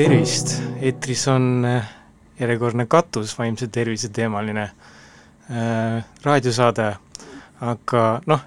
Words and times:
tervist, 0.00 0.54
eetris 0.80 1.26
on 1.28 1.64
äh, 1.68 1.88
järjekordne 2.40 2.86
katus 2.88 3.34
vaimse 3.38 3.66
tervise 3.68 4.08
teemaline 4.08 4.62
äh, 4.62 6.04
raadiosaade, 6.24 6.86
aga 7.60 8.04
noh, 8.30 8.46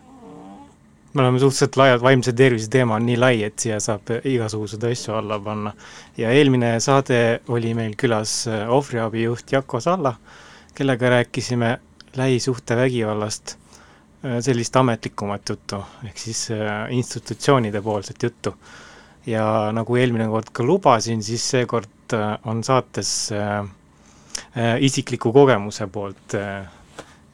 me 1.13 1.21
oleme 1.21 1.39
suhteliselt 1.39 1.77
laiad, 1.77 2.01
vaimse 2.01 2.33
tervise 2.33 2.69
teema 2.73 2.95
on 2.95 3.05
nii 3.05 3.17
lai, 3.17 3.43
et 3.45 3.59
siia 3.59 3.79
saab 3.83 4.09
igasuguseid 4.25 4.83
asju 4.89 5.13
alla 5.17 5.39
panna. 5.39 5.73
ja 6.17 6.31
eelmine 6.31 6.79
saade 6.79 7.41
oli 7.47 7.73
meil 7.73 7.95
külas 7.97 8.47
äh, 8.47 8.69
ohvriabijuht 8.69 9.51
Jako 9.51 9.79
Salla, 9.79 10.15
kellega 10.75 11.09
rääkisime 11.09 11.77
lähisuhtevägivallast, 12.15 13.57
äh, 14.25 14.39
sellist 14.41 14.75
ametlikumat 14.75 15.49
juttu, 15.49 15.83
ehk 16.05 16.17
siis 16.17 16.47
institutsioonide 16.89 17.81
poolset 17.81 18.23
juttu 18.23 18.57
ja 19.25 19.45
nagu 19.75 19.97
eelmine 19.99 20.27
kord 20.31 20.51
ka 20.55 20.65
lubasin, 20.65 21.23
siis 21.23 21.45
seekord 21.55 22.15
äh, 22.15 22.37
on 22.49 22.63
saates 22.63 23.31
äh, 23.31 23.59
äh, 24.57 24.75
isikliku 24.83 25.33
kogemuse 25.33 25.87
poolt 25.87 26.35
äh, 26.39 26.65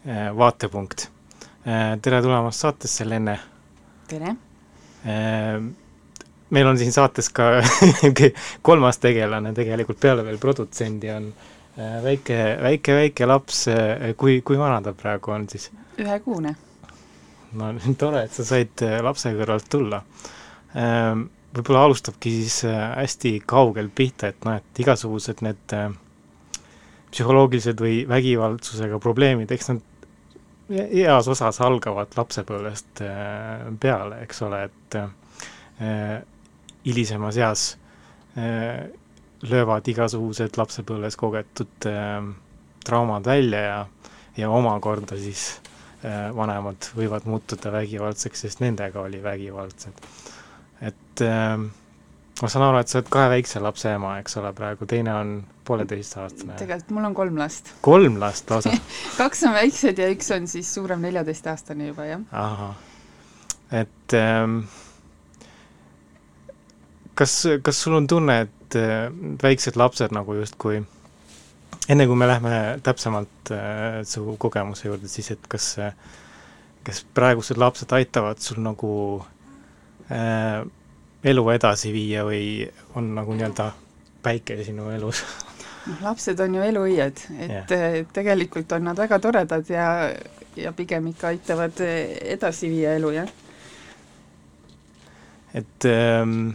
äh, 0.05 0.27
vaatepunkt 0.37 1.09
äh,. 1.65 1.97
tere 2.01 2.21
tulemast 2.21 2.65
saatesse, 2.65 3.09
Lenne! 3.09 3.39
Tere 4.09 4.35
äh,! 5.05 5.61
meil 6.49 6.67
on 6.67 6.79
siin 6.81 6.93
saates 6.93 7.29
ka 7.33 7.49
kolmas 8.67 8.97
tegelane 9.01 9.53
tegelikult 9.57 9.99
peale 10.01 10.25
veel 10.25 10.39
produtsendi 10.41 11.11
on 11.13 11.29
äh, 11.29 11.99
väike, 12.03 12.39
väike, 12.63 12.95
väike 13.03 13.29
laps 13.29 13.67
äh,, 13.71 14.09
kui, 14.17 14.39
kui 14.45 14.57
vana 14.57 14.81
ta 14.85 14.95
praegu 14.97 15.35
on 15.35 15.47
siis? 15.51 15.69
ühekuune. 15.99 16.55
no 17.59 17.73
tore, 18.01 18.25
et 18.25 18.35
sa 18.35 18.47
said 18.47 18.85
äh, 18.85 18.99
lapse 19.05 19.33
kõrvalt 19.37 19.69
tulla 19.69 20.01
äh, 20.73 21.13
võib-olla 21.55 21.87
alustabki 21.87 22.33
siis 22.43 22.61
hästi 22.69 23.39
kaugelt 23.49 23.95
pihta, 23.97 24.29
et 24.29 24.43
noh, 24.45 24.59
et 24.59 24.81
igasugused 24.83 25.39
need 25.41 25.73
psühholoogilised 27.09 27.81
või 27.81 28.03
vägivaldsusega 28.05 28.99
probleemid, 29.01 29.49
eks 29.49 29.71
nad 29.71 29.88
heas 30.69 31.27
osas 31.31 31.61
algavad 31.65 32.13
lapsepõlvest 32.17 33.03
äh, 33.05 33.67
peale, 33.81 34.23
eks 34.25 34.41
ole, 34.47 34.63
et 34.69 34.99
hilisemas 36.83 37.37
eas 37.39 37.61
löövad 39.47 39.87
igasugused 39.87 40.57
lapsepõlves 40.59 41.15
kogetud 41.15 41.87
traumad 42.83 43.29
välja 43.29 43.61
ja, 43.63 43.77
ja 44.41 44.49
omakorda 44.51 45.15
siis 45.15 45.45
vanemad 46.35 46.89
võivad 46.99 47.29
muutuda 47.31 47.71
vägivaldseks, 47.71 48.43
sest 48.43 48.59
nendega 48.59 48.99
oli 49.07 49.23
vägivaldsed. 49.23 50.03
Et 50.81 51.23
äh, 51.23 51.55
ma 52.41 52.49
saan 52.51 52.65
aru, 52.69 52.81
et 52.81 52.91
sa 52.91 52.99
oled 52.99 53.09
kahe 53.11 53.29
väikse 53.33 53.61
lapse 53.63 53.91
ema, 53.91 54.17
eks 54.21 54.37
ole, 54.39 54.51
praegu 54.55 54.87
teine 54.89 55.13
on 55.15 55.31
pooleteistaastane. 55.67 56.57
tegelikult 56.59 56.93
mul 56.95 57.09
on 57.09 57.17
kolm 57.17 57.39
last. 57.39 57.73
kolm 57.85 58.19
last 58.21 58.51
lausa 58.51 58.73
kaks 59.21 59.43
on 59.49 59.55
väiksed 59.57 59.99
ja 59.99 60.09
üks 60.13 60.31
on 60.35 60.47
siis 60.51 60.69
suurem, 60.73 61.01
neljateistaastane 61.07 61.89
juba, 61.91 62.07
jah. 62.09 62.23
ahah, 62.31 62.77
et 63.81 64.15
ähm, 64.17 64.61
kas, 67.19 67.41
kas 67.65 67.83
sul 67.83 67.99
on 67.99 68.07
tunne, 68.07 68.39
et 68.47 68.79
äh, 68.79 69.09
väiksed 69.43 69.79
lapsed 69.79 70.15
nagu 70.15 70.39
justkui 70.39 70.81
enne 71.89 72.05
kui 72.05 72.17
me 72.17 72.27
lähme 72.29 72.55
täpsemalt 72.85 73.51
äh, 73.51 74.01
su 74.07 74.37
kogemuse 74.41 74.87
juurde, 74.87 75.09
siis 75.11 75.31
et 75.33 75.47
kas, 75.51 75.73
kas 76.85 77.05
praegused 77.17 77.59
lapsed 77.59 77.91
aitavad 77.97 78.41
sul 78.43 78.61
nagu 78.63 78.91
äh, 80.07 80.63
elu 81.23 81.49
edasi 81.51 81.91
viia 81.93 82.23
või 82.27 82.67
on 82.95 83.13
nagu 83.15 83.35
nii-öelda 83.35 83.71
päike 84.23 84.59
sinu 84.63 84.89
elus? 84.93 85.23
noh, 85.87 85.99
lapsed 86.03 86.39
on 86.43 86.55
ju 86.55 86.63
eluõied, 86.63 87.21
et 87.39 87.73
yeah. 87.73 88.07
tegelikult 88.13 88.71
on 88.77 88.89
nad 88.89 88.99
väga 88.99 89.19
toredad 89.23 89.69
ja, 89.71 89.89
ja 90.59 90.73
pigem 90.75 91.09
ikka 91.11 91.33
aitavad 91.33 91.81
edasi 91.81 92.69
viia 92.71 92.95
elu, 92.99 93.11
jah. 93.15 93.31
et 95.57 95.89
ähm, 95.89 96.51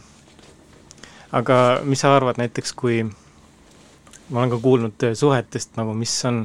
aga 1.35 1.61
mis 1.85 2.05
sa 2.05 2.15
arvad 2.17 2.39
näiteks, 2.41 2.75
kui 2.79 3.03
ma 3.05 4.41
olen 4.41 4.53
ka 4.55 4.61
kuulnud 4.63 5.09
suhetest 5.19 5.75
nagu, 5.81 5.97
mis 5.99 6.15
on, 6.29 6.45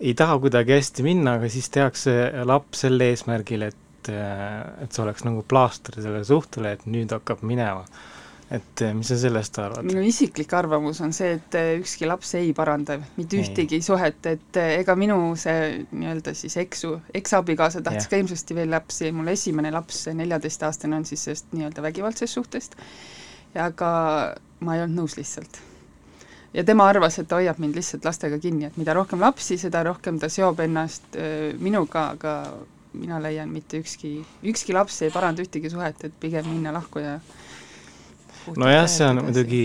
ei 0.00 0.14
taha 0.18 0.36
kuidagi 0.42 0.76
hästi 0.76 1.06
minna, 1.06 1.38
aga 1.38 1.48
siis 1.50 1.70
tehakse 1.72 2.14
laps 2.46 2.84
sel 2.84 3.00
eesmärgil, 3.00 3.68
et 3.70 3.83
et, 4.08 4.84
et 4.84 4.92
see 4.92 5.04
oleks 5.04 5.24
nagu 5.26 5.44
plaaster 5.48 6.00
sellele 6.00 6.26
suhtele, 6.26 6.74
et 6.76 6.84
nüüd 6.90 7.14
hakkab 7.14 7.44
minema. 7.46 7.84
et 8.54 8.82
mis 8.94 9.08
sa 9.08 9.16
sellest 9.18 9.56
arvad? 9.58 9.86
minu 9.88 10.02
isiklik 10.04 10.52
arvamus 10.54 11.00
on 11.02 11.14
see, 11.16 11.38
et 11.38 11.56
ükski 11.80 12.06
laps 12.06 12.34
ei 12.38 12.52
paranda 12.54 12.98
mitte 13.16 13.40
ühtegi 13.40 13.80
suhet, 13.82 14.20
et 14.28 14.60
ega 14.60 14.94
minu 15.00 15.16
see 15.40 15.86
nii-öelda 15.90 16.34
siis 16.36 16.58
eksu, 16.60 16.98
eksabikaasa 17.22 17.82
tahtis 17.82 18.04
yeah. 18.04 18.10
ka 18.12 18.20
hirmsasti 18.20 18.58
veel 18.60 18.70
lapsi, 18.76 19.10
mul 19.16 19.32
esimene 19.32 19.72
laps, 19.74 20.04
neljateistaastane, 20.12 21.00
on 21.00 21.08
siis 21.08 21.24
sellest 21.24 21.56
nii-öelda 21.56 21.86
vägivaldsest 21.88 22.40
suhtest, 22.40 22.76
ja 23.56 23.70
aga 23.72 23.94
ma 24.60 24.76
ei 24.76 24.84
olnud 24.84 25.02
nõus 25.02 25.16
lihtsalt 25.18 25.62
ja 26.54 26.64
tema 26.64 26.86
arvas, 26.88 27.18
et 27.18 27.28
ta 27.28 27.40
hoiab 27.40 27.58
mind 27.62 27.74
lihtsalt 27.78 28.06
lastega 28.06 28.38
kinni, 28.42 28.68
et 28.68 28.78
mida 28.78 28.94
rohkem 28.94 29.22
lapsi, 29.24 29.58
seda 29.58 29.82
rohkem 29.88 30.20
ta 30.22 30.30
seob 30.30 30.60
ennast 30.64 31.18
minuga, 31.62 32.10
aga 32.14 32.34
mina 32.94 33.20
leian, 33.22 33.50
mitte 33.52 33.80
ükski, 33.82 34.16
ükski 34.46 34.74
laps 34.76 35.00
ei 35.02 35.12
paranda 35.14 35.44
ühtegi 35.44 35.70
suhet, 35.72 36.04
et 36.06 36.14
pigem 36.20 36.46
minna 36.50 36.72
lahku 36.74 37.02
ja 37.02 37.18
nojah, 38.56 38.86
see 38.90 39.08
on 39.08 39.22
muidugi, 39.24 39.62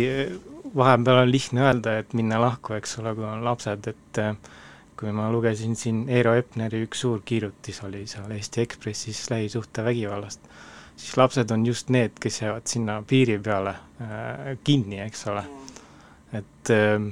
vahepeal 0.76 1.24
on 1.24 1.32
lihtne 1.32 1.66
öelda, 1.66 2.00
et 2.02 2.16
minna 2.18 2.40
lahku, 2.42 2.76
eks 2.78 2.98
ole, 3.02 3.14
kui 3.18 3.28
on 3.28 3.44
lapsed, 3.46 3.92
et 3.92 4.22
eh, 4.24 4.34
kui 5.00 5.14
ma 5.16 5.30
lugesin 5.32 5.78
siin 5.80 6.04
Eero 6.12 6.34
Epneri 6.38 6.84
üks 6.88 7.06
suur 7.06 7.22
kirjutis 7.26 7.80
oli 7.88 8.06
seal 8.10 8.32
Eesti 8.36 8.66
Ekspressis 8.66 9.22
lähisuhtevägivallast, 9.32 10.52
siis 11.00 11.16
lapsed 11.18 11.52
on 11.56 11.66
just 11.68 11.90
need, 11.94 12.18
kes 12.20 12.42
jäävad 12.42 12.68
sinna 12.68 13.00
piiri 13.08 13.40
peale 13.44 13.76
äh, 14.04 14.54
kinni, 14.64 15.00
eks 15.06 15.26
ole. 15.32 15.46
et 16.34 16.74
äh, 16.76 17.10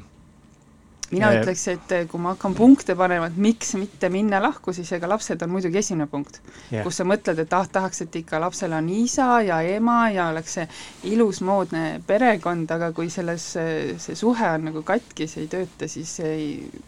mina 1.12 1.32
ja... 1.32 1.42
ütleks, 1.42 1.64
et 1.72 1.94
eh, 1.96 2.06
kui 2.10 2.22
ma 2.22 2.34
hakkan 2.36 2.56
punkte 2.58 2.96
panema, 3.00 3.30
et 3.30 3.38
miks 3.40 3.74
mitte 3.80 4.10
minna 4.14 4.42
lahku, 4.44 4.74
siis 4.76 4.92
ega 4.98 5.10
lapsed 5.10 5.42
on 5.46 5.52
muidugi 5.54 5.80
esimene 5.82 6.10
punkt. 6.12 6.42
Yeah.. 6.72 6.84
kus 6.86 7.00
sa 7.00 7.08
mõtled, 7.08 7.40
et 7.44 7.56
ah, 7.56 7.68
tahaks, 7.78 8.04
et 8.06 8.20
ikka 8.22 8.42
lapsel 8.44 8.76
on 8.78 8.90
isa 8.94 9.30
ja 9.48 9.62
ema 9.76 10.00
ja 10.14 10.30
oleks 10.34 10.58
see 10.60 10.68
ilus 11.14 11.42
moodne 11.46 12.02
perekond, 12.08 12.72
aga 12.76 12.92
kui 12.96 13.12
selles, 13.14 13.50
see 13.56 14.20
suhe 14.20 14.54
on 14.58 14.70
nagu 14.72 14.84
katkis, 14.88 15.38
ei 15.42 15.50
tööta, 15.52 15.90
siis 15.92 16.18
see 16.20 16.38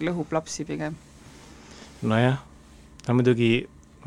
lõhub 0.03 0.35
lapsi 0.35 0.67
pigem. 0.67 0.97
nojah, 2.01 2.39
no 3.07 3.19
muidugi 3.19 3.53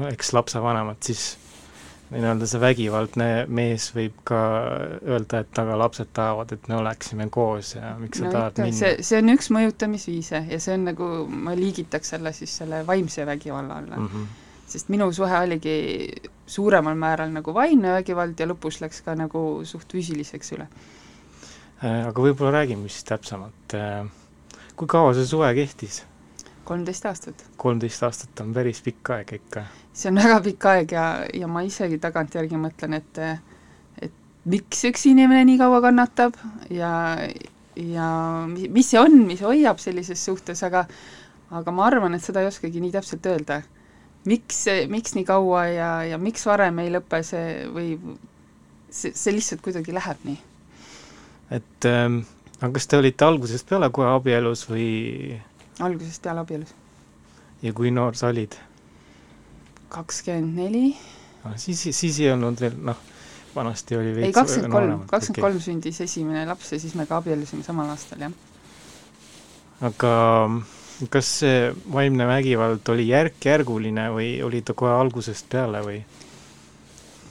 eks 0.09 0.33
lapsevanemad 0.33 1.01
siis 1.05 1.33
nii-öelda 2.13 2.47
see 2.49 2.61
vägivaldne 2.63 3.29
mees 3.53 3.89
võib 3.95 4.19
ka 4.29 4.39
öelda, 5.01 5.43
et 5.43 5.61
aga 5.63 5.79
lapsed 5.81 6.13
tahavad, 6.15 6.53
et 6.55 6.69
me 6.71 6.77
oleksime 6.79 7.29
koos 7.33 7.75
ja 7.77 7.95
miks 8.01 8.21
no 8.21 8.29
sa 8.29 8.33
tahad 8.37 8.53
ikka, 8.53 8.69
minna. 8.69 8.79
see, 8.79 9.07
see 9.09 9.21
on 9.23 9.33
üks 9.35 9.51
mõjutamisviise 9.57 10.43
ja 10.51 10.61
see 10.63 10.77
on 10.77 10.87
nagu, 10.91 11.11
ma 11.49 11.57
liigitaks 11.59 12.15
selle 12.15 12.35
siis 12.37 12.55
selle 12.63 12.83
vaimse 12.89 13.27
vägivalla 13.29 13.81
alla 13.83 14.01
mm. 14.01 14.09
-hmm. 14.13 14.63
sest 14.75 14.93
minu 14.93 15.09
suhe 15.13 15.41
oligi 15.47 15.77
suuremal 16.47 16.99
määral 16.99 17.33
nagu 17.33 17.55
vaimne 17.55 17.97
vägivald 17.99 18.41
ja 18.41 18.49
lõpus 18.51 18.83
läks 18.85 19.03
ka 19.07 19.17
nagu 19.19 19.63
suht 19.65 19.93
füüsiliseks 19.93 20.53
üle. 20.57 20.69
Äh, 21.83 22.07
aga 22.09 22.23
võib-olla 22.23 22.61
räägime 22.61 22.89
siis 22.89 23.05
täpsemalt, 23.09 23.75
äh, 23.75 24.07
kui 24.77 24.87
kaua 24.87 25.15
see 25.15 25.27
suhe 25.27 25.55
kehtis? 25.55 26.03
Kolmteist 26.65 27.07
aastat. 27.07 27.47
kolmteist 27.57 28.03
aastat 28.03 28.41
on 28.45 28.53
päris 28.55 28.83
pikk 28.85 29.11
aeg 29.17 29.33
ikka 29.41 29.67
see 29.93 30.11
on 30.11 30.21
väga 30.21 30.41
pikk 30.45 30.69
aeg 30.73 30.95
ja, 30.97 31.07
ja 31.37 31.49
ma 31.51 31.63
isegi 31.67 31.99
tagantjärgi 32.01 32.61
mõtlen, 32.61 32.97
et 32.99 33.21
et 34.03 34.15
miks 34.49 34.85
üks 34.89 35.05
inimene 35.11 35.45
nii 35.49 35.59
kaua 35.61 35.83
kannatab 35.85 36.37
ja, 36.73 36.93
ja 37.77 38.09
mis 38.49 38.91
see 38.91 39.01
on, 39.01 39.23
mis 39.29 39.45
hoiab 39.45 39.81
sellises 39.83 40.25
suhtes, 40.25 40.65
aga 40.65 40.87
aga 41.53 41.75
ma 41.75 41.87
arvan, 41.87 42.17
et 42.17 42.25
seda 42.25 42.41
ei 42.41 42.49
oskagi 42.49 42.81
nii 42.81 42.95
täpselt 42.95 43.27
öelda. 43.29 43.61
miks, 44.25 44.65
miks 44.89 45.17
nii 45.19 45.27
kaua 45.29 45.67
ja, 45.69 45.91
ja 46.09 46.19
miks 46.19 46.47
varem 46.49 46.79
ei 46.81 46.93
lõpe 46.95 47.23
see 47.27 47.67
või 47.69 47.97
see, 48.89 49.13
see 49.13 49.35
lihtsalt 49.37 49.65
kuidagi 49.65 49.93
läheb 49.93 50.25
nii? 50.25 50.39
et 51.53 51.89
ähm, 51.91 52.23
aga 52.63 52.73
kas 52.79 52.89
te 52.89 52.97
olite 52.97 53.29
algusest 53.29 53.69
peale 53.69 53.91
kohe 53.93 54.09
abielus 54.09 54.65
või? 54.71 55.41
Algusest 55.87 56.23
peale 56.23 56.43
abielus. 56.43 56.75
ja 57.63 57.73
kui 57.73 57.91
noor 57.91 58.19
sa 58.19 58.31
olid? 58.33 58.57
kakskümmend 59.93 60.57
neli. 60.57 60.97
siis, 61.57 61.83
siis 61.91 62.21
ei 62.21 62.31
olnud 62.33 62.61
veel 62.61 62.79
noh, 62.81 63.01
vanasti 63.55 63.97
oli 63.97 64.15
ei, 64.29 64.33
kakskümmend 64.33 64.73
kolm, 64.73 65.03
kakskümmend 65.11 65.47
kolm 65.47 65.61
sündis 65.61 66.01
esimene 66.05 66.47
laps 66.49 66.73
ja 66.73 66.81
siis 66.81 66.95
me 66.99 67.07
ka 67.07 67.21
abiellusime 67.21 67.65
samal 67.67 67.91
aastal, 67.93 68.25
jah. 68.25 68.33
aga 69.91 70.15
kas 71.11 71.29
see 71.43 71.71
vaimne 71.93 72.27
vägivald 72.29 72.89
oli 72.95 73.09
järk-järguline 73.09 74.09
või 74.15 74.35
oli 74.47 74.63
ta 74.63 74.77
kohe 74.79 74.93
algusest 74.95 75.49
peale 75.51 75.83
või? 75.85 76.03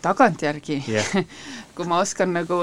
tagantjärgi 0.01 0.81
yeah. 0.89 1.25
kui 1.81 1.89
ma 1.89 1.97
oskan 2.03 2.29
nagu 2.35 2.57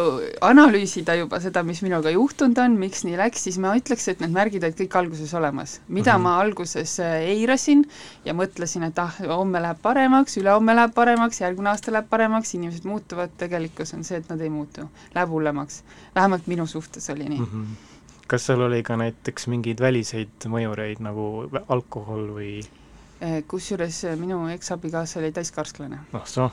analüüsida 0.47 1.17
juba 1.19 1.41
seda, 1.43 1.65
mis 1.67 1.81
minuga 1.83 2.13
juhtunud 2.15 2.59
on, 2.63 2.77
miks 2.79 3.03
nii 3.07 3.17
läks, 3.19 3.43
siis 3.49 3.59
ma 3.63 3.73
ütleks, 3.79 4.07
et 4.13 4.23
need 4.23 4.35
märgid 4.35 4.63
olid 4.67 4.77
kõik 4.79 4.95
alguses 5.01 5.33
olemas. 5.35 5.81
mida 5.89 6.13
mm 6.13 6.19
-hmm. 6.19 6.23
ma 6.23 6.41
alguses 6.41 6.99
äh, 7.01 7.17
eirasin 7.35 7.85
ja 8.25 8.35
mõtlesin, 8.35 8.87
et 8.87 8.99
ah, 8.99 9.15
homme 9.29 9.63
läheb 9.63 9.83
paremaks, 9.83 10.37
ülehomme 10.39 10.75
läheb 10.75 10.95
paremaks, 10.95 11.41
järgmine 11.41 11.71
aasta 11.71 11.93
läheb 11.93 12.09
paremaks, 12.11 12.55
inimesed 12.55 12.85
muutuvad, 12.85 13.31
tegelikkus 13.37 13.95
on 13.95 14.05
see, 14.05 14.19
et 14.19 14.29
nad 14.29 14.41
ei 14.41 14.51
muutu, 14.51 14.87
läheb 15.15 15.29
hullemaks. 15.29 15.83
vähemalt 16.15 16.47
minu 16.47 16.67
suhtes 16.67 17.11
oli 17.11 17.29
nii 17.29 17.39
mm. 17.39 17.47
-hmm. 17.47 18.23
kas 18.27 18.47
seal 18.47 18.61
oli 18.61 18.83
ka 18.83 18.97
näiteks 18.97 19.47
mingeid 19.47 19.81
väliseid 19.81 20.47
mõjureid 20.47 21.01
nagu 21.01 21.51
alkohol 21.69 22.29
või? 22.39 22.63
Äh, 23.23 23.43
kusjuures 23.49 24.05
äh, 24.05 24.17
minu 24.17 24.49
eksabikaasa 24.49 25.21
oli 25.21 25.33
täiskarsklane. 25.33 25.99
ah 26.13 26.27
soo 26.27 26.51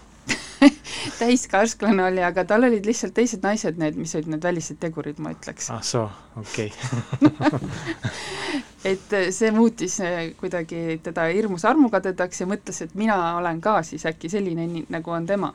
täiskasklane 1.19 2.03
oli, 2.07 2.23
aga 2.25 2.45
tal 2.47 2.67
olid 2.67 2.85
lihtsalt 2.87 3.15
teised 3.17 3.45
naised 3.45 3.79
need, 3.81 3.97
mis 3.99 4.15
olid 4.17 4.33
need 4.35 4.45
välised 4.45 4.79
tegurid, 4.81 5.21
ma 5.23 5.33
ütleks. 5.35 5.69
ah 5.73 5.81
soo, 5.85 6.05
okei 6.41 6.71
okay. 6.71 7.59
et 8.91 9.17
äh, 9.17 9.31
see 9.35 9.51
muutis 9.55 9.97
kuidagi 10.39 10.99
teda 11.03 11.29
hirmus 11.31 11.65
armukadedaks 11.65 12.43
ja 12.43 12.49
mõtles, 12.49 12.83
et 12.85 12.95
mina 12.99 13.17
olen 13.39 13.61
ka 13.63 13.81
siis 13.87 14.05
äkki 14.09 14.31
selline, 14.31 14.85
nagu 14.93 15.15
on 15.15 15.27
tema 15.29 15.53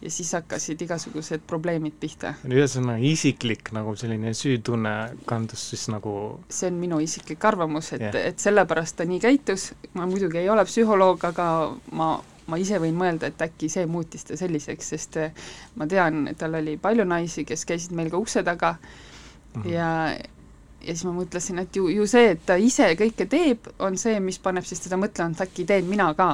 ja 0.00 0.10
siis 0.10 0.32
hakkasid 0.32 0.80
igasugused 0.82 1.42
probleemid 1.46 1.96
pihta. 2.00 2.32
ühesõnaga 2.48 3.02
isiklik 3.04 3.72
nagu 3.76 3.92
selline 4.00 4.32
süütunne 4.36 4.94
kandus 5.28 5.66
siis 5.72 5.86
nagu 5.92 6.14
see 6.48 6.70
on 6.70 6.78
minu 6.80 7.00
isiklik 7.04 7.44
arvamus, 7.44 7.92
et 7.96 8.06
yeah., 8.06 8.20
et 8.32 8.40
sellepärast 8.40 8.96
ta 9.00 9.08
nii 9.08 9.20
käitus, 9.20 9.70
ma 9.94 10.08
muidugi 10.08 10.40
ei 10.40 10.48
ole 10.52 10.64
psühholoog, 10.68 11.24
aga 11.32 11.48
ma, 11.92 12.14
ma 12.50 12.58
ise 12.60 12.80
võin 12.82 12.98
mõelda, 12.98 13.30
et 13.30 13.46
äkki 13.46 13.70
see 13.72 13.86
muutis 13.90 14.26
ta 14.26 14.36
selliseks, 14.40 14.90
sest 14.94 15.16
eh, 15.22 15.46
ma 15.78 15.86
tean, 15.90 16.26
tal 16.38 16.58
oli 16.60 16.76
palju 16.82 17.06
naisi, 17.08 17.46
kes 17.48 17.64
käisid 17.68 17.96
meil 17.96 18.10
ka 18.12 18.20
ukse 18.20 18.42
taga. 18.46 18.76
Mm 19.54 19.62
-hmm. 19.62 19.72
ja 19.72 19.88
ja 20.80 20.94
siis 20.94 21.04
ma 21.04 21.12
mõtlesin, 21.12 21.58
et 21.60 21.76
ju, 21.76 21.88
ju 21.92 22.06
see, 22.08 22.30
et 22.34 22.46
ta 22.46 22.56
ise 22.56 22.94
kõike 22.98 23.26
teeb, 23.30 23.68
on 23.78 23.98
see, 24.00 24.20
mis 24.20 24.38
paneb 24.42 24.64
siis 24.64 24.80
teda 24.80 24.96
mõtlema, 25.00 25.34
et 25.34 25.44
äkki 25.46 25.66
teen 25.68 25.88
mina 25.90 26.12
ka. 26.14 26.30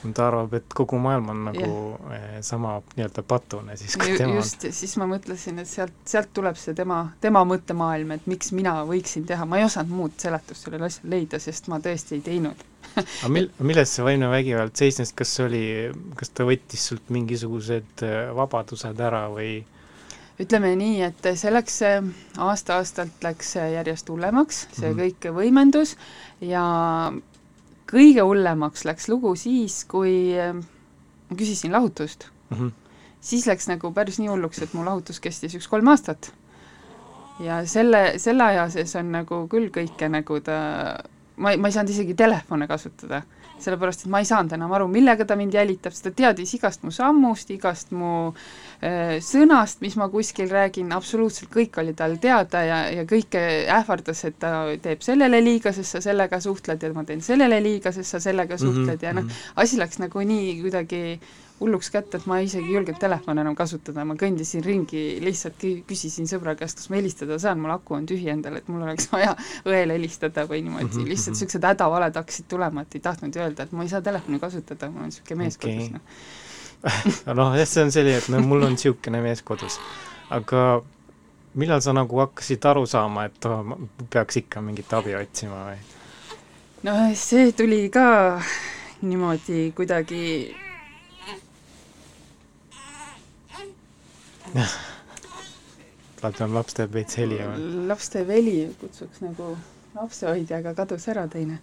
Ta 0.00 0.28
arvab, 0.30 0.54
et 0.56 0.74
kogu 0.74 0.96
maailm 0.96 1.28
on 1.28 1.40
nagu 1.50 1.66
yeah. 2.08 2.38
sama 2.40 2.78
nii-öelda 2.96 3.22
patune 3.28 3.74
siis, 3.76 3.98
kui 4.00 4.14
tema 4.16 4.38
just, 4.38 4.64
siis 4.72 4.96
ma 4.96 5.08
mõtlesin, 5.10 5.58
et 5.60 5.68
sealt, 5.68 5.92
sealt 6.08 6.30
tuleb 6.32 6.56
see 6.56 6.74
tema, 6.74 7.02
tema 7.20 7.42
mõttemaailm, 7.44 8.14
et 8.16 8.30
miks 8.30 8.54
mina 8.56 8.78
võiksin 8.88 9.26
teha, 9.28 9.44
ma 9.44 9.60
ei 9.60 9.66
osanud 9.66 9.92
muud 9.92 10.16
seletust 10.22 10.64
sellele 10.64 10.88
asjale 10.88 11.16
leida, 11.16 11.42
sest 11.42 11.68
ma 11.68 11.82
tõesti 11.84 12.16
ei 12.16 12.24
teinud 12.30 12.64
aga 12.96 13.32
mil-, 13.32 13.50
milles 13.58 13.94
see 13.94 14.06
vaimne 14.06 14.30
vägivald 14.32 14.76
seisnes, 14.78 15.12
kas 15.16 15.34
oli, 15.44 15.64
kas 16.18 16.32
ta 16.34 16.46
võttis 16.48 16.88
sult 16.90 17.12
mingisugused 17.14 18.06
äh, 18.06 18.30
vabadused 18.36 19.00
ära 19.00 19.26
või 19.32 19.60
ütleme 20.40 20.72
nii, 20.78 21.02
et 21.04 21.26
see 21.36 21.50
läks 21.52 21.82
aasta-aastalt 22.40 23.24
läks 23.24 23.56
järjest 23.60 24.08
hullemaks, 24.08 24.66
see 24.72 24.88
mm 24.88 24.94
-hmm. 24.94 25.02
kõik 25.04 25.34
võimendus 25.36 25.96
ja 26.40 26.64
kõige 27.90 28.24
hullemaks 28.24 28.84
läks 28.86 29.08
lugu 29.10 29.34
siis, 29.38 29.82
kui 29.90 30.32
äh, 30.38 30.54
ma 31.30 31.36
küsisin 31.36 31.72
lahutust 31.72 32.28
mm. 32.50 32.56
-hmm. 32.56 32.72
siis 33.20 33.46
läks 33.46 33.68
nagu 33.68 33.92
päris 33.92 34.18
nii 34.18 34.28
hulluks, 34.30 34.62
et 34.62 34.74
mu 34.74 34.84
lahutus 34.84 35.20
kestis 35.20 35.54
üks 35.54 35.68
kolm 35.68 35.88
aastat. 35.88 36.32
ja 37.40 37.66
selle, 37.66 38.18
selle 38.18 38.44
aja 38.44 38.68
sees 38.70 38.96
on 38.96 39.12
nagu 39.12 39.46
küll 39.48 39.70
kõike 39.74 40.08
nagu 40.08 40.40
ta, 40.40 40.58
ma 41.40 41.54
ei, 41.54 41.60
ma 41.60 41.68
ei 41.68 41.76
saanud 41.76 41.92
isegi 41.94 42.14
telefone 42.14 42.68
kasutada 42.70 43.24
sellepärast 43.60 44.04
et 44.04 44.12
ma 44.12 44.20
ei 44.22 44.28
saanud 44.28 44.54
enam 44.56 44.72
aru, 44.76 44.88
millega 44.90 45.26
ta 45.28 45.36
mind 45.38 45.54
jälitab, 45.56 45.94
sest 45.94 46.08
ta 46.08 46.12
teadis 46.16 46.54
igast 46.56 46.84
mu 46.86 46.92
sammust, 46.94 47.50
igast 47.54 47.92
mu 47.96 48.12
äh, 48.30 49.18
sõnast, 49.24 49.80
mis 49.84 49.96
ma 50.00 50.08
kuskil 50.12 50.50
räägin, 50.52 50.92
absoluutselt 50.96 51.52
kõik 51.52 51.80
oli 51.82 51.94
tal 51.98 52.16
teada 52.22 52.64
ja, 52.66 52.80
ja 52.94 53.06
kõike 53.08 53.42
ähvardas, 53.80 54.24
et 54.28 54.38
ta 54.42 54.54
teeb 54.82 55.04
sellele 55.04 55.42
liiga, 55.44 55.74
sest 55.76 55.96
sa 55.96 56.04
sellega 56.04 56.40
suhtled 56.42 56.82
ja 56.82 56.92
ma 56.96 57.04
teen 57.08 57.22
sellele 57.24 57.60
liiga, 57.64 57.92
sest 57.96 58.16
sa 58.16 58.22
sellega 58.22 58.56
mhm, 58.56 58.64
suhtled 58.64 58.96
mm 58.96 58.98
-hmm. 58.98 59.06
ja 59.06 59.14
noh, 59.16 59.28
mhm. 59.28 59.62
asi 59.64 59.80
läks 59.80 60.02
nagu 60.02 60.26
nii 60.32 60.60
kuidagi 60.62 61.04
hulluks 61.60 61.90
kätte, 61.92 62.16
et 62.16 62.26
ma 62.28 62.38
isegi 62.40 62.70
ei 62.70 62.76
julgenud 62.78 63.00
telefoni 63.00 63.42
enam 63.42 63.56
kasutada, 63.56 64.04
ma 64.08 64.16
kõndisin 64.18 64.64
ringi, 64.64 65.02
lihtsalt 65.20 65.60
küsisin 65.88 66.28
sõbra 66.30 66.54
käest, 66.56 66.78
kas 66.80 66.88
ma 66.90 66.96
helistada 66.96 67.36
saan, 67.42 67.60
mul 67.60 67.74
aku 67.74 67.98
on 67.98 68.06
tühi 68.08 68.30
endal, 68.32 68.56
et 68.60 68.68
mul 68.72 68.86
oleks 68.86 69.10
vaja 69.14 69.34
õele 69.68 69.98
helistada 69.98 70.46
või 70.48 70.62
niimoodi 70.64 70.88
mm, 70.88 70.94
-hmm. 70.96 71.10
lihtsalt 71.12 71.36
niisugused 71.36 71.66
hädavaled 71.68 72.16
hakkasid 72.16 72.48
tulema, 72.48 72.86
et 72.86 72.96
ei 72.96 73.04
tahtnud 73.04 73.36
öelda, 73.36 73.66
et 73.68 73.74
ma 73.76 73.84
ei 73.84 73.92
saa 73.92 74.00
telefoni 74.04 74.40
kasutada, 74.40 74.88
mul 74.90 75.04
on 75.04 75.12
niisugune 75.12 75.42
mees 75.42 75.60
okay. 75.60 75.76
kodus, 75.76 75.92
noh 75.98 76.00
noh, 77.36 77.52
jah, 77.58 77.68
see 77.68 77.84
on 77.84 77.92
selline, 77.92 78.22
et 78.22 78.30
no 78.32 78.40
mul 78.40 78.64
on 78.64 78.72
niisugune 78.76 79.20
mees 79.20 79.44
kodus. 79.44 79.76
aga 80.30 80.80
millal 81.60 81.82
sa 81.84 81.92
nagu 81.92 82.22
hakkasid 82.22 82.64
aru 82.72 82.86
saama, 82.86 83.26
et 83.28 83.50
oh, 83.50 83.60
ma 83.66 83.76
peaks 84.10 84.40
ikka 84.40 84.64
mingit 84.64 84.92
abi 84.96 85.14
otsima 85.18 85.66
või? 85.68 85.78
no 86.88 86.96
see 87.14 87.52
tuli 87.52 87.82
ka 87.92 88.40
niimoodi 89.02 89.72
kuidagi 89.76 90.24
vaatan, 96.22 96.54
laps 96.54 96.76
teeb 96.76 96.94
veits 96.94 97.18
heli 97.20 97.38
või? 97.40 97.68
laps 97.90 98.10
teeb 98.12 98.32
heli, 98.34 98.56
kutsuks 98.80 99.22
nagu 99.24 99.54
lapsehoidja, 99.96 100.60
aga 100.60 100.74
kadus 100.78 101.08
ära 101.10 101.26
teine. 101.30 101.60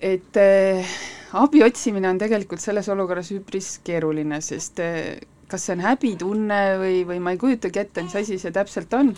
et 0.00 0.36
äh, 0.38 0.98
abi 1.38 1.62
otsimine 1.66 2.10
on 2.10 2.20
tegelikult 2.20 2.62
selles 2.62 2.88
olukorras 2.88 3.32
üpris 3.34 3.78
keeruline, 3.84 4.40
sest 4.44 4.82
äh, 4.84 5.16
kas 5.48 5.64
see 5.64 5.78
on 5.78 5.84
häbitunne 5.86 6.60
või, 6.82 7.00
või 7.08 7.22
ma 7.24 7.32
ei 7.34 7.40
kujutagi 7.40 7.82
ette, 7.82 8.04
mis 8.04 8.18
asi 8.18 8.38
see 8.38 8.52
täpselt 8.54 8.92
on, 8.94 9.14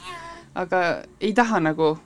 aga 0.55 1.02
ei 1.20 1.34
taha 1.37 1.61
nagu 1.62 1.96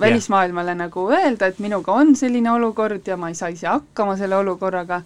välismaailmale 0.00 0.72
yeah. 0.72 0.80
nagu 0.86 1.04
öelda, 1.12 1.50
et 1.50 1.60
minuga 1.60 1.92
on 1.92 2.14
selline 2.16 2.48
olukord 2.52 3.06
ja 3.06 3.18
ma 3.20 3.28
ei 3.28 3.36
saa 3.36 3.52
ise 3.52 3.68
hakkama 3.68 4.16
selle 4.16 4.38
olukorraga 4.40 5.02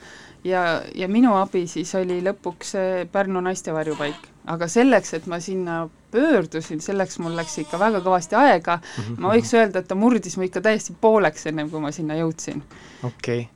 ja, 0.47 0.83
ja 0.95 1.09
minu 1.11 1.35
abi 1.41 1.67
siis 1.67 1.91
oli 1.99 2.21
lõpuks 2.23 2.77
Pärnu 3.13 3.43
naistevarjupaik 3.43 4.36
aga 4.47 4.69
selleks, 4.71 5.13
et 5.19 5.27
ma 5.31 5.41
sinna 5.43 5.81
pöördusin, 6.15 6.81
selleks 6.81 7.19
mul 7.23 7.37
läks 7.37 7.59
ikka 7.65 7.81
väga 7.81 8.01
kõvasti 8.05 8.39
aega 8.39 8.79
mm, 8.79 9.03
-hmm. 9.03 9.21
ma 9.21 9.35
võiks 9.35 9.53
öelda, 9.59 9.83
et 9.83 9.89
ta 9.89 9.99
murdis 9.99 10.37
mu 10.37 10.47
ikka 10.47 10.63
täiesti 10.65 10.97
pooleks, 11.01 11.47
ennem 11.51 11.71
kui 11.71 11.83
ma 11.83 11.93
sinna 11.93 12.19
jõudsin. 12.19 12.63
okei 13.03 13.41
okay. 13.41 13.47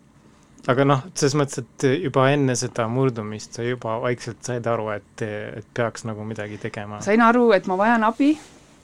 aga 0.68 0.84
noh, 0.84 1.04
selles 1.14 1.36
mõttes, 1.38 1.64
et 1.64 1.88
juba 2.04 2.30
enne 2.30 2.56
seda 2.56 2.88
murdumist 2.88 3.58
sa 3.58 3.66
juba 3.66 4.00
vaikselt 4.02 4.42
said 4.44 4.66
aru, 4.66 4.90
et, 4.96 5.22
et 5.22 5.66
peaks 5.74 6.04
nagu 6.04 6.24
midagi 6.24 6.58
tegema? 6.58 7.00
sain 7.00 7.22
aru, 7.22 7.50
et 7.52 7.66
ma 7.66 7.78
vajan 7.78 8.04
abi, 8.04 8.34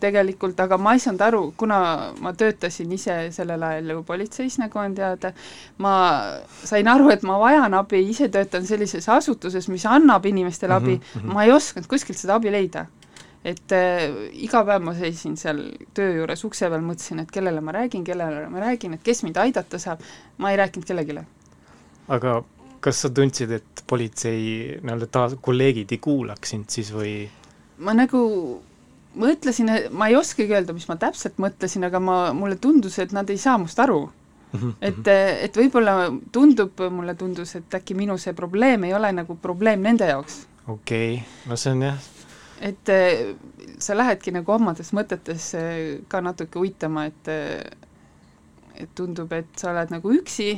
tegelikult, 0.00 0.58
aga 0.60 0.78
ma 0.80 0.94
ei 0.96 1.00
saanud 1.02 1.24
aru, 1.26 1.42
kuna 1.58 1.78
ma 2.22 2.32
töötasin 2.36 2.92
ise 2.96 3.16
sellel 3.34 3.62
ajal 3.68 3.94
ju 3.94 4.02
politseis, 4.08 4.58
nagu 4.60 4.80
on 4.80 4.94
teada, 4.96 5.32
ma 5.82 5.94
sain 6.64 6.88
aru, 6.92 7.10
et 7.14 7.24
ma 7.26 7.38
vajan 7.42 7.76
abi, 7.78 8.02
ise 8.10 8.28
töötan 8.32 8.66
sellises 8.68 9.08
asutuses, 9.12 9.68
mis 9.72 9.86
annab 9.90 10.26
inimestele 10.26 10.76
abi 10.76 10.96
mm, 10.96 11.08
-hmm. 11.14 11.32
ma 11.32 11.44
ei 11.44 11.52
osanud 11.52 11.88
kuskilt 11.88 12.18
seda 12.18 12.36
abi 12.40 12.52
leida. 12.52 12.86
et 13.46 13.72
äh, 13.72 14.10
iga 14.42 14.64
päev 14.64 14.82
ma 14.82 14.94
seisin 14.94 15.36
seal 15.36 15.60
töö 15.94 16.16
juures 16.16 16.44
ukse 16.44 16.68
peal, 16.68 16.82
mõtlesin, 16.82 17.20
et 17.22 17.30
kellele 17.30 17.60
ma 17.60 17.72
räägin, 17.72 18.04
kellele 18.04 18.48
ma 18.50 18.60
räägin, 18.60 18.94
et 18.94 19.02
kes 19.02 19.22
mind 19.22 19.36
aidata 19.36 19.78
saab, 19.78 20.00
ma 20.38 20.50
ei 20.50 20.56
rääkinud 20.56 20.86
kellelegi. 20.86 21.20
aga 22.08 22.42
kas 22.80 23.02
sa 23.02 23.10
tundsid, 23.10 23.50
et 23.50 23.84
politsei 23.86 24.78
nii-öelda 24.82 25.06
taas 25.06 25.36
kolleegid 25.40 25.92
ei 25.94 25.98
kuulaks 25.98 26.50
sind 26.50 26.70
siis 26.70 26.92
või? 26.94 27.28
ma 27.78 27.94
nagu 27.94 28.22
mõtlesin, 29.16 29.70
ma 29.96 30.10
ei 30.10 30.16
oskagi 30.18 30.54
öelda, 30.54 30.74
mis 30.76 30.88
ma 30.90 30.98
täpselt 31.00 31.40
mõtlesin, 31.42 31.86
aga 31.88 32.00
ma, 32.02 32.16
mulle 32.36 32.58
tundus, 32.60 32.98
et 33.02 33.14
nad 33.16 33.30
ei 33.32 33.40
saa 33.40 33.56
must 33.58 33.80
aru. 33.82 34.04
Mhm, 34.52 34.76
et, 34.80 35.00
mhm. 35.00 35.38
et 35.48 35.56
võib-olla 35.58 35.96
tundub, 36.32 36.84
mulle 36.94 37.16
tundus, 37.18 37.56
et 37.58 37.80
äkki 37.80 37.96
minu 37.98 38.18
see 38.20 38.36
probleem 38.36 38.86
ei 38.86 38.94
ole 38.94 39.10
nagu 39.12 39.38
probleem 39.42 39.82
nende 39.82 40.06
jaoks. 40.12 40.44
okei 40.66 41.16
okay., 41.16 41.48
no 41.50 41.56
see 41.56 41.72
on 41.74 41.82
jah 41.88 42.12
et 42.60 42.88
eh, 42.88 43.34
sa 43.78 43.96
lähedki 43.96 44.32
nagu 44.32 44.52
omades 44.54 44.92
mõtetes 44.96 45.50
ka 46.08 46.22
natuke 46.24 46.58
uitama, 46.62 47.04
et 47.10 47.28
et 48.76 48.90
tundub, 48.94 49.32
et 49.32 49.48
sa 49.56 49.70
oled 49.72 49.92
nagu 49.92 50.12
üksi 50.12 50.50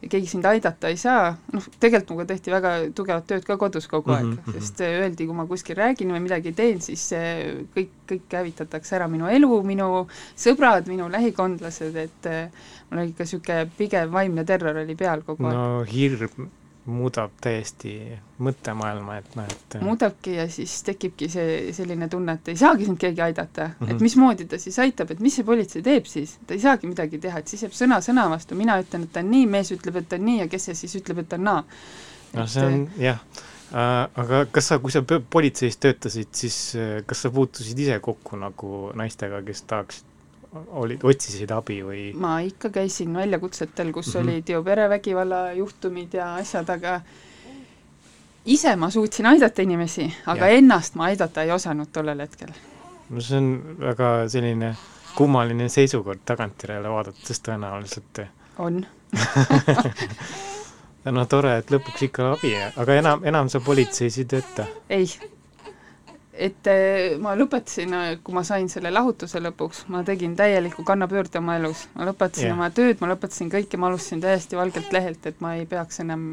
keegi 0.00 0.26
sind 0.30 0.46
aidata 0.48 0.88
ei 0.88 0.96
saa, 1.00 1.32
noh, 1.52 1.66
tegelikult 1.80 2.14
minuga 2.14 2.28
tehti 2.30 2.52
väga 2.52 2.72
tugevat 2.96 3.26
tööd 3.28 3.44
ka 3.46 3.56
kodus 3.60 3.88
kogu 3.90 4.14
aeg 4.14 4.26
mm, 4.26 4.38
-hmm. 4.46 4.56
sest 4.56 4.80
öeldi, 4.86 5.26
kui 5.28 5.36
ma 5.36 5.46
kuskil 5.46 5.76
räägin 5.76 6.14
või 6.14 6.22
midagi 6.24 6.52
teen, 6.56 6.80
siis 6.80 7.08
see 7.12 7.66
kõik, 7.74 7.90
kõik 8.08 8.38
hävitatakse 8.40 8.96
ära, 8.96 9.08
minu 9.12 9.28
elu, 9.28 9.62
minu 9.66 10.06
sõbrad, 10.36 10.88
minu 10.88 11.10
lähikondlased, 11.12 11.96
et 11.96 12.30
mul 12.90 13.02
oli 13.02 13.12
ikka 13.12 13.26
niisugune 13.26 13.66
pigem 13.76 14.12
vaimne 14.12 14.44
terror 14.44 14.80
oli 14.84 14.96
peal 14.96 15.22
kogu 15.26 15.46
aeg. 15.50 15.58
no 15.58 15.84
hirm 15.84 16.48
muudab 16.86 17.34
täiesti 17.44 17.92
mõttemaailma, 18.40 19.18
et 19.20 19.34
noh, 19.36 19.44
et 19.52 19.76
muudabki 19.84 20.36
ja 20.38 20.46
siis 20.50 20.78
tekibki 20.86 21.28
see 21.28 21.74
selline 21.76 22.08
tunne, 22.08 22.38
et 22.38 22.48
ei 22.48 22.56
saagi 22.56 22.88
sind 22.88 22.98
keegi 23.00 23.20
aidata 23.22 23.66
mm, 23.68 23.74
-hmm. 23.74 23.90
et 23.90 23.96
Mhm. 23.96 24.02
mismoodi 24.02 24.46
ta 24.48 24.58
siis 24.58 24.78
aitab, 24.78 25.10
et 25.10 25.20
mis 25.20 25.34
see 25.36 25.44
politsei 25.44 25.82
teeb 25.82 26.06
siis, 26.06 26.38
ta 26.46 26.54
ei 26.54 26.60
saagi 26.60 26.86
midagi 26.86 27.18
teha, 27.18 27.38
et 27.38 27.48
siis 27.48 27.62
jääb 27.62 27.76
sõna 27.76 28.00
sõna 28.00 28.28
vastu, 28.30 28.54
mina 28.54 28.80
ütlen, 28.80 29.02
et 29.04 29.12
ta 29.12 29.20
on 29.20 29.30
nii, 29.30 29.46
mees 29.46 29.72
ütleb, 29.76 29.96
et 29.96 30.08
ta 30.08 30.16
on 30.16 30.24
nii 30.24 30.38
ja 30.38 30.48
kes 30.48 30.64
see 30.70 30.74
siis 30.74 30.96
ütleb, 31.02 31.18
et 31.18 31.28
ta 31.28 31.36
on 31.36 31.44
naa. 31.44 31.64
noh, 32.32 32.48
see 32.48 32.64
on 32.66 32.88
jah 32.98 33.18
äh,, 33.74 34.08
aga 34.14 34.44
kas 34.52 34.68
sa, 34.72 34.78
kui 34.78 34.90
sa 34.90 35.02
politseis 35.30 35.76
töötasid, 35.76 36.32
siis 36.32 36.76
äh, 36.76 37.02
kas 37.06 37.22
sa 37.22 37.30
puutusid 37.30 37.78
ise 37.78 37.98
kokku 38.00 38.36
nagu 38.40 38.92
naistega, 38.94 39.42
kes 39.42 39.62
tahaksid, 39.62 40.09
olid, 40.52 41.04
otsisid 41.06 41.50
abi 41.54 41.80
või 41.86 42.04
ma 42.18 42.40
ikka 42.42 42.70
käisin 42.74 43.14
väljakutsetel, 43.14 43.92
kus 43.92 44.14
mm. 44.14 44.20
-hmm. 44.20 44.28
olid 44.28 44.48
ju 44.48 44.62
perevägivalla 44.64 45.52
juhtumid 45.52 46.14
ja 46.14 46.34
asjad, 46.34 46.70
aga 46.70 47.00
ise 48.44 48.76
ma 48.76 48.90
suutsin 48.90 49.26
aidata 49.26 49.62
inimesi, 49.62 50.10
aga 50.26 50.48
ja. 50.48 50.58
ennast 50.58 50.94
ma 50.94 51.10
aidata 51.10 51.42
ei 51.42 51.52
osanud 51.52 51.88
tollel 51.92 52.20
hetkel. 52.20 52.48
no 53.10 53.20
see 53.20 53.38
on 53.38 53.76
väga 53.80 54.28
selline 54.28 54.74
kummaline 55.14 55.68
seisukord 55.68 56.20
tagantjärele 56.24 56.88
vaadates 56.88 57.42
tõenäoliselt. 57.46 58.26
on. 58.58 58.86
no 61.16 61.26
tore, 61.26 61.56
et 61.58 61.70
lõpuks 61.70 62.06
ikka 62.06 62.32
abi, 62.32 62.54
aga 62.76 62.94
enam, 62.94 63.24
enam 63.24 63.48
sa 63.48 63.60
politseis 63.60 64.18
ei 64.18 64.24
tööta? 64.24 64.66
ei. 64.88 65.06
Et 66.40 66.70
eh, 66.70 67.18
ma 67.20 67.34
lõpetasin, 67.38 67.94
kui 68.24 68.34
ma 68.36 68.42
sain 68.46 68.68
selle 68.72 68.92
lahutuse 68.92 69.42
lõpuks, 69.44 69.84
ma 69.92 70.02
tegin 70.06 70.34
täieliku 70.38 70.84
kannapöörde 70.86 71.40
oma 71.40 71.58
elus. 71.60 71.86
ma 71.94 72.08
lõpetasin 72.08 72.48
yeah. 72.48 72.56
oma 72.56 72.70
tööd, 72.74 73.00
ma 73.02 73.10
lõpetasin 73.12 73.52
kõike, 73.52 73.80
ma 73.80 73.90
alustasin 73.90 74.22
täiesti 74.24 74.58
valgelt 74.58 74.92
lehelt, 74.96 75.26
et 75.28 75.40
ma 75.44 75.54
ei 75.58 75.68
peaks 75.70 76.00
enam 76.04 76.26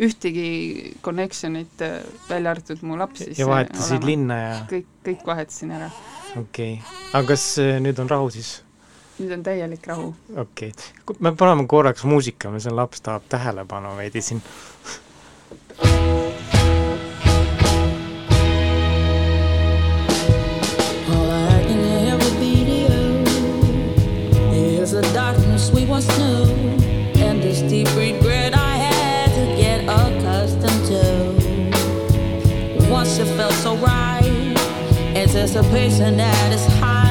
ühtegi 0.00 0.94
connection'it, 1.04 1.84
eh, 1.84 2.00
välja 2.30 2.54
arvatud 2.54 2.86
mu 2.86 2.98
laps 3.00 3.26
siis 3.26 3.42
ja 3.42 3.50
vahetasid 3.50 4.06
linna 4.06 4.40
ja 4.40 4.56
kõik, 4.70 4.88
kõik 5.06 5.26
vahetasin 5.26 5.76
ära. 5.80 5.90
okei 6.36 6.78
okay., 6.78 6.98
aga 7.12 7.26
kas 7.34 7.46
nüüd 7.82 8.02
on 8.02 8.10
rahu 8.12 8.32
siis? 8.38 8.60
nüüd 9.20 9.34
on 9.36 9.44
täielik 9.44 9.86
rahu. 9.90 10.12
okei 10.36 10.72
okay., 10.72 11.18
me 11.18 11.34
paneme 11.34 11.66
korraks 11.68 12.06
muusika, 12.08 12.54
meil 12.54 12.62
see 12.64 12.74
laps 12.74 13.02
tahab 13.04 13.26
tähelepanu 13.28 13.96
veidi 13.98 14.24
siin. 14.24 14.42
anticipation 35.50 36.16
that 36.16 36.52
is 36.52 36.64
high, 36.78 37.09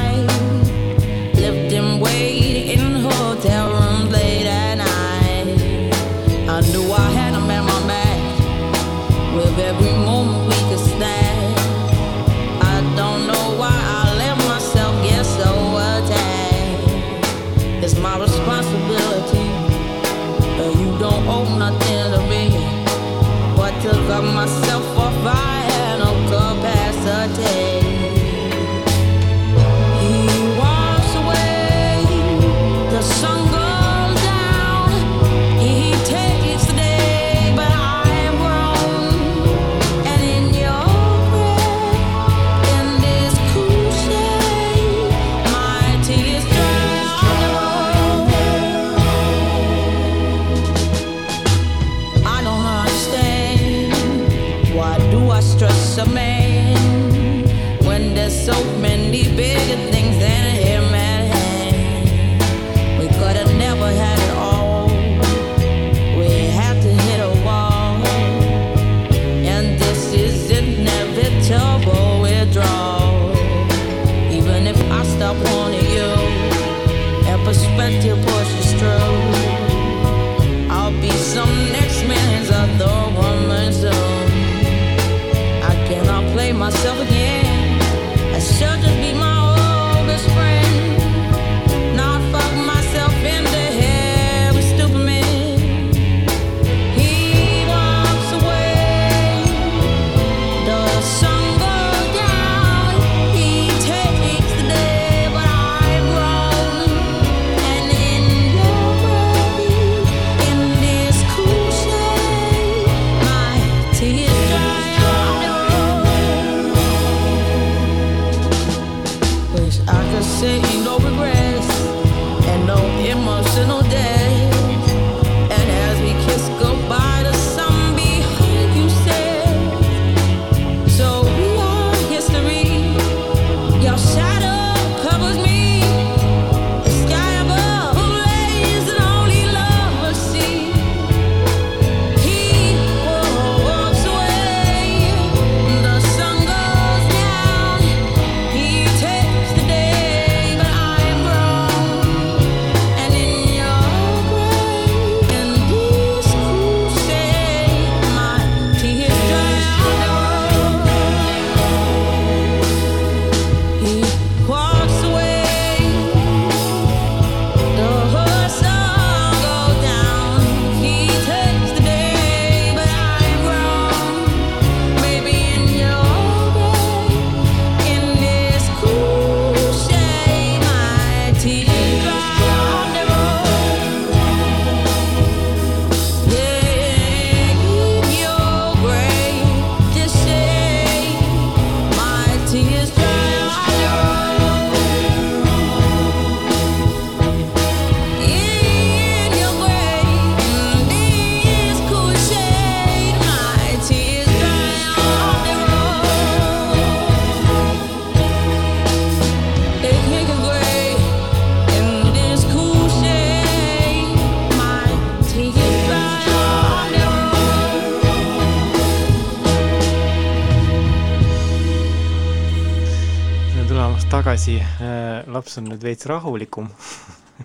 tagasi, 224.30 224.60
äh, 224.62 225.26
laps 225.26 225.56
on 225.58 225.64
nüüd 225.66 225.82
veits 225.82 226.06
rahulikum 226.06 226.68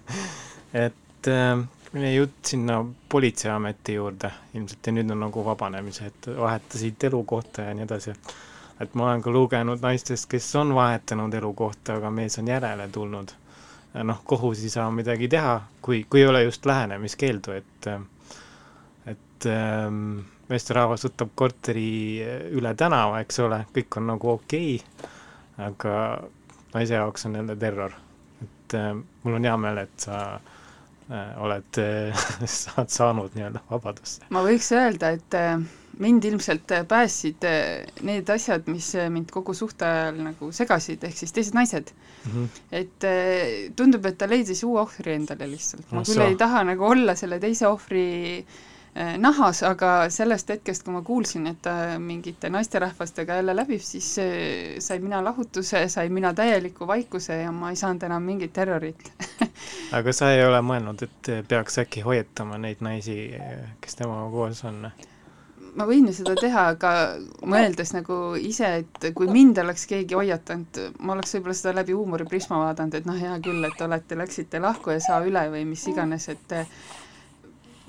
et 0.85 1.29
äh, 1.31 1.53
meie 1.97 2.11
jutt 2.11 2.51
sinna 2.51 2.75
politseiameti 3.09 3.95
juurde 3.95 4.29
ilmselt 4.53 4.85
ja 4.85 4.93
nüüd 4.93 5.09
on 5.15 5.23
nagu 5.25 5.41
vabanemise, 5.47 6.11
et 6.11 6.29
vahetasid 6.37 7.07
elukohta 7.09 7.65
ja 7.65 7.73
nii 7.73 7.87
edasi. 7.87 8.13
et 8.77 8.93
ma 8.93 9.07
olen 9.07 9.25
ka 9.25 9.33
lugenud 9.33 9.81
naistest, 9.81 10.27
kes 10.29 10.51
on 10.61 10.75
vahetanud 10.77 11.33
elukohta, 11.33 11.95
aga 11.97 12.13
mees 12.13 12.37
on 12.37 12.53
järele 12.53 12.87
tulnud. 12.93 13.33
noh, 14.03 14.21
kohus 14.23 14.61
ei 14.61 14.69
saa 14.69 14.85
midagi 14.93 15.31
teha, 15.33 15.57
kui, 15.81 16.03
kui 16.05 16.21
ei 16.21 16.29
ole 16.29 16.43
just 16.43 16.69
lähenemiskeeldu, 16.69 17.57
et 17.63 17.91
et 19.15 19.49
ähm, 19.49 20.19
meesterahvas 20.53 21.09
võtab 21.09 21.33
korteri 21.33 22.21
üle 22.53 22.77
tänava, 22.77 23.25
eks 23.25 23.41
ole, 23.41 23.63
kõik 23.73 23.97
on 24.03 24.11
nagu 24.13 24.35
okei 24.37 24.75
okay,, 24.77 25.13
aga 25.71 25.93
naise 26.75 26.99
jaoks 26.99 27.25
on 27.29 27.39
jälle 27.39 27.55
terror. 27.55 27.95
et 28.43 28.73
äh, 28.73 28.91
mul 29.23 29.39
on 29.39 29.47
hea 29.47 29.55
meel, 29.57 29.79
et 29.85 30.05
sa 30.07 30.19
äh, 30.35 31.31
oled 31.41 31.79
äh, 31.81 32.25
saad 32.59 32.91
saanud 32.93 33.37
nii-öelda 33.37 33.63
vabadusse. 33.69 34.27
ma 34.35 34.43
võiks 34.45 34.69
öelda, 34.75 35.13
et 35.15 35.37
äh, 35.39 35.55
mind 36.03 36.27
ilmselt 36.27 36.75
äh, 36.75 36.83
päästsid 36.87 37.47
äh, 37.47 37.87
need 38.03 38.29
asjad, 38.29 38.67
mis 38.71 38.91
mind 39.09 39.31
kogu 39.33 39.55
suhte 39.57 39.87
ajal 39.87 40.21
nagu 40.29 40.51
segasid, 40.55 41.07
ehk 41.07 41.17
siis 41.23 41.33
teised 41.35 41.57
naised 41.57 41.95
mm. 41.95 42.31
-hmm. 42.31 42.61
et 42.81 43.09
tundub, 43.79 44.05
et 44.05 44.17
ta 44.17 44.29
leidis 44.29 44.63
uue 44.67 44.81
ohvri 44.83 45.15
endale 45.15 45.49
lihtsalt, 45.51 45.91
ma 45.91 46.01
no, 46.03 46.07
küll 46.07 46.23
so. 46.23 46.29
ei 46.29 46.39
taha 46.39 46.63
nagu 46.73 46.91
olla 46.91 47.15
selle 47.15 47.39
teise 47.39 47.67
ohvri 47.71 48.07
äh, 48.39 48.55
Äh, 48.55 48.74
nahas, 49.19 49.59
aga 49.67 50.09
sellest 50.13 50.49
hetkest, 50.53 50.85
kui 50.85 50.93
ma 50.95 51.01
kuulsin, 51.03 51.49
et 51.51 51.57
ta 51.65 51.73
mingite 51.99 52.49
naisterahvastega 52.49 53.41
jälle 53.41 53.55
läbib, 53.55 53.81
siis 53.83 54.13
äh, 54.23 54.77
sain 54.79 55.03
mina 55.03 55.23
lahutuse, 55.23 55.87
sain 55.91 56.13
mina 56.13 56.33
täieliku 56.33 56.87
vaikuse 56.87 57.41
ja 57.41 57.51
ma 57.51 57.73
ei 57.73 57.79
saanud 57.79 58.03
enam 58.07 58.23
mingit 58.23 58.53
terrorit 58.55 59.11
aga 59.97 60.13
sa 60.15 60.31
ei 60.31 60.45
ole 60.45 60.61
mõelnud, 60.63 61.03
et 61.03 61.33
peaks 61.49 61.81
äkki 61.83 62.05
hoiatama 62.05 62.57
neid 62.61 62.79
naisi, 62.85 63.17
kes 63.81 63.99
temaga 63.99 64.31
koos 64.31 64.63
on? 64.69 64.87
ma 65.75 65.85
võin 65.87 66.07
ju 66.09 66.13
seda 66.15 66.35
teha, 66.39 66.65
aga 66.75 66.91
mõeldes 67.43 67.91
nagu 67.95 68.17
ise, 68.39 68.69
et 68.83 69.07
kui 69.17 69.27
mind 69.31 69.59
oleks 69.63 69.85
keegi 69.89 70.17
hoiatanud, 70.17 70.79
ma 71.03 71.15
oleks 71.15 71.35
võib-olla 71.35 71.57
seda 71.59 71.73
läbi 71.75 71.95
huumoriprisma 71.97 72.61
vaadanud, 72.61 72.95
et 72.95 73.09
noh, 73.09 73.17
hea 73.19 73.35
küll, 73.43 73.63
et 73.67 73.81
olete, 73.83 74.17
läksite 74.19 74.61
lahku 74.63 74.95
ja 74.95 75.01
saa 75.03 75.19
üle 75.27 75.43
või 75.51 75.65
mis 75.67 75.83
iganes, 75.91 76.29
et 76.31 76.55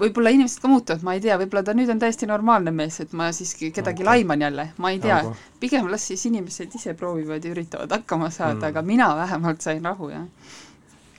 võib-olla 0.00 0.32
inimesed 0.34 0.60
ka 0.62 0.70
muutuvad, 0.70 1.04
ma 1.06 1.16
ei 1.16 1.22
tea, 1.24 1.38
võib-olla 1.40 1.64
ta 1.66 1.74
nüüd 1.76 1.90
on 1.92 2.00
täiesti 2.02 2.28
normaalne 2.28 2.72
mees, 2.74 2.98
et 3.04 3.14
ma 3.16 3.30
siiski 3.34 3.70
kedagi 3.74 4.04
okay. 4.04 4.10
laiman 4.10 4.44
jälle, 4.46 4.68
ma 4.82 4.92
ei 4.92 5.00
tea, 5.02 5.22
pigem 5.60 5.90
las 5.92 6.06
siis 6.10 6.26
inimesed 6.30 6.74
ise 6.76 6.94
proovivad 6.98 7.44
ja 7.44 7.54
üritavad 7.54 7.92
hakkama 7.96 8.30
saada 8.30 8.60
mm., 8.60 8.70
aga 8.70 8.82
mina 8.82 9.10
vähemalt 9.16 9.64
sain 9.64 9.84
rahu, 9.84 10.10
jah. 10.12 10.26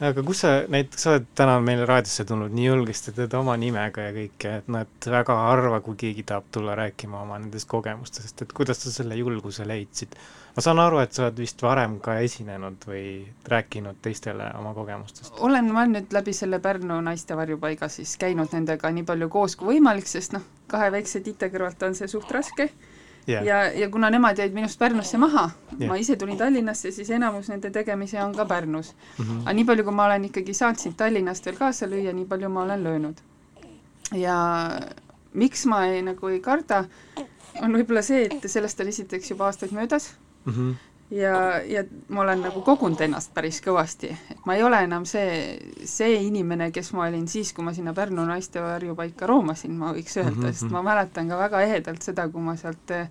Aga 0.06 0.24
kus 0.26 0.42
sa 0.44 0.50
näiteks, 0.70 1.04
sa 1.04 1.14
oled 1.16 1.28
täna 1.38 1.58
meile 1.64 1.86
raadiosse 1.90 2.26
tulnud 2.30 2.54
nii 2.54 2.68
julgesti, 2.68 3.14
teed 3.18 3.34
oma 3.38 3.56
nimega 3.58 4.08
ja 4.08 4.14
kõike, 4.14 4.52
et 4.62 4.68
noh, 4.72 4.84
et 4.86 5.08
väga 5.10 5.38
harva, 5.48 5.80
kui 5.86 5.98
keegi 5.98 6.26
tahab 6.28 6.52
tulla 6.54 6.76
rääkima 6.78 7.22
oma 7.24 7.40
nendest 7.42 7.70
kogemustest, 7.72 8.44
et 8.44 8.54
kuidas 8.58 8.84
sa 8.84 8.94
selle 8.94 9.18
julguse 9.18 9.66
leidsid? 9.68 10.18
ma 10.58 10.64
saan 10.66 10.80
aru, 10.82 10.98
et 11.02 11.14
sa 11.14 11.28
oled 11.28 11.38
vist 11.38 11.62
varem 11.62 12.00
ka 12.02 12.16
esinenud 12.26 12.86
või 12.90 13.04
rääkinud 13.50 14.00
teistele 14.02 14.52
oma 14.58 14.74
kogemustest? 14.78 15.34
olen 15.46 15.72
ma 15.74 15.86
nüüd 15.90 16.14
läbi 16.14 16.34
selle 16.34 16.62
Pärnu 16.62 17.00
naiste 17.06 17.38
varjupaiga 17.38 17.90
siis 17.94 18.16
käinud 18.22 18.54
nendega 18.54 18.92
nii 18.94 19.06
palju 19.06 19.30
koos 19.34 19.58
kui 19.58 19.76
võimalik, 19.76 20.10
sest 20.10 20.38
noh, 20.38 20.46
kahe 20.70 20.92
väikse 20.94 21.22
tite 21.26 21.50
kõrvalt 21.54 21.90
on 21.90 21.98
see 21.98 22.10
suht 22.12 22.32
raske 22.34 22.70
yeah. 23.28 23.46
ja, 23.46 23.64
ja 23.74 23.90
kuna 23.90 24.10
nemad 24.10 24.38
jäid 24.38 24.54
minust 24.54 24.80
Pärnusse 24.80 25.18
maha 25.18 25.50
yeah., 25.80 25.90
ma 25.92 25.98
ise 25.98 26.16
tulin 26.16 26.38
Tallinnasse, 26.38 26.92
siis 26.92 27.10
enamus 27.10 27.50
nende 27.50 27.72
tegemisi 27.72 28.18
on 28.24 28.36
ka 28.36 28.46
Pärnus 28.46 28.94
mm. 29.18 29.26
-hmm. 29.26 29.42
aga 29.42 29.54
nii 29.54 29.66
palju, 29.66 29.84
kui 29.84 29.94
ma 29.94 30.06
olen 30.06 30.26
ikkagi 30.26 30.54
saanud 30.54 30.80
sind 30.80 30.96
Tallinnast 30.98 31.46
veel 31.46 31.58
kaasa 31.58 31.88
lüüa, 31.88 32.14
nii 32.14 32.26
palju 32.26 32.50
ma 32.50 32.64
olen 32.64 32.84
löönud. 32.84 33.16
ja 34.14 34.38
miks 35.34 35.66
ma 35.66 35.86
ei, 35.86 36.02
nagu 36.02 36.28
ei 36.28 36.40
karda, 36.40 36.86
on 37.62 37.74
võib-olla 37.74 38.02
see, 38.02 38.26
et 38.26 38.50
sellest 38.50 38.80
on 38.80 38.88
esiteks 38.88 39.32
juba 39.32 39.46
aastaid 39.46 39.72
möödas 39.72 40.14
mm. 40.46 40.54
-hmm. 40.54 40.76
Ja, 41.12 41.62
ja 41.64 41.84
ma 42.08 42.22
olen 42.22 42.42
nagu 42.48 42.62
kogunud 42.66 43.02
ennast 43.04 43.32
päris 43.36 43.62
kõvasti, 43.64 44.12
et 44.32 44.44
ma 44.48 44.58
ei 44.58 44.64
ole 44.66 44.82
enam 44.88 45.06
see, 45.08 45.56
see 45.88 46.20
inimene, 46.28 46.70
kes 46.76 46.92
ma 46.98 47.08
olin 47.08 47.28
siis, 47.32 47.54
kui 47.56 47.66
ma 47.66 47.74
sinna 47.76 47.94
Pärnu 47.96 48.26
naiste 48.28 48.62
varjupaika 48.64 49.30
roomasin, 49.30 49.76
ma 49.80 49.94
võiks 49.96 50.18
öelda 50.20 50.36
mm, 50.36 50.44
-hmm. 50.44 50.60
sest 50.60 50.72
ma 50.74 50.84
mäletan 50.86 51.30
ka 51.32 51.40
väga 51.40 51.64
ehedalt 51.64 52.04
seda, 52.04 52.28
kui 52.30 52.44
ma 52.44 52.56
sealt 52.60 52.96
eh, 52.96 53.08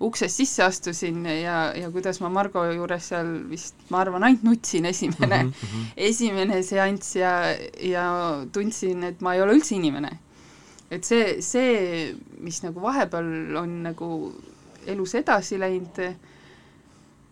uksest 0.00 0.36
sisse 0.36 0.64
astusin 0.64 1.24
ja, 1.26 1.72
ja 1.76 1.90
kuidas 1.90 2.20
ma 2.20 2.28
Margo 2.32 2.64
juures 2.72 3.08
seal 3.12 3.32
vist, 3.50 3.76
ma 3.88 4.00
arvan, 4.00 4.24
ainult 4.24 4.42
nutsin 4.42 4.86
esimene 4.86 5.42
mm, 5.44 5.50
-hmm. 5.50 5.92
esimene 6.10 6.62
seanss 6.62 7.16
ja, 7.16 7.32
ja 7.80 8.06
tundsin, 8.52 9.04
et 9.04 9.20
ma 9.20 9.34
ei 9.34 9.42
ole 9.42 9.56
üldse 9.56 9.74
inimene. 9.74 10.18
et 10.90 11.04
see, 11.04 11.40
see, 11.40 12.14
mis 12.38 12.62
nagu 12.62 12.82
vahepeal 12.82 13.56
on 13.56 13.82
nagu 13.82 14.34
elus 14.86 15.14
edasi 15.14 15.58
läinud, 15.60 16.00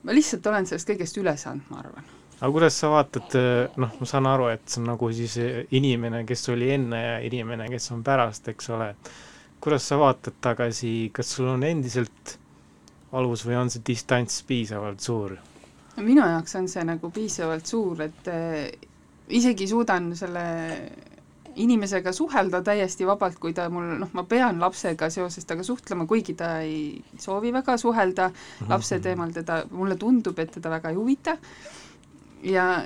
ma 0.03 0.15
lihtsalt 0.17 0.47
olen 0.47 0.67
sellest 0.69 0.91
kõigest 0.93 1.21
üle 1.21 1.35
saanud, 1.37 1.67
ma 1.71 1.83
arvan. 1.83 2.11
aga 2.39 2.51
kuidas 2.55 2.77
sa 2.81 2.91
vaatad, 2.93 3.39
noh, 3.77 3.95
ma 4.01 4.09
saan 4.09 4.29
aru, 4.31 4.51
et 4.55 4.67
see 4.67 4.83
on 4.83 4.93
nagu 4.93 5.11
siis 5.15 5.39
inimene, 5.75 6.25
kes 6.29 6.49
oli 6.55 6.71
enne 6.75 7.01
ja 7.03 7.17
inimene, 7.27 7.67
kes 7.73 7.91
on 7.97 8.05
pärast, 8.07 8.49
eks 8.53 8.71
ole, 8.77 8.93
kuidas 9.61 9.89
sa 9.91 9.99
vaatad 9.99 10.39
tagasi, 10.41 11.11
kas 11.15 11.35
sul 11.35 11.51
on 11.51 11.67
endiselt 11.67 12.39
alus 13.13 13.45
või 13.47 13.57
on 13.59 13.71
see 13.73 13.85
distants 13.87 14.43
piisavalt 14.49 15.01
suur? 15.01 15.39
minu 15.99 16.23
jaoks 16.23 16.55
on 16.55 16.69
see 16.71 16.85
nagu 16.87 17.11
piisavalt 17.11 17.67
suur, 17.67 18.05
et 18.05 18.29
äh, 18.31 18.69
isegi 19.35 19.67
suudan 19.67 20.13
selle 20.17 20.45
inimesega 21.65 22.13
suhelda 22.13 22.61
täiesti 22.65 23.07
vabalt, 23.07 23.39
kui 23.43 23.53
ta 23.57 23.69
mul, 23.73 23.91
noh, 24.03 24.11
ma 24.15 24.25
pean 24.29 24.61
lapsega 24.63 25.11
seoses 25.11 25.47
temaga 25.47 25.67
suhtlema, 25.67 26.07
kuigi 26.07 26.35
ta 26.39 26.59
ei 26.63 27.03
soovi 27.19 27.53
väga 27.53 27.77
suhelda 27.77 28.29
mm 28.29 28.35
-hmm. 28.35 28.71
lapse 28.71 29.01
teemal, 29.01 29.33
teda, 29.33 29.65
mulle 29.71 29.97
tundub, 29.97 30.39
et 30.39 30.51
teda 30.51 30.71
väga 30.71 30.91
ei 30.91 30.97
huvita, 30.97 31.37
ja 32.43 32.85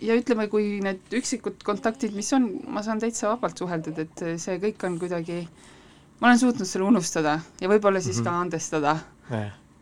ja 0.00 0.16
ütleme, 0.16 0.48
kui 0.48 0.80
need 0.84 1.12
üksikud 1.12 1.60
kontaktid, 1.64 2.14
mis 2.16 2.32
on, 2.32 2.48
ma 2.68 2.82
saan 2.82 3.00
täitsa 3.02 3.28
vabalt 3.34 3.58
suheldud, 3.60 3.98
et 3.98 4.24
see 4.40 4.58
kõik 4.62 4.84
on 4.88 4.98
kuidagi, 4.98 5.42
ma 6.20 6.30
olen 6.30 6.38
suutnud 6.38 6.68
selle 6.68 6.88
unustada 6.88 7.40
ja 7.60 7.68
võib-olla 7.68 8.00
siis 8.00 8.16
mm 8.16 8.22
-hmm. 8.22 8.30
ka 8.30 8.40
andestada. 8.40 8.98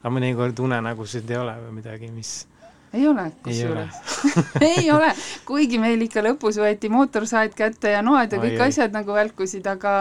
aga 0.03 0.15
mõnikord 0.15 0.61
unenägusid 0.61 1.31
ei 1.31 1.37
ole 1.37 1.55
või 1.67 1.73
midagi, 1.81 2.11
mis 2.11 2.47
ei 2.93 3.07
ole, 3.09 3.27
kusjuures. 3.45 4.01
ei 4.71 4.91
ole, 4.93 5.11
kuigi 5.49 5.81
meil 5.81 6.01
ikka 6.07 6.25
lõpus 6.25 6.59
võeti 6.61 6.91
mootorsaed 6.93 7.55
kätte 7.57 7.93
ja 7.93 8.03
noad 8.05 8.33
ja 8.33 8.41
kõik 8.41 8.57
ai, 8.57 8.73
asjad 8.73 8.95
nagu 8.95 9.15
välkusid, 9.17 9.67
aga 9.69 9.93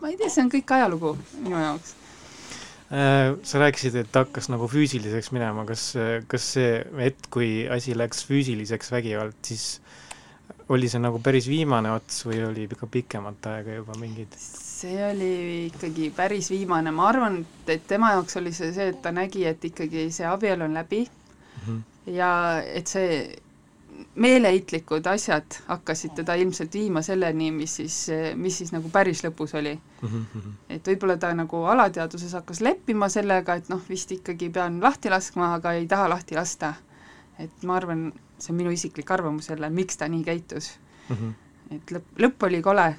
ma 0.00 0.10
ei 0.10 0.18
tea, 0.18 0.30
see 0.32 0.44
on 0.46 0.52
kõik 0.52 0.74
ajalugu 0.78 1.14
minu 1.42 1.60
jaoks. 1.60 1.94
Äh, 2.86 3.34
sa 3.42 3.60
rääkisid, 3.60 3.98
et 3.98 4.14
hakkas 4.14 4.48
nagu 4.52 4.68
füüsiliseks 4.70 5.32
minema, 5.34 5.66
kas, 5.68 5.90
kas 6.30 6.52
see 6.56 6.78
hetk, 7.00 7.28
kui 7.34 7.50
asi 7.72 7.96
läks 7.98 8.22
füüsiliseks 8.28 8.92
vägivald, 8.94 9.36
siis 9.44 9.80
oli 10.72 10.88
see 10.90 11.02
nagu 11.02 11.18
päris 11.22 11.46
viimane 11.50 11.90
ots 11.94 12.24
või 12.26 12.40
oli 12.46 12.64
ikka 12.66 12.88
pikemat 12.90 13.50
aega 13.52 13.76
juba 13.76 13.98
mingid? 14.00 14.32
see 14.76 14.96
oli 15.06 15.34
ikkagi 15.70 16.10
päris 16.12 16.50
viimane, 16.52 16.92
ma 16.92 17.06
arvan, 17.08 17.38
et 17.66 17.86
tema 17.88 18.12
jaoks 18.12 18.36
oli 18.40 18.52
see 18.52 18.72
see, 18.76 18.90
et 18.92 18.98
ta 19.02 19.12
nägi, 19.14 19.46
et 19.48 19.62
ikkagi 19.64 20.08
see 20.12 20.26
abielu 20.28 20.66
on 20.66 20.76
läbi. 20.76 21.04
Mm, 21.06 21.60
-hmm 21.66 21.84
ja 22.06 22.62
et 22.62 22.86
see 22.86 23.36
meeleheitlikud 24.16 25.06
asjad 25.06 25.56
hakkasid 25.66 26.14
teda 26.16 26.34
ilmselt 26.34 26.74
viima 26.74 27.02
selleni, 27.02 27.50
mis 27.52 27.76
siis, 27.76 27.96
mis 28.36 28.58
siis 28.58 28.72
nagu 28.72 28.90
päris 28.92 29.22
lõpus 29.24 29.54
oli 29.56 29.74
mm. 29.74 30.08
-hmm. 30.08 30.52
et 30.76 30.88
võib-olla 30.88 31.16
ta 31.16 31.32
nagu 31.34 31.62
alateadvuses 31.64 32.32
hakkas 32.32 32.60
leppima 32.60 33.08
sellega, 33.08 33.54
et 33.54 33.68
noh, 33.68 33.82
vist 33.88 34.12
ikkagi 34.12 34.50
pean 34.50 34.80
lahti 34.82 35.10
laskma, 35.10 35.54
aga 35.54 35.72
ei 35.72 35.86
taha 35.86 36.08
lahti 36.08 36.34
lasta. 36.34 36.74
et 37.38 37.62
ma 37.62 37.76
arvan, 37.76 38.12
see 38.38 38.52
on 38.52 38.56
minu 38.56 38.70
isiklik 38.70 39.10
arvamus 39.10 39.48
jälle, 39.48 39.70
miks 39.70 39.96
ta 39.96 40.08
nii 40.08 40.24
käitus 40.24 40.70
mm. 41.08 41.16
-hmm. 41.16 41.34
et 41.76 41.92
lõpp, 41.92 42.16
lõpp 42.18 42.48
oli 42.48 42.62
kole. 42.62 42.96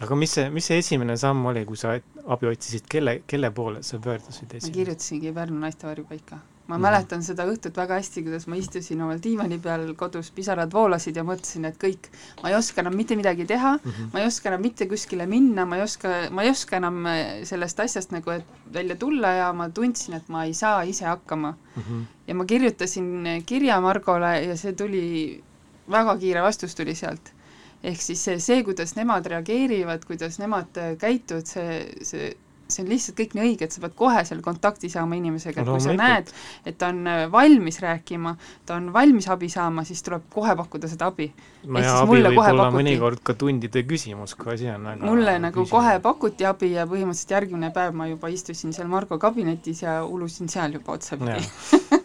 aga 0.00 0.14
mis 0.14 0.34
see, 0.34 0.50
mis 0.50 0.66
see 0.66 0.78
esimene 0.78 1.16
samm 1.16 1.46
oli, 1.46 1.64
kui 1.64 1.76
sa 1.76 1.98
abi 2.26 2.46
otsisid, 2.46 2.86
kelle, 2.88 3.22
kelle 3.26 3.50
poole 3.50 3.82
sa 3.82 3.98
pöördusid 3.98 4.54
esimene? 4.54 4.70
ma 4.70 4.74
kirjutasingi 4.74 5.32
Pärnu 5.32 5.58
naiste 5.58 5.86
varjupaika 5.86 6.38
ma 6.70 6.78
mm. 6.78 6.84
mäletan 6.86 7.24
seda 7.26 7.44
õhtut 7.50 7.76
väga 7.80 7.98
hästi, 7.98 8.22
kuidas 8.26 8.46
ma 8.50 8.58
istusin 8.58 9.00
omal 9.02 9.18
diivani 9.22 9.58
peal 9.62 9.88
kodus, 9.98 10.30
pisarad 10.34 10.70
voolasid 10.74 11.18
ja 11.18 11.24
mõtlesin, 11.26 11.66
et 11.66 11.78
kõik, 11.82 12.06
ma 12.42 12.52
ei 12.52 12.56
oska 12.58 12.84
enam 12.84 12.94
mitte 12.98 13.16
midagi 13.18 13.46
teha 13.48 13.72
mm, 13.76 13.90
-hmm. 13.90 14.12
ma 14.12 14.22
ei 14.22 14.28
oska 14.28 14.52
enam 14.52 14.62
mitte 14.66 14.86
kuskile 14.90 15.26
minna, 15.30 15.66
ma 15.66 15.80
ei 15.80 15.82
oska, 15.82 16.12
ma 16.30 16.46
ei 16.46 16.52
oska 16.52 16.78
enam 16.78 17.00
äh, 17.10 17.22
sellest 17.48 17.82
asjast 17.86 18.14
nagu 18.14 18.36
et 18.36 18.46
välja 18.72 18.96
tulla 18.96 19.32
ja 19.40 19.52
ma 19.52 19.68
tundsin, 19.74 20.14
et 20.20 20.28
ma 20.28 20.44
ei 20.46 20.54
saa 20.54 20.82
ise 20.82 21.08
hakkama 21.08 21.50
mm. 21.52 21.82
-hmm. 21.82 22.04
ja 22.26 22.34
ma 22.34 22.44
kirjutasin 22.44 23.42
kirja 23.46 23.80
Margole 23.80 24.34
ja 24.44 24.56
see 24.56 24.72
tuli, 24.72 25.42
väga 25.90 26.16
kiire 26.18 26.42
vastus 26.42 26.74
tuli 26.74 26.94
sealt. 26.94 27.34
ehk 27.82 28.00
siis 28.02 28.24
see, 28.24 28.38
see, 28.40 28.62
kuidas 28.64 28.94
nemad 28.94 29.26
reageerivad, 29.26 30.04
kuidas 30.04 30.38
nemad 30.38 30.78
käituvad, 31.00 31.46
see, 31.46 31.88
see 32.02 32.36
see 32.70 32.84
on 32.84 32.90
lihtsalt 32.90 33.18
kõik 33.18 33.36
nii 33.36 33.44
õige, 33.48 33.68
et 33.68 33.76
sa 33.76 33.82
pead 33.84 33.94
kohe 33.98 34.24
seal 34.28 34.42
kontakti 34.44 34.90
saama 34.92 35.18
inimesega, 35.18 35.62
et 35.62 35.70
kui 35.70 35.84
sa 35.84 35.94
näed, 35.96 36.32
et 36.66 36.78
ta 36.80 36.90
on 36.94 37.06
äh, 37.10 37.22
valmis 37.32 37.80
rääkima, 37.84 38.34
ta 38.66 38.78
on 38.80 38.90
valmis 38.94 39.28
abi 39.32 39.50
saama, 39.52 39.84
siis 39.88 40.02
tuleb 40.06 40.28
kohe 40.32 40.56
pakkuda 40.58 40.90
seda 40.90 41.10
abi. 41.10 41.30
no 41.64 41.84
ja 41.84 41.96
abi 42.02 42.20
võib 42.20 42.30
olla 42.32 42.66
pakuti. 42.66 42.80
mõnikord 42.80 43.24
ka 43.24 43.36
tundide 43.38 43.84
küsimus, 43.88 44.36
kui 44.38 44.54
asi 44.54 44.70
on 44.72 44.90
väga 44.90 45.06
mulle 45.06 45.38
nagu 45.38 45.62
küsimus. 45.62 45.74
kohe 45.76 45.96
pakuti 46.04 46.48
abi 46.48 46.74
ja 46.74 46.86
põhimõtteliselt 46.90 47.36
järgmine 47.36 47.72
päev 47.74 47.96
ma 47.96 48.08
juba 48.10 48.32
istusin 48.32 48.76
seal 48.76 48.88
Margo 48.88 49.18
kabinetis 49.18 49.84
ja 49.86 50.00
ulusin 50.04 50.48
seal 50.52 50.78
juba 50.78 50.98
otsapidi 50.98 51.40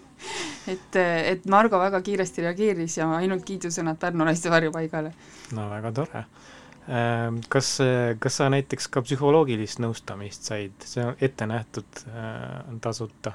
et, 0.67 0.95
et 0.95 1.45
Margo 1.51 1.79
väga 1.79 2.01
kiiresti 2.05 2.45
reageeris 2.45 2.97
ja 2.99 3.09
ainult 3.19 3.45
kiidusõnad 3.47 3.99
Pärnu 4.01 4.27
naiste 4.27 4.51
varjupaigale. 4.53 5.13
no 5.55 5.69
väga 5.69 5.91
tore. 5.95 6.25
Kas, 7.49 7.69
kas 8.21 8.35
sa 8.37 8.45
näiteks 8.53 8.85
ka 8.93 9.01
psühholoogilist 9.01 9.79
nõustamist 9.81 10.45
said, 10.51 10.75
see 10.85 11.01
on 11.01 11.15
ette 11.25 11.47
nähtud 11.49 12.01
äh, 12.11 12.59
tasuta 12.83 13.31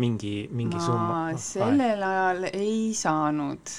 mingi, 0.00 0.34
mingi 0.52 0.76
ma 0.76 0.84
summa? 0.84 1.20
sellel 1.40 2.02
ajal 2.04 2.44
ei 2.50 2.92
saanud. 2.96 3.72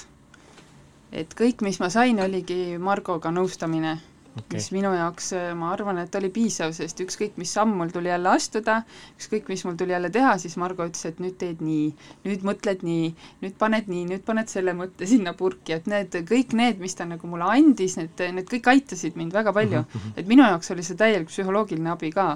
et 1.12 1.36
kõik, 1.38 1.62
mis 1.62 1.78
ma 1.78 1.90
sain, 1.94 2.18
oligi 2.24 2.78
Margoga 2.82 3.30
nõustamine 3.30 3.94
okay. 4.36 4.56
mis 4.56 4.68
minu 4.74 4.92
jaoks, 4.94 5.32
ma 5.58 5.72
arvan, 5.74 6.00
et 6.02 6.14
oli 6.18 6.30
piisav, 6.32 6.72
sest 6.76 7.00
ükskõik, 7.04 7.34
mis 7.40 7.52
samm 7.56 7.74
mul 7.80 7.92
tuli 7.94 8.10
jälle 8.10 8.30
astuda, 8.32 8.78
ükskõik, 9.18 9.50
mis 9.52 9.64
mul 9.66 9.76
tuli 9.80 9.94
jälle 9.94 10.12
teha, 10.14 10.36
siis 10.42 10.56
Margo 10.60 10.86
ütles, 10.88 11.04
et 11.08 11.20
nüüd 11.22 11.36
teed 11.40 11.62
nii, 11.64 11.90
nüüd 12.28 12.46
mõtled 12.48 12.86
nii, 12.86 13.12
nüüd 13.44 13.58
paned 13.60 13.90
nii, 13.92 14.06
nüüd 14.14 14.24
paned 14.28 14.52
selle 14.52 14.76
mõtte 14.78 15.08
sinna 15.10 15.34
purki, 15.38 15.76
et 15.76 15.90
need, 15.90 16.16
kõik 16.28 16.56
need, 16.58 16.80
mis 16.82 16.96
ta 16.98 17.08
nagu 17.08 17.28
mulle 17.30 17.50
andis, 17.52 17.98
need, 18.00 18.24
need 18.38 18.48
kõik 18.50 18.72
aitasid 18.74 19.20
mind 19.20 19.36
väga 19.36 19.54
palju. 19.56 19.84
Mhm, 19.84 20.16
et 20.20 20.30
minu 20.30 20.46
jaoks 20.48 20.74
oli 20.74 20.86
see 20.86 20.98
täielik 21.00 21.30
psühholoogiline 21.32 21.92
abi 21.92 22.12
ka. 22.14 22.32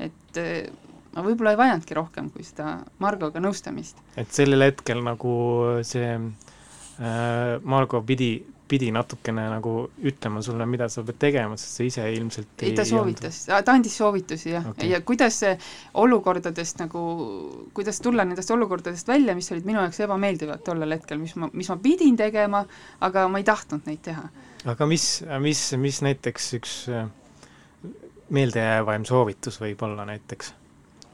et 0.00 0.38
eh, 0.40 0.70
ma 1.14 1.24
võib-olla 1.24 1.54
ei 1.54 1.58
vajanudki 1.60 1.96
rohkem 1.98 2.30
kui 2.32 2.44
seda 2.46 2.78
Margoga 3.02 3.42
nõustamist. 3.42 3.98
et 4.20 4.30
sellel 4.32 4.64
hetkel 4.68 5.02
nagu 5.04 5.34
see 5.86 6.08
äh, 6.14 7.58
Margo 7.64 8.02
pidi, 8.06 8.32
pidi 8.70 8.90
natukene 8.94 9.46
nagu 9.50 9.74
ütlema 10.06 10.42
sulle, 10.44 10.66
mida 10.70 10.86
sa 10.92 11.02
pead 11.06 11.18
tegema, 11.22 11.56
sest 11.60 11.80
sa 11.80 11.86
ise 11.86 12.06
ilmselt 12.14 12.64
ei, 12.64 12.74
ta 12.76 12.84
soovitas, 12.86 13.42
ta 13.50 13.74
andis 13.74 13.96
soovitusi 13.98 14.52
jah 14.54 14.68
okay., 14.70 14.90
ja 14.92 15.00
kuidas 15.06 15.40
olukordadest 16.02 16.82
nagu, 16.84 17.02
kuidas 17.76 18.00
tulla 18.04 18.26
nendest 18.28 18.52
olukordadest 18.54 19.10
välja, 19.10 19.34
mis 19.38 19.50
olid 19.54 19.66
minu 19.68 19.82
jaoks 19.82 20.02
ebameeldivad 20.06 20.62
tollel 20.66 20.96
hetkel, 20.96 21.18
mis 21.22 21.34
ma, 21.40 21.50
mis 21.52 21.70
ma 21.72 21.78
pidin 21.82 22.18
tegema, 22.20 22.62
aga 23.06 23.26
ma 23.32 23.42
ei 23.42 23.48
tahtnud 23.48 23.90
neid 23.90 24.04
teha. 24.06 24.28
aga 24.70 24.90
mis, 24.90 25.08
mis, 25.42 25.66
mis 25.80 26.02
näiteks 26.06 26.52
üks 26.60 26.78
meeldejäävaim 28.30 29.04
soovitus 29.08 29.58
võib 29.60 29.82
olla 29.86 30.06
näiteks 30.06 30.54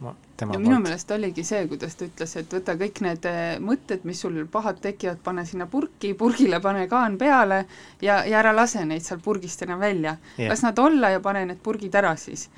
ma, 0.01 0.15
tema 0.37 0.55
ja 0.55 0.61
minu 0.61 0.79
meelest 0.83 1.11
oligi 1.11 1.45
see, 1.47 1.65
kuidas 1.71 1.97
ta 1.97 2.07
ütles, 2.09 2.37
et 2.41 2.55
võta 2.59 2.77
kõik 2.79 3.01
need 3.07 3.29
eh, 3.31 3.57
mõtted, 3.63 4.05
mis 4.09 4.21
sul 4.21 4.39
pahad 4.53 4.81
tekivad, 4.85 5.23
pane 5.25 5.47
sinna 5.49 5.69
purki, 5.71 6.13
purgile 6.19 6.61
pane 6.63 6.87
kaan 6.91 7.19
peale 7.21 7.65
ja, 8.03 8.23
ja 8.25 8.41
ära 8.43 8.55
lase 8.57 8.85
neid 8.85 9.05
seal 9.07 9.23
purgist 9.25 9.65
enam 9.67 9.81
välja 9.81 10.17
Jah. 10.37 10.51
las 10.53 10.65
nad 10.67 10.79
olla 10.79 11.15
ja 11.17 11.21
pane 11.25 11.47
need 11.49 11.63
purgid 11.65 11.95
ära 11.95 12.17
siis. 12.17 12.49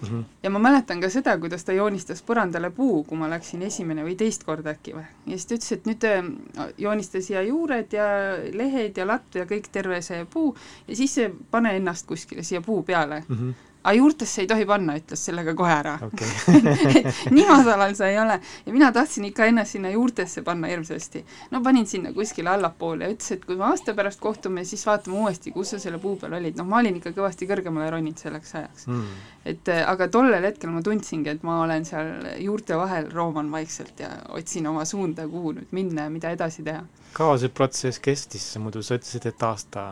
mm 0.00 0.08
-hmm. 0.08 0.24
ja 0.42 0.50
ma 0.50 0.58
mäletan 0.58 1.00
ka 1.00 1.10
seda, 1.10 1.38
kuidas 1.38 1.64
ta 1.64 1.72
joonistas 1.72 2.22
põrandale 2.22 2.70
puu, 2.70 3.04
kui 3.04 3.18
ma 3.18 3.30
läksin 3.30 3.62
esimene 3.62 4.04
või 4.04 4.16
teist 4.16 4.44
korda 4.44 4.70
äkki 4.70 4.94
või. 4.94 5.04
ja 5.26 5.38
siis 5.38 5.46
ta 5.46 5.54
ütles, 5.54 5.72
et 5.72 5.86
nüüd 5.86 6.04
äh, 6.04 6.72
joonista 6.78 7.20
siia 7.22 7.42
juured 7.42 7.92
ja 7.92 8.06
lehed 8.52 8.96
ja 8.96 9.06
latt 9.06 9.34
ja 9.34 9.44
kõik 9.44 9.68
terve 9.72 10.02
see 10.02 10.24
puu 10.24 10.56
ja 10.88 10.96
siis 10.96 11.18
äh, 11.18 11.30
pane 11.50 11.76
ennast 11.76 12.06
kuskile 12.06 12.42
siia 12.42 12.60
puu 12.60 12.82
peale. 12.82 13.24
mm 13.28 13.36
-hmm. 13.36 13.73
Aga 13.84 13.94
juurtesse 13.98 14.42
ei 14.42 14.48
tohi 14.48 14.64
panna, 14.68 14.96
ütles 14.96 15.20
sellega 15.28 15.52
kohe 15.56 15.72
ära 15.74 15.94
et 16.08 17.30
nii 17.36 17.44
madalal 17.48 17.92
sa 17.96 18.08
ei 18.08 18.16
ole. 18.20 18.38
ja 18.66 18.72
mina 18.72 18.90
tahtsin 18.92 19.26
ikka 19.28 19.48
ennast 19.50 19.76
sinna 19.76 19.90
juurtesse 19.92 20.42
panna 20.42 20.70
hirmsasti. 20.72 21.24
no 21.50 21.60
panin 21.62 21.86
sinna 21.86 22.12
kuskile 22.16 22.50
allapoole 22.54 23.04
ja 23.04 23.12
ütles, 23.12 23.32
et 23.36 23.44
kui 23.44 23.58
me 23.60 23.66
aasta 23.68 23.94
pärast 23.94 24.20
kohtume, 24.24 24.64
siis 24.64 24.86
vaatame 24.88 25.20
uuesti, 25.20 25.52
kus 25.52 25.74
sa 25.74 25.80
selle 25.82 26.00
puu 26.00 26.16
peal 26.20 26.38
olid. 26.40 26.56
noh, 26.56 26.68
ma 26.68 26.80
olin 26.80 26.96
ikka 27.00 27.12
kõvasti 27.16 27.48
kõrgemale 27.50 27.90
roninud 27.92 28.24
selleks 28.24 28.54
ajaks. 28.60 28.86
mm. 28.88 29.22
et 29.52 29.72
äh, 29.74 29.84
aga 29.90 30.08
tollel 30.08 30.48
hetkel 30.48 30.72
ma 30.72 30.82
tundsingi, 30.84 31.36
et 31.36 31.44
ma 31.44 31.60
olen 31.66 31.84
seal 31.88 32.14
juurte 32.40 32.80
vahel, 32.80 33.10
rooman 33.12 33.52
vaikselt 33.52 34.00
ja 34.00 34.14
otsin 34.32 34.66
oma 34.72 34.88
suunda, 34.88 35.28
kuhu 35.28 35.58
nüüd 35.58 35.76
minna 35.76 36.08
ja 36.08 36.14
mida 36.14 36.32
edasi 36.32 36.64
teha. 36.64 36.86
kaua 37.12 37.36
see 37.38 37.52
protsess 37.52 38.00
kestis, 38.00 38.54
muidu 38.58 38.82
sa 38.82 38.96
ütlesid, 38.96 39.28
et 39.28 39.44
aasta 39.44 39.90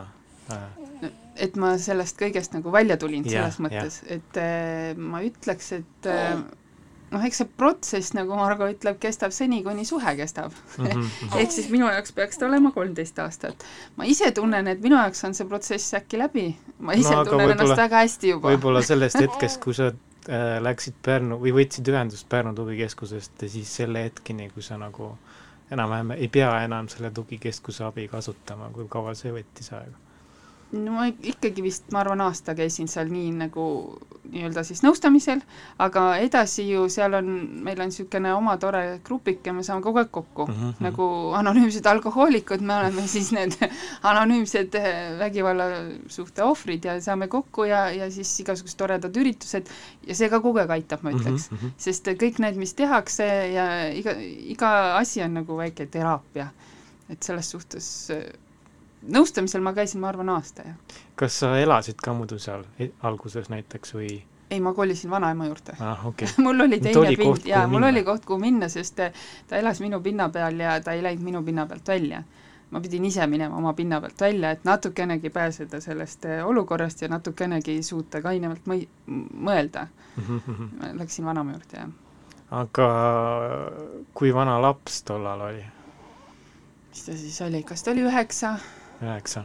äh, 0.49 0.82
et 1.35 1.55
ma 1.59 1.75
sellest 1.81 2.19
kõigest 2.19 2.53
nagu 2.57 2.73
välja 2.73 2.97
tulin 3.01 3.23
Jah, 3.25 3.47
selles 3.47 3.61
mõttes, 3.63 4.01
et 4.11 4.41
äh, 4.41 4.91
ma 4.97 5.23
ütleks, 5.25 5.71
et 5.79 6.09
äh, 6.09 6.35
noh, 7.13 7.25
eks 7.27 7.41
see 7.41 7.49
protsess, 7.59 8.13
nagu 8.17 8.37
Margo 8.37 8.67
ütleb, 8.71 8.97
kestab 9.01 9.33
seni, 9.35 9.61
kuni 9.65 9.85
suhe 9.87 10.15
kestab 10.19 10.53
mm. 10.53 10.87
-hmm. 10.93 11.35
ehk 11.41 11.51
siis 11.55 11.69
minu 11.73 11.89
jaoks 11.89 12.15
peaks 12.17 12.41
ta 12.41 12.47
olema 12.47 12.71
kolmteist 12.71 13.19
aastat. 13.19 13.65
ma 13.97 14.07
ise 14.09 14.31
tunnen, 14.31 14.67
et 14.67 14.81
minu 14.81 14.97
jaoks 14.97 15.23
on 15.27 15.37
see 15.37 15.47
protsess 15.47 15.93
äkki 15.99 16.21
läbi. 16.21 16.47
ma 16.79 16.93
ise 16.93 17.15
No 17.15 17.25
tunnen 17.25 17.51
ennast 17.55 17.77
väga 17.77 18.03
hästi 18.05 18.33
juba. 18.35 18.53
võib-olla 18.53 18.81
sellest 18.81 19.21
hetkest, 19.25 19.61
kui 19.63 19.73
sa 19.73 19.91
äh, 19.91 20.57
läksid 20.61 20.97
Pärnu 21.05 21.39
või 21.41 21.55
võtsid 21.59 21.89
ühendust 21.93 22.29
Pärnu 22.29 22.55
tugikeskusest 22.55 23.47
siis 23.47 23.75
selle 23.75 24.03
hetkeni, 24.09 24.49
kui 24.53 24.63
sa 24.63 24.77
nagu 24.77 25.17
enam-vähem 25.71 26.15
ei 26.17 26.27
pea 26.27 26.63
enam 26.63 26.89
selle 26.89 27.11
tugikeskuse 27.11 27.83
abi 27.83 28.07
kasutama, 28.07 28.69
kui 28.73 28.87
kaua 28.89 29.13
see 29.17 29.31
võttis 29.33 29.73
aega? 29.73 29.97
No 30.73 30.97
ma 30.97 31.07
ikkagi 31.07 31.63
vist, 31.65 31.89
ma 31.93 32.01
arvan, 32.01 32.23
aasta 32.25 32.55
käisin 32.57 32.89
seal 32.91 33.11
nii 33.13 33.31
nagu 33.43 33.65
nii-öelda 34.33 34.63
siis 34.65 34.81
nõustamisel, 34.83 35.41
aga 35.83 36.03
edasi 36.23 36.65
ju 36.69 36.85
seal 36.91 37.17
on, 37.17 37.29
meil 37.65 37.81
on 37.83 37.91
niisugune 37.91 38.31
oma 38.33 38.55
tore 38.61 38.81
grupike, 39.05 39.53
me 39.53 39.65
saame 39.65 39.83
kogu 39.85 40.01
aeg 40.01 40.11
kokku 40.15 40.47
mm. 40.47 40.53
Mhm, 40.53 40.69
-hmm. 40.69 40.85
nagu 40.87 41.07
anonüümsed 41.39 41.85
alkohoolikud, 41.91 42.61
me 42.61 42.75
oleme 42.77 43.07
siis 43.15 43.31
need 43.35 43.57
anonüümsed 44.11 44.75
eh, 44.79 45.17
vägivallasuhte 45.19 46.43
ohvrid 46.43 46.85
ja 46.89 46.97
saame 47.01 47.27
kokku 47.27 47.67
ja, 47.69 47.89
ja 47.91 48.09
siis 48.11 48.31
igasugused 48.39 48.77
toredad 48.79 49.17
üritused 49.17 49.69
ja 50.07 50.15
see 50.15 50.29
ka 50.29 50.39
kogu 50.39 50.63
aeg 50.63 50.71
aitab, 50.79 51.03
ma 51.03 51.11
ütleks 51.13 51.51
mm. 51.51 51.57
Mhm, 51.57 51.65
-hmm. 51.65 51.77
sest 51.77 52.07
kõik 52.07 52.39
need, 52.39 52.57
mis 52.57 52.73
tehakse 52.73 53.27
ja 53.53 53.67
iga, 53.93 54.15
iga 54.55 54.71
asi 54.97 55.21
on 55.21 55.33
nagu 55.41 55.57
väike 55.57 55.85
teraapia. 55.85 56.49
et 57.09 57.23
selles 57.23 57.49
suhtes 57.51 58.09
eh, 58.09 58.31
nõustamisel 59.11 59.63
ma 59.63 59.73
käisin, 59.73 60.01
ma 60.01 60.11
arvan, 60.11 60.29
aasta, 60.33 60.67
jah. 60.67 60.99
kas 61.19 61.39
sa 61.43 61.55
elasid 61.59 61.99
ka 62.03 62.13
muidu 62.15 62.39
seal 62.39 62.63
e- 62.79 62.93
alguses 63.03 63.49
näiteks 63.51 63.95
või? 63.97 64.21
ei, 64.53 64.59
ma 64.59 64.73
kolisin 64.73 65.11
vanaema 65.11 65.45
juurde 65.45 65.75
ah, 65.79 66.05
okei 66.07 66.27
okay. 66.27 66.43
mul 66.45 66.59
oli 66.67 66.79
teine 66.79 66.99
oli 66.99 67.17
pind 67.17 67.45
ja 67.49 67.67
mul 67.67 67.79
minna. 67.79 67.87
oli 67.87 68.03
koht, 68.03 68.25
kuhu 68.25 68.39
minna, 68.39 68.69
sest 68.69 68.99
eh, 68.99 69.13
ta 69.47 69.57
elas 69.57 69.81
minu 69.81 70.01
pinna 70.01 70.29
peal 70.29 70.59
ja 70.59 70.79
ta 70.81 70.93
ei 70.93 71.03
läinud 71.03 71.23
minu 71.23 71.43
pinna 71.43 71.65
pealt 71.65 71.87
välja. 71.87 72.23
ma 72.71 72.81
pidin 72.81 73.05
ise 73.05 73.27
minema 73.27 73.57
oma 73.57 73.73
pinna 73.73 74.01
pealt 74.01 74.21
välja, 74.21 74.51
et 74.51 74.63
natukenegi 74.63 75.29
pääseda 75.29 75.81
sellest 75.81 76.25
eh, 76.25 76.45
olukorrast 76.45 77.01
ja 77.01 77.09
natukenegi 77.09 77.83
suuta 77.83 78.21
kainevalt 78.21 78.65
mõi-, 78.67 78.87
mõelda. 79.33 79.87
Mhm, 80.17 80.63
ma 80.79 80.93
läksin 81.01 81.25
vanaema 81.25 81.57
juurde, 81.57 81.77
jah. 81.77 81.89
aga 82.51 82.89
kui 84.13 84.33
vana 84.33 84.61
laps 84.61 85.03
tollal 85.03 85.41
oli? 85.49 85.65
mis 86.93 87.05
ta 87.05 87.17
siis 87.17 87.41
oli, 87.41 87.63
kas 87.65 87.83
ta 87.83 87.91
oli 87.91 88.05
üheksa? 88.05 88.57
Üheksa. 89.01 89.43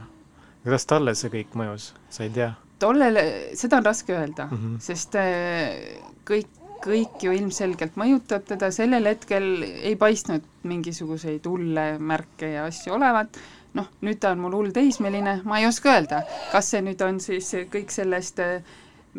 kuidas 0.62 0.86
talle 0.86 1.14
see 1.14 1.30
kõik 1.32 1.54
mõjus, 1.58 1.92
sa 2.10 2.24
ei 2.24 2.30
tea? 2.34 2.52
tollel, 2.78 3.18
seda 3.58 3.80
on 3.80 3.86
raske 3.86 4.14
öelda 4.14 4.46
mm. 4.46 4.56
-hmm. 4.56 4.80
sest 4.80 5.14
eh, 5.18 6.00
kõik, 6.28 6.50
kõik 6.84 7.22
ju 7.26 7.34
ilmselgelt 7.34 7.96
mõjutab 7.98 8.46
teda, 8.46 8.70
sellel 8.74 9.06
hetkel 9.10 9.62
ei 9.64 9.96
paistnud 9.96 10.44
mingisuguseid 10.62 11.46
hulle 11.46 11.86
märke 11.98 12.52
ja 12.54 12.66
asju 12.70 12.94
olevat, 12.94 13.38
noh, 13.74 13.88
nüüd 14.00 14.20
ta 14.22 14.32
on 14.34 14.44
mul 14.44 14.54
hull 14.60 14.74
teismeline, 14.74 15.40
ma 15.44 15.58
ei 15.58 15.66
oska 15.66 15.96
öelda, 15.96 16.22
kas 16.52 16.70
see 16.74 16.84
nüüd 16.86 17.02
on 17.06 17.20
siis 17.20 17.50
kõik 17.72 17.90
sellest 17.94 18.38
eh, 18.44 18.62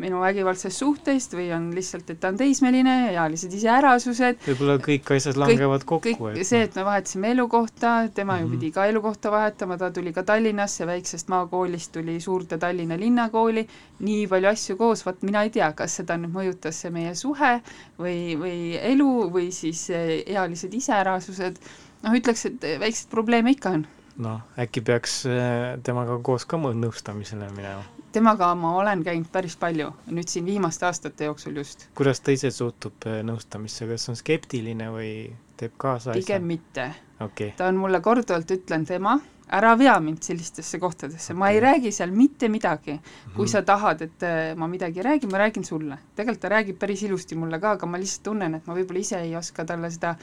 minu 0.00 0.20
vägivaldsest 0.22 0.80
suhtest 0.80 1.34
või 1.36 1.50
on 1.54 1.68
lihtsalt, 1.76 2.08
et 2.10 2.20
ta 2.20 2.30
on 2.32 2.38
teismeline, 2.40 2.94
ealised 3.12 3.52
iseärasused, 3.56 4.40
võib-olla 4.46 4.78
kõik 4.82 5.10
asjad 5.16 5.36
langevad 5.40 5.84
kokku, 5.88 6.14
kõik 6.16 6.44
see, 6.48 6.62
et 6.66 6.74
me 6.78 6.84
vahetasime 6.88 7.30
elukohta, 7.36 7.92
tema 8.14 8.38
ju 8.40 8.46
Mhm. 8.48 8.54
pidi 8.56 8.72
ka 8.72 8.86
elukohta 8.90 9.30
vahetama, 9.30 9.76
ta 9.78 9.90
tuli 9.90 10.12
ka 10.12 10.22
Tallinnasse, 10.22 10.86
väiksest 10.86 11.28
maakoolist 11.28 11.92
tuli 11.92 12.18
suurde 12.20 12.58
Tallinna 12.58 12.96
linnakooli, 12.96 13.66
nii 14.00 14.26
palju 14.26 14.48
asju 14.48 14.76
koos, 14.76 15.04
vot 15.06 15.22
mina 15.22 15.42
ei 15.42 15.50
tea, 15.50 15.72
kas 15.72 15.96
seda 16.00 16.16
nüüd 16.16 16.32
mõjutas 16.32 16.80
see 16.80 16.90
meie 16.90 17.14
suhe 17.14 17.52
või, 17.98 18.36
või 18.40 18.58
elu 18.80 19.30
või 19.30 19.50
siis 19.52 19.86
ealised 19.90 20.74
iseärasused, 20.74 21.56
noh, 22.02 22.12
ütleks, 22.16 22.46
et 22.46 22.68
väikseid 22.80 23.10
probleeme 23.10 23.50
ikka 23.56 23.70
on. 23.78 23.86
noh, 24.20 24.40
äkki 24.58 24.82
peaks 24.84 25.24
äh, 25.26 25.78
temaga 25.82 26.18
koos 26.22 26.44
ka 26.44 26.56
nõustamisele 26.56 27.50
minema. 27.56 27.84
Temaga 28.12 28.54
ma 28.58 28.74
olen 28.78 29.04
käinud 29.06 29.30
päris 29.32 29.56
palju, 29.60 29.90
nüüd 30.10 30.30
siin 30.30 30.46
viimaste 30.46 30.86
aastate 30.86 31.30
jooksul 31.30 31.56
just. 31.62 31.88
kuidas 31.94 32.20
ta 32.20 32.34
ise 32.34 32.50
suhtub 32.54 33.06
äh, 33.06 33.20
nõustamisse, 33.26 33.88
kas 33.90 34.08
on 34.12 34.18
skeptiline 34.18 34.90
või 34.94 35.12
teeb 35.60 35.76
kaasa 35.80 36.16
pigem 36.16 36.48
mitte. 36.48 36.90
okay. 37.20 37.52
ta 37.56 37.68
on 37.70 37.80
mulle 37.80 38.00
korduvalt 38.04 38.50
ütlenud, 38.50 38.90
ema, 38.96 39.18
ära 39.50 39.72
vea 39.78 39.96
mind 40.00 40.22
sellistesse 40.22 40.78
kohtadesse, 40.78 41.34
ma 41.34 41.50
ei 41.50 41.60
räägi 41.60 41.92
seal 41.92 42.12
mitte 42.14 42.48
midagi. 42.48 43.00
kui 43.34 43.44
Mhm. 43.46 43.50
sa 43.52 43.62
tahad, 43.62 44.02
et 44.02 44.22
äh, 44.22 44.54
ma 44.56 44.66
midagi 44.66 45.02
räägin, 45.02 45.30
ma 45.30 45.38
räägin 45.38 45.64
sulle. 45.64 45.98
tegelikult 46.16 46.40
ta 46.40 46.48
räägib 46.48 46.78
päris 46.78 47.02
ilusti 47.02 47.36
mulle 47.36 47.60
ka, 47.60 47.70
aga 47.70 47.86
ma 47.86 47.98
lihtsalt 47.98 48.22
tunnen, 48.22 48.54
et 48.54 48.66
ma 48.66 48.74
võib-olla 48.74 49.00
ise 49.00 49.20
ei 49.20 49.36
oska 49.36 49.64
talle 49.64 49.90
seda 49.90 50.16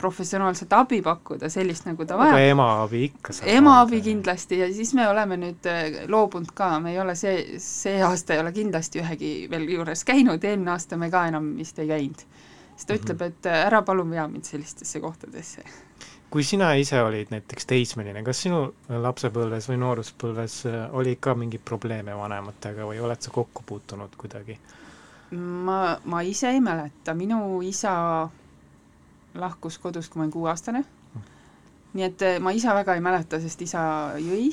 professionaalset 0.00 0.72
abi 0.72 1.02
pakkuda, 1.04 1.48
sellist, 1.52 1.84
nagu 1.88 2.04
ta 2.08 2.16
aga 2.16 2.30
vajab. 2.32 2.46
emaabi 2.54 3.02
ikka 3.10 3.32
saab 3.36 3.50
emaabi 3.52 4.00
kindlasti 4.06 4.58
ja 4.62 4.68
siis 4.72 4.94
me 4.96 5.04
oleme 5.08 5.36
nüüd 5.40 5.66
äh, 5.68 6.00
loobunud 6.08 6.54
ka, 6.56 6.72
me 6.80 6.94
ei 6.94 7.00
ole 7.02 7.14
see, 7.18 7.58
see 7.60 8.00
aasta 8.06 8.34
ei 8.34 8.40
ole 8.44 8.52
kindlasti 8.56 9.02
ühegi 9.04 9.32
veel 9.52 9.68
juures 9.76 10.04
käinud, 10.08 10.44
eelmine 10.44 10.72
aasta 10.76 10.96
me 11.00 11.10
ka 11.12 11.26
enam 11.28 11.52
vist 11.58 11.78
ei 11.78 11.88
käinud. 11.92 12.24
siis 12.76 12.86
ta 12.86 12.94
Mhm. 12.94 13.02
ütleb, 13.02 13.22
et 13.28 13.46
äh, 13.46 13.66
ära 13.66 13.82
palun 13.82 14.10
vea 14.10 14.26
mind 14.28 14.44
sellistesse 14.44 15.00
kohtadesse. 15.00 15.62
kui 16.30 16.44
sina 16.46 16.72
ise 16.78 17.00
olid 17.02 17.26
näiteks 17.30 17.66
teismeline, 17.66 18.22
kas 18.22 18.42
sinu 18.42 18.74
lapsepõlves 18.88 19.66
või 19.68 19.76
nooruspõlves 19.82 20.60
äh, 20.70 20.94
oli 20.94 21.16
ka 21.20 21.34
mingeid 21.34 21.64
probleeme 21.64 22.14
vanematega 22.16 22.86
või 22.86 23.00
oled 23.02 23.20
sa 23.20 23.30
kokku 23.30 23.62
puutunud 23.66 24.14
kuidagi? 24.16 24.58
ma, 25.32 25.96
ma 26.04 26.20
ise 26.22 26.48
ei 26.50 26.60
mäleta, 26.60 27.14
minu 27.14 27.60
isa 27.62 28.28
lahkus 29.34 29.78
kodust, 29.78 30.12
kui 30.12 30.20
ma 30.20 30.24
olin 30.24 30.32
kuueaastane. 30.32 30.84
nii 31.92 32.04
et 32.06 32.22
eh, 32.22 32.38
ma 32.38 32.50
isa 32.54 32.74
väga 32.74 32.94
ei 32.94 33.00
mäleta, 33.02 33.40
sest 33.40 33.62
isa 33.62 33.80
jõi. 34.18 34.52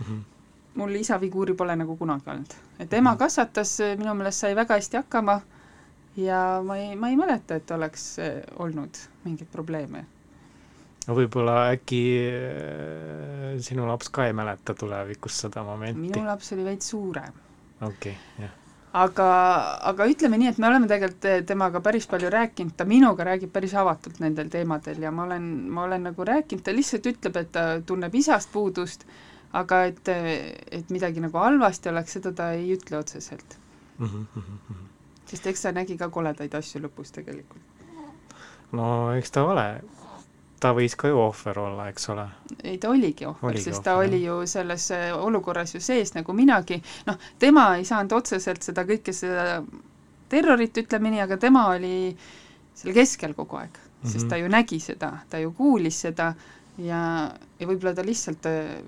Mhm. 0.00 0.18
mul 0.78 0.94
isa 0.94 1.18
figuuri 1.18 1.54
pole 1.54 1.74
nagu 1.76 1.96
kunagi 1.96 2.30
olnud. 2.30 2.54
et 2.78 2.92
ema 2.92 3.16
kasvatas, 3.16 3.80
eh, 3.80 3.96
minu 3.98 4.14
meelest 4.14 4.40
sai 4.40 4.54
väga 4.56 4.74
hästi 4.74 4.96
hakkama 4.96 5.40
ja 6.16 6.62
ma 6.64 6.76
ei, 6.76 6.96
ma 6.96 7.08
ei 7.08 7.16
mäleta, 7.16 7.54
et 7.54 7.70
oleks 7.70 8.18
eh, 8.18 8.42
olnud 8.58 9.00
mingeid 9.24 9.50
probleeme. 9.52 10.06
no 11.06 11.14
võib-olla 11.14 11.72
äkki 11.72 12.02
sinu 13.58 13.88
laps 13.88 14.08
ka 14.08 14.26
ei 14.26 14.32
mäleta 14.32 14.74
tulevikus 14.74 15.40
seda 15.40 15.62
momenti? 15.62 16.00
minu 16.00 16.24
laps 16.26 16.52
oli 16.52 16.64
veits 16.64 16.90
suurem. 16.90 17.32
okei 17.80 18.12
okay,, 18.12 18.44
jah. 18.44 18.67
Aga, 18.96 19.28
aga 19.90 20.06
ütleme 20.08 20.38
nii, 20.40 20.52
et 20.52 20.58
me 20.58 20.68
oleme 20.68 20.88
tegelikult 20.90 21.46
temaga 21.48 21.80
päris 21.84 22.06
palju 22.10 22.30
rääkinud, 22.32 22.74
ta 22.76 22.86
minuga 22.88 23.26
räägib 23.28 23.52
päris 23.52 23.74
avatult 23.76 24.20
nendel 24.22 24.50
teemadel 24.52 25.02
ja 25.02 25.12
ma 25.12 25.26
olen, 25.28 25.48
ma 25.70 25.84
olen 25.84 26.08
nagu 26.08 26.24
rääkinud, 26.24 26.64
ta 26.64 26.74
lihtsalt 26.74 27.08
ütleb, 27.12 27.36
et 27.36 27.52
ta 27.52 27.66
tunneb 27.86 28.14
isast 28.14 28.52
puudust, 28.52 29.04
aga 29.52 29.84
et, 29.90 30.08
et 30.08 30.90
midagi 30.94 31.22
nagu 31.24 31.40
halvasti 31.40 31.92
oleks, 31.92 32.18
seda 32.18 32.32
ta 32.36 32.52
ei 32.56 32.72
ütle 32.76 33.00
otseselt. 33.00 33.58
Mhm, 33.98 34.26
mhm. 34.34 34.84
sest 35.28 35.46
eks 35.50 35.66
ta 35.66 35.72
nägi 35.74 35.98
ka 36.00 36.08
koledaid 36.08 36.54
asju 36.54 36.80
lõpus 36.84 37.12
tegelikult. 37.12 37.64
no 38.72 39.12
eks 39.16 39.32
ta 39.32 39.44
ole, 39.44 39.66
ta 40.60 40.72
võis 40.76 40.94
ka 40.98 41.10
ju 41.10 41.18
ohver 41.22 41.58
olla, 41.62 41.88
eks 41.92 42.08
ole. 42.12 42.26
ei, 42.62 42.78
ta 42.82 42.90
oligi 42.90 43.26
ohver, 43.28 43.58
sest 43.62 43.82
ta 43.84 43.96
ohver, 43.96 44.08
oli 44.08 44.22
ju 44.24 44.38
selles 44.50 44.90
eh, 44.94 45.08
olukorras 45.14 45.74
ju 45.74 45.80
sees 45.84 46.14
nagu 46.16 46.34
minagi, 46.36 46.80
noh, 47.06 47.18
tema 47.38 47.70
ei 47.78 47.86
saanud 47.88 48.16
otseselt 48.18 48.66
seda 48.66 48.84
kõike 48.88 49.14
seda 49.14 49.62
terrorit, 50.28 50.76
ütleme 50.76 51.12
nii, 51.14 51.24
aga 51.24 51.38
tema 51.40 51.68
oli 51.74 52.12
seal 52.78 52.94
keskel 52.94 53.34
kogu 53.38 53.58
aeg 53.60 53.72
mm, 53.72 53.90
-hmm. 54.02 54.12
sest 54.12 54.24
Mhm. 54.24 54.30
ta 54.30 54.36
ju 54.36 54.48
nägi 54.48 54.80
seda, 54.80 55.12
ta 55.30 55.38
ju 55.38 55.52
kuulis 55.52 56.00
seda 56.00 56.34
ja, 56.78 57.00
ja 57.58 57.66
võib-olla 57.66 57.94
ta 57.94 58.04
lihtsalt 58.06 58.46
eh, 58.46 58.78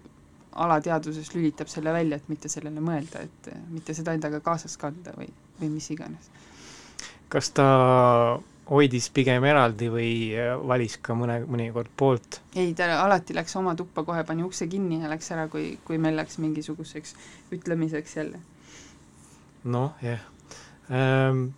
alateadvuses 0.53 1.35
lülitab 1.35 1.69
selle 1.71 1.93
välja, 1.93 2.17
et 2.17 2.29
mitte 2.29 2.49
sellele 2.49 2.81
mõelda, 2.81 3.23
et 3.23 3.53
eh, 3.53 3.59
mitte 3.71 3.95
seda 3.95 4.13
endaga 4.13 4.41
kaasas 4.41 4.77
kanda 4.77 5.15
või, 5.17 5.31
või 5.61 5.71
mis 5.77 5.91
iganes. 5.91 6.31
kas 7.29 7.51
ta 7.55 7.67
hoidis 8.71 9.09
pigem 9.15 9.45
eraldi 9.51 9.91
või 9.93 10.11
äh, 10.39 10.53
valis 10.71 10.97
ka 11.03 11.17
mõne, 11.19 11.41
mõnikord 11.51 11.91
poolt? 11.99 12.41
ei, 12.55 12.73
ta 12.79 12.89
alati 13.03 13.37
läks 13.37 13.57
oma 13.61 13.75
tuppa, 13.79 14.05
kohe 14.07 14.25
pani 14.27 14.47
ukse 14.47 14.69
kinni 14.71 15.01
ja 15.03 15.11
läks 15.11 15.31
ära, 15.35 15.47
kui, 15.53 15.73
kui 15.87 15.99
meil 16.03 16.19
läks 16.19 16.39
mingisuguseks 16.43 17.15
ütlemiseks 17.57 18.17
jälle. 18.21 18.43
noh, 19.65 19.97
jah 20.05 20.23
ähm,. 20.91 21.49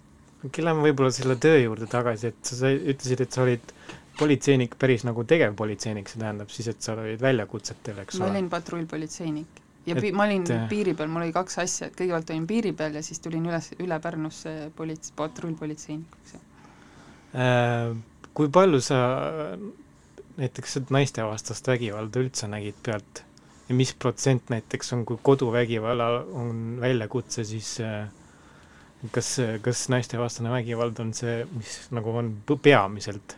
lähme 0.42 0.88
võib-olla 0.88 1.12
selle 1.14 1.36
töö 1.40 1.58
juurde 1.62 1.86
tagasi, 1.90 2.32
et 2.32 2.54
sa, 2.54 2.70
ütlesid, 2.72 3.20
et 3.24 3.32
sa 3.32 3.44
olid 3.44 3.74
politseinik 4.18 4.74
päris 4.78 5.04
nagu 5.08 5.24
tegevpolitseinik, 5.24 6.08
see 6.10 6.20
tähendab 6.20 6.50
siis, 6.52 6.68
et 6.72 6.82
sa 6.84 6.96
olid 6.96 7.20
väljakutsetel, 7.22 8.02
eks 8.04 8.18
ma 8.18 8.26
ole? 8.26 8.36
olin 8.36 8.48
patrullpolitseinik 8.52 9.62
ja 9.86 9.96
Et, 9.96 10.12
ma 10.14 10.26
olin 10.28 10.44
äh, 10.50 10.64
piiri 10.70 10.94
peal, 10.94 11.10
mul 11.10 11.26
oli 11.26 11.34
kaks 11.34 11.58
asja, 11.62 11.88
et 11.88 11.96
kõigepealt 11.98 12.30
olin 12.30 12.46
piiri 12.46 12.72
peal 12.78 12.94
ja 12.98 13.02
siis 13.04 13.20
tulin 13.22 13.46
üles, 13.48 13.72
üle 13.82 13.98
Pärnusse 14.02 14.52
polits-, 14.78 15.12
patrullpolitseinikuks. 15.18 16.36
Äh, 17.32 17.92
kui 18.36 18.48
palju 18.52 18.80
sa 18.84 18.98
näiteks 20.36 20.78
naistevastast 20.92 21.68
vägivalda 21.68 22.20
üldse 22.20 22.48
nägid 22.48 22.78
pealt 22.84 23.22
ja 23.68 23.76
mis 23.76 23.92
protsent 23.94 24.50
näiteks 24.52 24.92
on, 24.96 25.04
kui 25.08 25.20
koduvägivallal 25.22 26.22
on 26.36 26.58
väljakutse, 26.80 27.44
siis 27.48 27.74
äh, 27.84 28.08
kas, 29.14 29.36
kas 29.64 29.86
naistevastane 29.92 30.52
vägivald 30.52 31.00
on 31.02 31.12
see, 31.16 31.42
mis 31.56 31.78
nagu 31.94 32.16
on 32.22 32.34
peamiselt 32.62 33.36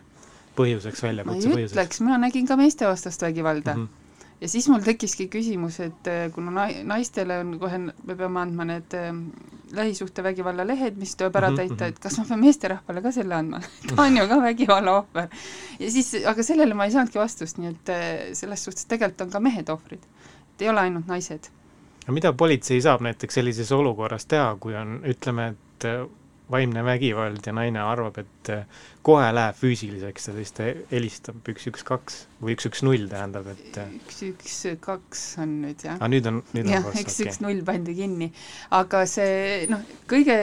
põhjuseks, 0.55 1.03
ma 1.03 1.11
väljakutse 1.11 1.47
ei 1.49 1.53
põhjuseks 1.55 1.75
ütleks, 1.75 2.01
mina 2.03 2.19
nägin 2.21 2.47
ka 2.47 2.57
meestevastast 2.59 3.23
vägivalda 3.25 3.75
mm? 3.75 3.85
-hmm. 3.85 4.04
Ja 4.41 4.49
siis 4.51 4.67
mul 4.69 4.83
tekkiski 4.85 5.27
küsimus, 5.31 5.79
et 5.83 6.07
eh, 6.11 6.25
kuna 6.35 6.51
nai-, 6.51 6.83
naistele 6.87 7.39
on 7.43 7.55
kohe, 7.59 7.77
me 7.79 8.15
peame 8.15 8.41
andma 8.41 8.65
need 8.67 8.95
eh, 8.97 9.11
lähisuhtevägivalla 9.75 10.65
lehed, 10.67 10.97
mis 11.01 11.15
tuleb 11.15 11.35
ära 11.39 11.49
Mhm, 11.49 11.59
täita, 11.61 11.75
mhm. 11.75 11.93
et 11.93 11.99
kas 12.03 12.17
ma 12.19 12.25
pean 12.29 12.41
meesterahvale 12.43 13.01
ka 13.01 13.11
selle 13.15 13.35
andma 13.35 13.61
ta 13.89 14.01
on 14.03 14.17
ju 14.17 14.27
ka 14.27 14.39
vägivalla 14.41 14.97
ohver. 14.99 15.29
ja 15.79 15.91
siis, 15.91 16.13
aga 16.25 16.43
sellele 16.43 16.73
ma 16.73 16.85
ei 16.85 16.91
saanudki 16.95 17.19
vastust, 17.19 17.57
nii 17.61 17.71
et 17.73 17.93
eh, 17.93 18.33
selles 18.33 18.63
suhtes 18.67 18.85
tegelikult 18.91 19.27
on 19.27 19.31
ka 19.37 19.39
mehed 19.39 19.69
ohvrid. 19.69 20.03
et 20.55 20.61
ei 20.67 20.69
ole 20.69 20.85
ainult 20.87 21.07
naised. 21.07 21.49
no 22.07 22.13
mida 22.13 22.33
politsei 22.33 22.81
saab 22.81 23.01
näiteks 23.07 23.41
sellises 23.41 23.71
olukorras 23.71 24.25
teha, 24.25 24.55
kui 24.59 24.75
on, 24.75 24.99
ütleme, 25.05 25.53
et 25.55 25.87
äh, 25.89 26.05
vaimne 26.51 26.83
vägivald 26.85 27.45
ja 27.45 27.53
naine 27.53 27.81
arvab, 27.81 28.17
et 28.21 28.49
äh, 28.53 28.65
kohe 29.05 29.27
läheb 29.33 29.57
füüsiliseks 29.59 30.29
ja 30.29 30.33
siis 30.37 30.55
ta 30.55 30.69
helistab 30.91 31.51
üks, 31.51 31.67
üks, 31.69 31.83
kaks 31.85 32.21
või 32.41 32.55
üks, 32.55 32.67
üks, 32.69 32.81
null 32.85 33.05
tähendab, 33.11 33.47
et 33.53 33.77
üks, 33.83 34.21
üks, 34.31 34.55
kaks 34.83 35.25
on 35.43 35.59
nüüd 35.63 35.85
jah 35.85 35.99
aga 35.99 36.09
nüüd 36.11 36.29
on, 36.29 36.41
nüüd 36.55 36.67
on 36.67 36.73
jah, 36.73 36.87
üks, 37.01 37.19
üks 37.25 37.39
null 37.43 37.61
pandi 37.65 37.95
kinni. 37.97 38.31
aga 38.75 39.03
see 39.09 39.65
noh, 39.71 39.83
kõige 40.09 40.37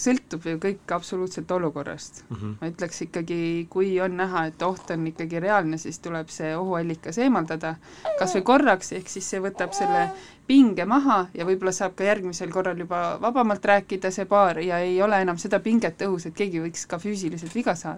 sõltub 0.00 0.46
ju 0.46 0.60
kõik 0.62 0.94
absoluutselt 0.96 1.50
olukorrast. 1.50 2.22
Mhm. 2.30 2.56
ma 2.60 2.70
ütleks 2.70 3.02
ikkagi, 3.06 3.40
kui 3.70 3.96
on 4.02 4.16
näha, 4.20 4.46
et 4.52 4.62
oht 4.66 4.90
on 4.94 5.06
ikkagi 5.10 5.42
reaalne, 5.42 5.78
siis 5.78 5.98
tuleb 6.04 6.30
see 6.32 6.54
ohuallikas 6.56 7.18
eemaldada, 7.22 7.76
kas 8.20 8.36
või 8.38 8.46
korraks, 8.52 8.92
ehk 8.96 9.10
siis 9.10 9.28
see 9.34 9.42
võtab 9.42 9.74
selle 9.76 10.08
pinge 10.46 10.84
maha 10.86 11.26
ja 11.34 11.44
võib-olla 11.46 11.72
saab 11.74 11.96
ka 11.98 12.06
järgmisel 12.06 12.52
korral 12.54 12.78
juba 12.78 13.16
vabamalt 13.22 13.64
rääkida 13.66 14.12
see 14.14 14.28
paar 14.30 14.60
ja 14.62 14.78
ei 14.78 15.00
ole 15.02 15.18
enam 15.24 15.38
seda 15.42 15.58
pinget 15.60 16.02
õhus, 16.06 16.28
et 16.28 16.36
keegi 16.38 16.62
võiks 16.62 16.86
ka 16.86 17.00
füüsiliselt 17.02 17.54
viga 17.54 17.74
saada. 17.74 17.95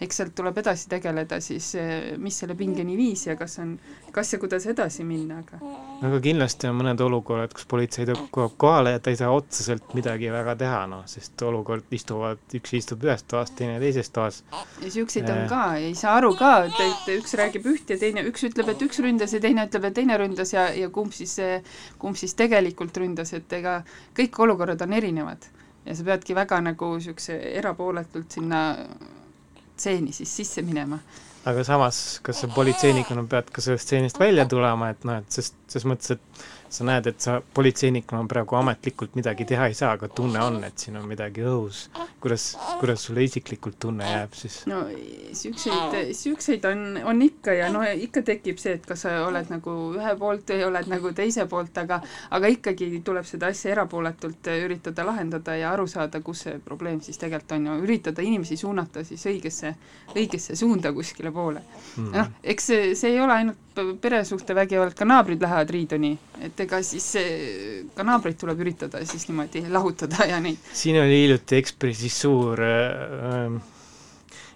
Eks 0.00 0.20
sealt 0.20 0.34
tuleb 0.36 0.58
edasi 0.58 0.88
tegeleda 0.92 1.40
siis, 1.40 1.72
mis 2.18 2.38
selle 2.42 2.56
pingeni 2.58 2.96
viis 2.98 3.26
ja 3.26 3.36
kas 3.36 3.58
on, 3.62 3.76
kas 4.12 4.32
ja 4.34 4.40
kuidas 4.42 4.66
edasi 4.66 5.04
minna, 5.04 5.40
aga 5.44 5.60
aga 6.06 6.20
kindlasti 6.24 6.70
on 6.70 6.80
mõned 6.82 7.00
olukorrad, 7.06 7.54
kus 7.56 7.68
politsei 7.70 8.08
tuleb 8.08 8.56
kohale 8.58 8.96
ja 8.96 9.00
ta 9.00 9.14
ei 9.14 9.20
saa 9.20 9.32
otseselt 9.32 9.94
midagi 9.96 10.30
väga 10.32 10.56
teha, 10.60 10.84
noh, 10.90 11.06
sest 11.10 11.42
olukord 11.46 11.88
istuvad, 11.96 12.42
üks 12.58 12.76
istub 12.76 13.06
ühes 13.06 13.24
toas, 13.28 13.54
teine 13.56 13.78
teises 13.82 14.10
toas. 14.12 14.42
ja 14.52 14.86
niisuguseid 14.86 15.30
on 15.30 15.46
Äh. 15.46 15.48
ka, 15.48 15.76
ei 15.76 15.94
saa 15.94 16.16
aru 16.20 16.32
ka, 16.36 16.52
et, 16.66 16.78
et 16.80 17.10
üks 17.16 17.34
räägib 17.38 17.66
üht 17.70 17.90
ja 17.92 17.98
teine, 18.00 18.24
üks 18.30 18.46
ütleb, 18.48 18.70
et 18.72 18.82
üks 18.86 19.00
ründas 19.04 19.34
ja 19.34 19.40
teine 19.42 19.66
ütleb, 19.68 19.88
et 19.88 19.96
teine 19.98 20.18
ründas 20.20 20.52
ja, 20.54 20.68
ja 20.74 20.88
kumb 20.92 21.14
siis, 21.16 21.36
kumb 22.02 22.18
siis 22.18 22.34
tegelikult 22.38 22.96
ründas, 23.00 23.32
et 23.36 23.52
ega 23.58 23.80
kõik 24.16 24.40
olukorrad 24.46 24.82
on 24.86 24.96
erinevad. 24.96 25.50
ja 25.86 25.94
sa 25.94 26.02
peadki 26.02 26.34
väga 26.34 26.58
nagu 26.66 26.88
niisuguse 26.96 27.36
erapooletult 27.60 28.32
sinna 28.34 28.62
stseeni 29.76 30.12
siis 30.16 30.32
sisse 30.40 30.64
minema. 30.66 30.98
aga 31.46 31.62
samas, 31.64 32.18
kas 32.26 32.40
sa 32.42 32.48
politseinikuna 32.50 33.22
pead 33.30 33.52
ka 33.54 33.62
sellest 33.62 33.86
stseenist 33.86 34.18
välja 34.18 34.48
tulema, 34.50 34.90
et 34.90 35.04
noh, 35.06 35.20
et 35.22 35.38
sest, 35.38 35.54
ses 35.70 35.84
mõttes, 35.86 36.16
et 36.16 36.46
sa 36.76 36.86
näed, 36.86 37.06
et 37.10 37.20
sa 37.20 37.38
politseinikuna 37.54 38.22
praegu 38.30 38.56
ametlikult 38.58 39.16
midagi 39.18 39.46
teha 39.48 39.68
ei 39.70 39.74
saa, 39.78 39.94
aga 39.96 40.08
tunne 40.08 40.40
on, 40.42 40.58
et 40.66 40.78
siin 40.78 40.96
on 41.00 41.06
midagi 41.08 41.44
õhus. 41.46 41.86
kuidas, 42.20 42.44
kuidas 42.80 43.04
sulle 43.06 43.24
isiklikult 43.24 43.78
tunne 43.80 44.06
jääb 44.10 44.34
siis? 44.36 44.58
no 44.70 44.82
niisuguseid, 44.90 45.96
niisuguseid 46.10 46.64
on, 46.70 46.84
on 47.04 47.22
ikka 47.22 47.54
ja 47.56 47.70
no 47.72 47.82
ikka 47.86 48.22
tekib 48.26 48.60
see, 48.62 48.76
et 48.80 48.86
kas 48.86 49.04
sa 49.06 49.14
oled 49.26 49.50
nagu 49.52 49.76
ühe 49.96 50.14
poolt 50.20 50.52
või 50.54 50.64
oled 50.68 50.90
nagu 50.92 51.12
teise 51.16 51.46
poolt, 51.50 51.76
aga 51.82 52.00
aga 52.36 52.50
ikkagi 52.52 52.90
tuleb 53.06 53.26
seda 53.28 53.50
asja 53.54 53.72
erapooletult 53.76 54.50
üritada 54.56 55.04
lahendada 55.06 55.56
ja 55.56 55.72
aru 55.74 55.86
saada, 55.90 56.20
kus 56.20 56.46
see 56.46 56.58
probleem 56.64 57.00
siis 57.04 57.18
tegelikult 57.22 57.56
on 57.58 57.66
ja 57.70 57.76
üritada 57.82 58.24
inimesi 58.24 58.56
suunata 58.60 59.04
siis 59.04 59.26
õigesse, 59.30 59.74
õigesse 60.14 60.56
suunda 60.56 60.92
kuskile 60.92 61.32
poole 61.32 61.62
Mm. 61.96 62.10
noh, 62.12 62.26
eks 62.42 62.66
see, 62.68 62.94
see 62.98 63.14
ei 63.14 63.20
ole 63.20 63.32
ainult 63.32 63.65
peresuhtevägivald, 64.00 64.94
ka 64.98 65.06
naabrid 65.08 65.42
lähevad 65.42 65.70
riiduni, 65.74 66.12
et 66.42 66.60
ega 66.64 66.80
siis 66.86 67.06
ka 67.96 68.06
naabreid 68.06 68.38
tuleb 68.40 68.60
üritada 68.64 69.02
siis 69.06 69.28
niimoodi 69.30 69.64
lahutada 69.72 70.28
ja 70.30 70.40
neid. 70.42 70.60
Siin 70.72 71.00
oli 71.02 71.22
hiljuti 71.22 71.58
Ekspressis 71.60 72.20
suur 72.24 72.62
äh, 72.64 73.56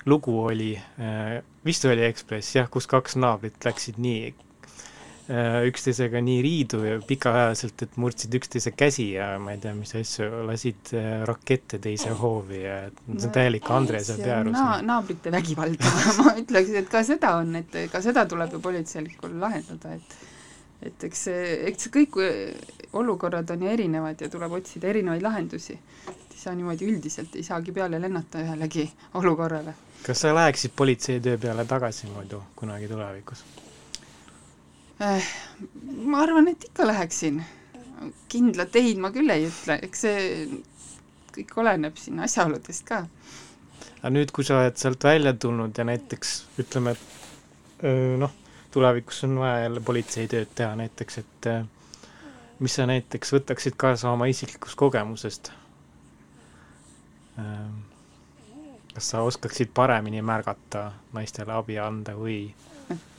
lugu 0.06 0.36
oli 0.44 0.74
äh,, 0.76 1.40
vist 1.64 1.84
oli 1.84 2.04
Ekspress 2.08 2.56
jah, 2.56 2.70
kus 2.72 2.88
kaks 2.90 3.18
naabrit 3.20 3.60
läksid 3.64 4.00
nii 4.00 4.30
üksteisega 5.30 6.20
nii 6.24 6.40
riidu 6.42 6.80
ja 6.84 6.96
pikaajaliselt, 7.06 7.84
et 7.84 7.98
murdsid 8.00 8.34
üksteise 8.34 8.72
käsi 8.74 9.12
ja 9.12 9.28
ma 9.42 9.54
ei 9.54 9.60
tea, 9.62 9.74
mis 9.78 9.92
asju, 9.94 10.26
lasid 10.48 10.90
äh, 10.98 11.22
rakette 11.28 11.78
teise 11.82 12.10
hoovi 12.18 12.64
ja 12.64 12.78
see 12.88 13.28
on 13.28 13.34
täielik 13.36 13.70
Andrese 13.70 14.16
Pearus 14.18 14.56
na,. 14.56 14.80
naabrite 14.86 15.30
vägivald 15.34 15.78
ma 16.18 16.34
ütleks, 16.40 16.74
et 16.82 16.90
ka 16.90 17.04
seda 17.06 17.36
on, 17.42 17.54
et 17.60 17.78
ka 17.92 18.02
seda 18.02 18.26
tuleb 18.30 18.56
ju 18.56 18.62
politseinikul 18.64 19.38
lahendada, 19.42 19.94
et 19.94 20.18
et 20.80 21.04
eks 21.10 21.24
see, 21.28 21.40
eks 21.68 21.90
kõik 21.92 22.16
olukorrad 22.96 23.50
on 23.52 23.62
ju 23.66 23.68
erinevad 23.68 24.20
ja 24.24 24.30
tuleb 24.32 24.58
otsida 24.58 24.88
erinevaid 24.88 25.22
lahendusi. 25.22 25.76
ei 25.76 26.42
saa 26.42 26.54
niimoodi 26.56 26.86
üldiselt, 26.88 27.36
ei 27.36 27.44
saagi 27.44 27.72
peale 27.76 28.00
lennata 28.00 28.40
ühelegi 28.40 28.88
olukorrale. 29.20 29.74
kas 30.02 30.26
sa 30.26 30.34
läheksid 30.34 30.72
politseitöö 30.76 31.38
peale 31.38 31.64
tagasi 31.64 32.06
muidu 32.06 32.42
kunagi 32.56 32.88
tulevikus? 32.88 33.44
Äh, 35.00 35.24
ma 36.04 36.20
arvan, 36.20 36.48
et 36.48 36.64
ikka 36.64 36.86
läheksin. 36.86 37.44
kindlat 38.28 38.76
ei 38.76 38.94
ma 38.96 39.10
küll 39.12 39.28
ei 39.28 39.42
ütle, 39.44 39.76
eks 39.84 40.02
see 40.06 40.20
kõik 41.34 41.50
oleneb 41.60 41.98
siin 42.00 42.20
asjaoludest 42.24 42.84
ka. 42.88 43.02
aga 44.00 44.12
nüüd, 44.12 44.32
kui 44.32 44.44
sa 44.44 44.58
oled 44.60 44.76
sealt 44.80 45.04
välja 45.04 45.34
tulnud 45.36 45.76
ja 45.76 45.84
näiteks 45.84 46.32
ütleme, 46.62 46.94
et 46.96 47.84
noh, 48.20 48.32
tulevikus 48.72 49.24
on 49.28 49.36
vaja 49.42 49.66
jälle 49.66 49.80
politseitööd 49.84 50.54
teha 50.54 50.72
näiteks, 50.80 51.18
et 51.20 51.50
mis 52.60 52.76
sa 52.76 52.86
näiteks 52.88 53.34
võtaksid 53.36 53.76
kaasa 53.80 54.12
oma 54.12 54.28
isiklikust 54.32 54.78
kogemusest? 54.80 55.52
kas 58.94 59.12
sa 59.12 59.22
oskaksid 59.24 59.70
paremini 59.74 60.20
märgata, 60.22 60.90
naistele 61.16 61.54
abi 61.56 61.78
anda 61.80 62.12
või 62.18 62.42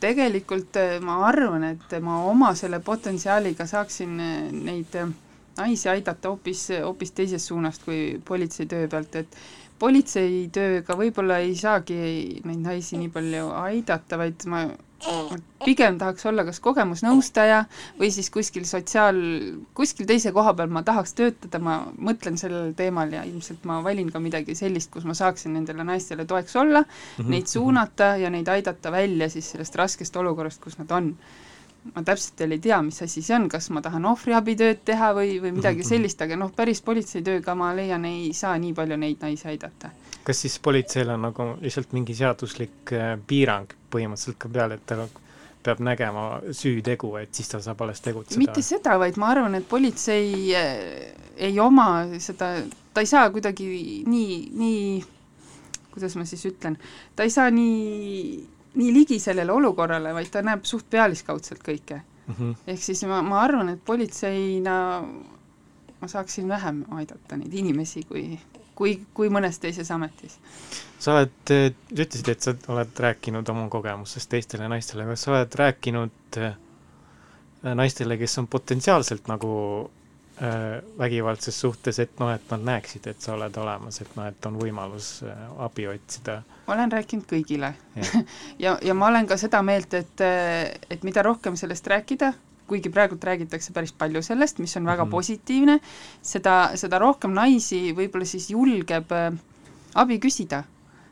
tegelikult 0.04 0.78
ma 1.06 1.20
arvan, 1.28 1.64
et 1.74 1.98
ma 2.02 2.22
oma 2.28 2.54
selle 2.56 2.80
potentsiaaliga 2.84 3.66
saaksin 3.70 4.18
neid 4.66 4.96
naisi 5.58 5.90
aidata 5.92 6.30
hoopis, 6.32 6.68
hoopis 6.84 7.12
teisest 7.16 7.52
suunast 7.52 7.84
kui 7.86 8.22
politseitöö 8.26 8.88
pealt, 8.92 9.16
et 9.16 9.38
politseitööga 9.82 10.96
võib-olla 10.98 11.40
ei 11.44 11.56
saagi 11.58 11.98
neid 12.46 12.64
naisi 12.66 13.00
nii 13.02 13.12
palju 13.14 13.50
aidata, 13.64 14.20
vaid 14.22 14.46
ma 14.52 14.66
pigem 15.66 15.98
tahaks 16.02 16.26
olla 16.30 16.44
kas 16.48 16.60
kogemusnõustaja 16.64 17.64
või 18.00 18.10
siis 18.14 18.30
kuskil 18.34 18.66
sotsiaal, 18.70 19.18
kuskil 19.78 20.08
teise 20.10 20.34
koha 20.36 20.54
peal 20.58 20.72
ma 20.74 20.84
tahaks 20.86 21.14
töötada, 21.18 21.62
ma 21.62 21.78
mõtlen 21.98 22.38
sellel 22.42 22.74
teemal 22.78 23.14
ja 23.14 23.24
ilmselt 23.28 23.66
ma 23.70 23.82
valin 23.86 24.12
ka 24.14 24.22
midagi 24.24 24.56
sellist, 24.58 24.92
kus 24.94 25.06
ma 25.08 25.16
saaksin 25.18 25.56
nendele 25.58 25.86
naistele 25.88 26.26
toeks 26.26 26.56
olla 26.56 26.82
mm, 26.82 26.96
-hmm. 27.18 27.30
neid 27.36 27.48
suunata 27.48 28.16
ja 28.22 28.30
neid 28.30 28.48
aidata 28.48 28.92
välja 28.92 29.30
siis 29.30 29.52
sellest 29.52 29.76
raskest 29.76 30.16
olukorrast, 30.18 30.62
kus 30.62 30.78
nad 30.78 30.92
on 30.92 31.16
ma 31.96 32.04
täpselt 32.06 32.42
veel 32.44 32.56
ei 32.56 32.62
tea, 32.62 32.78
mis 32.86 33.02
asi 33.02 33.24
see 33.26 33.36
on, 33.36 33.48
kas 33.50 33.70
ma 33.74 33.82
tahan 33.82 34.06
ohvriabitööd 34.12 34.84
teha 34.86 35.12
või, 35.18 35.36
või 35.42 35.56
midagi 35.56 35.82
mhm. 35.82 35.90
sellist, 35.90 36.22
aga 36.22 36.38
noh, 36.38 36.52
päris 36.56 36.84
politseitööga 36.86 37.56
ma 37.58 37.72
leian, 37.78 38.06
ei 38.06 38.30
saa 38.38 38.54
nii 38.62 38.76
palju 38.78 39.00
neid 39.02 39.24
naisi 39.26 39.50
aidata. 39.52 39.92
kas 40.24 40.44
siis 40.46 40.60
politseil 40.62 41.10
on 41.10 41.26
nagu 41.26 41.48
lihtsalt 41.62 41.96
mingi 41.98 42.14
seaduslik 42.18 42.94
äh, 42.94 43.16
piirang 43.28 43.74
põhimõtteliselt 43.92 44.38
ka 44.42 44.52
peal, 44.54 44.76
et 44.78 44.86
ta 44.86 45.08
peab 45.62 45.82
nägema 45.86 46.26
süütegu, 46.58 47.16
et 47.22 47.34
siis 47.34 47.50
ta 47.50 47.62
saab 47.62 47.82
alles 47.82 48.02
tegutseda? 48.02 48.40
mitte 48.42 48.62
seda, 48.66 48.98
vaid 49.02 49.18
ma 49.22 49.34
arvan, 49.34 49.58
et 49.58 49.68
politsei 49.70 50.54
äh, 50.58 50.70
ei 51.42 51.60
oma 51.60 52.06
seda, 52.22 52.54
ta 52.94 53.02
ei 53.02 53.10
saa 53.10 53.26
kuidagi 53.34 53.68
nii, 54.06 54.38
nii 54.54 54.86
kuidas 55.92 56.16
ma 56.16 56.26
siis 56.30 56.46
ütlen, 56.48 56.78
ta 57.16 57.26
ei 57.26 57.34
saa 57.34 57.50
nii 57.54 58.61
nii 58.76 58.94
ligi 58.94 59.20
sellele 59.20 59.52
olukorrale, 59.52 60.14
vaid 60.14 60.30
ta 60.32 60.42
näeb 60.46 60.64
suht 60.68 60.88
pealiskaudselt 60.90 61.64
kõike 61.66 62.02
mm. 62.28 62.36
-hmm. 62.36 62.56
ehk 62.68 62.84
siis 62.84 63.04
ma, 63.10 63.22
ma 63.22 63.42
arvan, 63.42 63.70
et 63.70 63.86
politseina 63.86 64.78
ma 66.02 66.08
saaksin 66.08 66.48
vähem 66.48 66.86
aidata 66.98 67.38
neid 67.38 67.54
inimesi 67.54 68.04
kui, 68.08 68.40
kui, 68.76 68.96
kui 69.14 69.30
mõnes 69.30 69.60
teises 69.62 69.92
ametis. 69.92 70.40
sa 71.00 71.16
oled, 71.16 71.54
ütlesid, 71.92 72.30
et 72.30 72.42
sa 72.42 72.56
oled 72.74 73.00
rääkinud 73.06 73.50
oma 73.50 73.68
kogemustest 73.70 74.30
teistele 74.30 74.70
naistele, 74.70 75.06
kas 75.06 75.26
sa 75.26 75.32
oled 75.36 75.58
rääkinud 75.64 76.38
äh, 76.42 76.56
naistele, 77.76 78.18
kes 78.18 78.38
on 78.42 78.48
potentsiaalselt 78.48 79.28
nagu 79.28 79.52
vägivaldses 80.98 81.60
suhtes, 81.62 82.00
et 82.00 82.20
noh, 82.20 82.32
et 82.34 82.48
nad 82.50 82.64
näeksid, 82.66 83.06
et 83.12 83.22
sa 83.22 83.36
oled 83.36 83.58
olemas, 83.62 84.00
et 84.02 84.16
noh, 84.18 84.26
et 84.26 84.48
on 84.50 84.56
võimalus 84.58 85.10
äh, 85.28 85.42
abi 85.62 85.86
otsida. 85.92 86.40
ma 86.68 86.74
olen 86.74 86.92
rääkinud 86.92 87.28
kõigile 87.30 87.74
ja, 87.96 88.24
ja, 88.66 88.78
ja 88.82 88.96
ma 88.98 89.12
olen 89.12 89.28
ka 89.30 89.38
seda 89.38 89.62
meelt, 89.62 89.94
et, 89.94 90.24
äh, 90.26 90.72
et 90.90 91.06
mida 91.06 91.22
rohkem 91.26 91.60
sellest 91.60 91.88
rääkida, 91.88 92.34
kuigi 92.68 92.90
praegult 92.90 93.24
räägitakse 93.24 93.74
päris 93.76 93.94
palju 93.94 94.24
sellest, 94.26 94.60
mis 94.64 94.76
on 94.78 94.86
väga 94.86 95.04
mm 95.04 95.08
-hmm. 95.08 95.12
positiivne, 95.12 95.80
seda, 96.22 96.72
seda 96.76 97.00
rohkem 97.00 97.34
naisi 97.38 97.92
võib-olla 97.94 98.26
siis 98.26 98.50
julgeb 98.50 99.12
abi 99.94 100.20
küsida 100.20 100.64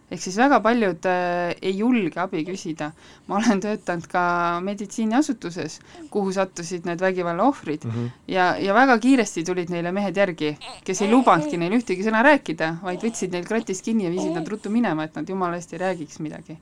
ehk 0.09 0.21
siis 0.23 0.37
väga 0.39 0.57
paljud 0.65 1.05
äh, 1.09 1.51
ei 1.61 1.75
julge 1.77 2.19
abi 2.21 2.41
küsida. 2.47 2.91
ma 3.27 3.37
olen 3.37 3.61
töötanud 3.61 4.07
ka 4.09 4.23
meditsiiniasutuses, 4.65 5.79
kuhu 6.09 6.33
sattusid 6.33 6.87
need 6.89 7.01
vägivalla 7.01 7.45
ohvrid 7.51 7.85
mm 7.85 7.91
-hmm. 7.91 8.09
ja, 8.27 8.55
ja 8.57 8.73
väga 8.73 8.97
kiiresti 8.99 9.43
tulid 9.43 9.69
neile 9.69 9.91
mehed 9.91 10.17
järgi, 10.17 10.55
kes 10.83 11.01
ei 11.01 11.11
lubanudki 11.11 11.57
neil 11.57 11.77
ühtegi 11.77 12.05
sõna 12.05 12.23
rääkida, 12.25 12.75
vaid 12.83 13.03
võtsid 13.05 13.31
neil 13.31 13.45
kratist 13.45 13.85
kinni 13.85 14.05
ja 14.05 14.11
viisid 14.11 14.33
nad 14.33 14.47
ruttu 14.47 14.69
minema, 14.69 15.03
et 15.03 15.15
nad 15.15 15.29
jumala 15.29 15.55
eest 15.55 15.73
ei 15.73 15.79
räägiks 15.79 16.19
midagi. 16.19 16.57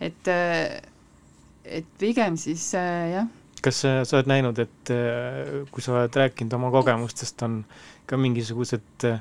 et, 0.00 0.28
äh, 0.28 0.80
et 1.64 1.86
pigem 1.98 2.36
siis 2.36 2.74
äh, 2.74 3.10
jah. 3.12 3.26
kas 3.62 3.80
sa 3.80 4.16
oled 4.16 4.26
näinud, 4.26 4.58
et 4.58 4.90
äh, 4.90 5.66
kui 5.70 5.82
sa 5.82 5.92
oled 5.92 6.14
rääkinud 6.16 6.52
oma 6.52 6.70
kogemustest, 6.70 7.42
on 7.42 7.64
ka 8.06 8.16
mingisugused 8.16 9.04
äh, 9.04 9.20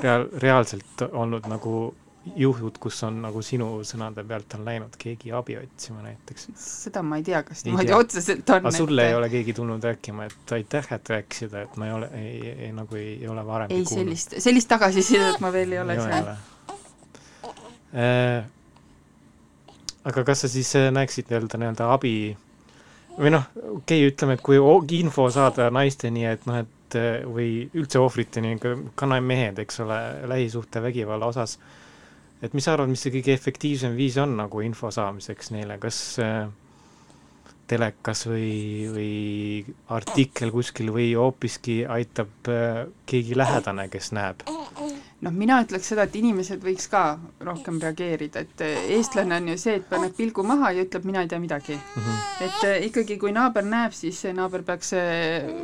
reaal-, 0.00 0.28
reaalselt 0.40 1.02
olnud 1.12 1.46
nagu 1.50 1.94
juhud, 2.36 2.76
kus 2.78 3.00
on 3.06 3.18
nagu 3.24 3.42
sinu 3.42 3.66
sõnade 3.86 4.22
pealt 4.26 4.54
on 4.56 4.64
läinud 4.66 4.94
keegi 5.00 5.32
abi 5.34 5.56
otsima 5.58 6.04
näiteks? 6.04 6.48
seda 6.60 7.02
ma 7.06 7.18
ei 7.18 7.26
tea, 7.26 7.42
kas 7.46 7.64
niimoodi 7.66 7.94
otseselt 7.96 8.50
on. 8.50 8.60
aga 8.60 8.72
sulle 8.76 9.06
et... 9.06 9.10
ei 9.10 9.18
ole 9.18 9.30
keegi 9.32 9.54
tulnud 9.56 9.84
rääkima, 9.90 10.28
et 10.30 10.54
aitäh, 10.58 10.88
et 10.96 11.12
rääkisid, 11.16 11.56
et 11.64 11.76
ma 11.80 11.88
ei 11.88 11.96
ole, 11.96 12.10
ei, 12.18 12.54
ei 12.68 12.70
nagu 12.76 12.98
ei, 12.98 13.16
ei 13.16 13.28
ole 13.32 13.44
varem 13.46 13.74
ei, 13.74 13.84
sellist, 13.88 14.38
sellist 14.44 14.70
tagasisidet 14.70 15.42
ma 15.42 15.50
veel 15.54 15.74
ei 15.74 15.82
ole 15.82 15.98
saanud. 15.98 16.48
Äh, 17.92 18.46
aga 20.08 20.26
kas 20.30 20.46
sa 20.46 20.52
siis 20.52 20.70
äh, 20.78 20.88
näeksid 20.94 21.28
nii-öelda, 21.28 21.58
nii-öelda 21.58 21.90
abi 21.96 22.14
või 23.18 23.34
noh, 23.34 23.50
okei 23.58 23.98
okay,, 23.98 24.08
ütleme, 24.14 24.38
et 24.38 24.46
kui 24.46 24.62
info 25.02 25.26
saada 25.34 25.68
naisteni, 25.74 26.24
et 26.30 26.46
noh, 26.46 26.62
et 26.62 26.96
äh, 26.96 27.26
või 27.26 27.66
üldse 27.74 27.98
ohvriteni, 28.00 28.56
ka 28.62 29.14
mehed, 29.18 29.58
eks 29.66 29.82
ole, 29.82 30.02
lähisuhtevägivalla 30.30 31.34
osas 31.34 31.58
äh,, 31.58 31.78
et 32.42 32.54
mis 32.54 32.64
sa 32.66 32.74
arvad, 32.74 32.90
mis 32.90 33.02
see 33.04 33.14
kõige 33.14 33.34
efektiivsem 33.36 33.94
viis 33.98 34.18
on 34.20 34.34
nagu 34.38 34.62
info 34.66 34.90
saamiseks 34.94 35.52
neile, 35.54 35.78
kas 35.82 36.00
äh, 36.22 36.48
telekas 37.70 38.26
või, 38.28 38.88
või 38.92 39.12
artikkel 39.94 40.52
kuskil 40.54 40.92
või 40.94 41.12
hoopiski 41.18 41.82
aitab 41.86 42.50
äh, 42.50 42.84
keegi 43.06 43.38
lähedane, 43.38 43.88
kes 43.92 44.12
näeb? 44.16 44.44
Noh, 45.22 45.34
mina 45.34 45.60
ütleks 45.62 45.92
seda, 45.92 46.06
et 46.08 46.16
inimesed 46.18 46.62
võiks 46.64 46.88
ka 46.92 47.02
rohkem 47.46 47.78
reageerida, 47.82 48.42
et 48.42 48.64
äh, 48.64 48.88
eestlane 48.96 49.38
on 49.38 49.52
ju 49.52 49.58
see, 49.60 49.76
et 49.80 49.86
paneb 49.90 50.16
pilgu 50.18 50.44
maha 50.46 50.72
ja 50.76 50.86
ütleb, 50.86 51.06
mina 51.08 51.22
ei 51.24 51.30
tea 51.30 51.40
midagi 51.42 51.76
mm. 51.76 52.02
-hmm. 52.02 52.24
et 52.48 52.66
äh, 52.68 52.76
ikkagi, 52.88 53.18
kui 53.22 53.32
naaber 53.32 53.64
näeb, 53.64 53.94
siis 53.96 54.22
naaber 54.34 54.66
peaks, 54.66 54.92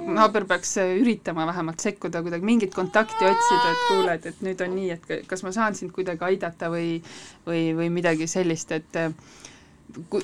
naaber 0.06 0.44
peaks 0.44 0.76
üritama 0.82 1.46
vähemalt 1.46 1.80
sekkuda, 1.80 2.22
kuidagi 2.22 2.44
mingit 2.44 2.74
kontakti 2.74 3.24
otsida, 3.24 3.72
et 3.72 3.84
kuule, 3.88 4.14
et, 4.14 4.26
et 4.26 4.40
nüüd 4.46 4.64
on 4.64 4.74
nii, 4.74 4.90
et 4.90 5.26
kas 5.26 5.42
ma 5.42 5.52
saan 5.52 5.74
sind 5.74 5.92
kuidagi 5.92 6.24
aidata 6.24 6.70
või 6.70 7.02
või, 7.46 7.74
või 7.76 7.90
midagi 7.90 8.26
sellist, 8.26 8.72
et 8.72 8.98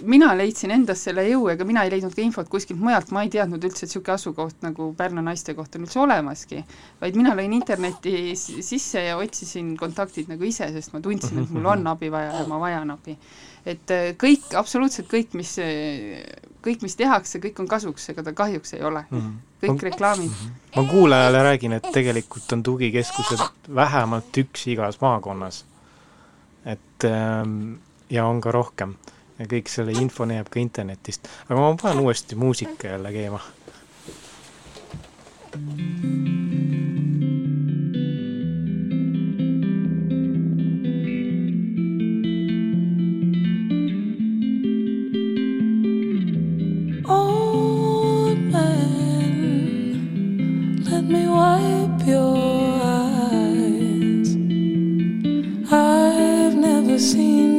mina 0.05 0.29
leidsin 0.37 0.73
endas 0.75 1.01
selle 1.07 1.25
jõu, 1.25 1.47
ega 1.53 1.65
mina 1.67 1.85
ei 1.87 1.93
leidnud 1.95 2.13
ka 2.15 2.21
infot 2.23 2.49
kuskilt 2.53 2.81
mujalt, 2.81 3.11
ma 3.17 3.23
ei 3.25 3.31
teadnud 3.33 3.63
üldse, 3.65 3.85
et 3.85 3.89
niisugune 3.89 4.15
asukoht 4.15 4.65
nagu 4.65 4.91
Pärnu 4.99 5.25
naiste 5.25 5.55
koht 5.57 5.79
on 5.79 5.87
üldse 5.87 6.01
olemaski, 6.03 6.61
vaid 7.01 7.17
mina 7.17 7.33
lõin 7.37 7.55
internetti 7.57 8.35
sisse 8.37 9.07
ja 9.07 9.17
otsisin 9.17 9.73
kontaktid 9.81 10.29
nagu 10.33 10.45
ise, 10.45 10.69
sest 10.75 10.93
ma 10.93 11.01
tundsin, 11.05 11.41
et 11.43 11.55
mul 11.55 11.71
on 11.73 11.87
abi 11.95 12.11
vaja 12.13 12.43
ja 12.43 12.45
ma 12.51 12.61
vajan 12.61 12.93
abi. 12.95 13.17
et 13.65 13.91
äh, 13.97 14.11
kõik, 14.21 14.51
absoluutselt 14.61 15.09
kõik, 15.09 15.33
mis, 15.41 15.55
kõik, 16.65 16.85
mis 16.85 16.97
tehakse, 17.01 17.41
kõik 17.41 17.65
on 17.65 17.69
kasuks, 17.69 18.11
ega 18.13 18.23
ta 18.23 18.37
kahjuks 18.37 18.75
ei 18.77 18.85
ole. 18.85 19.07
-hmm. 19.11 19.33
kõik 19.65 19.81
ma, 19.81 19.89
reklaamid. 19.89 20.31
-hmm. 20.31 20.61
ma 20.77 20.85
kuulajale 20.91 21.43
räägin, 21.43 21.73
et 21.73 21.89
tegelikult 21.93 22.53
on 22.53 22.63
tugikeskused 22.63 23.73
vähemalt 23.75 24.37
üks 24.45 24.67
igas 24.69 25.01
maakonnas. 25.01 25.65
et 26.65 27.05
ähm, 27.05 27.75
ja 28.11 28.27
on 28.27 28.41
ka 28.41 28.53
rohkem 28.53 28.95
ja 29.39 29.47
kõik 29.51 29.71
selle 29.71 29.95
info 29.99 30.27
leiab 30.29 30.49
ka 30.53 30.61
internetist, 30.63 31.29
aga 31.49 31.59
ma 31.61 31.75
panen 31.81 32.05
uuesti 32.05 32.39
muusika 32.39 32.95
jälle 32.95 33.13
käima. 33.15 33.41
Old 47.07 48.39
man, 48.53 49.95
let 50.91 51.05
me 51.05 51.27
wipe 51.29 52.07
your 52.07 52.37
eyes. 52.83 54.31
I've 55.71 56.55
never 56.55 56.99
seen 56.99 57.54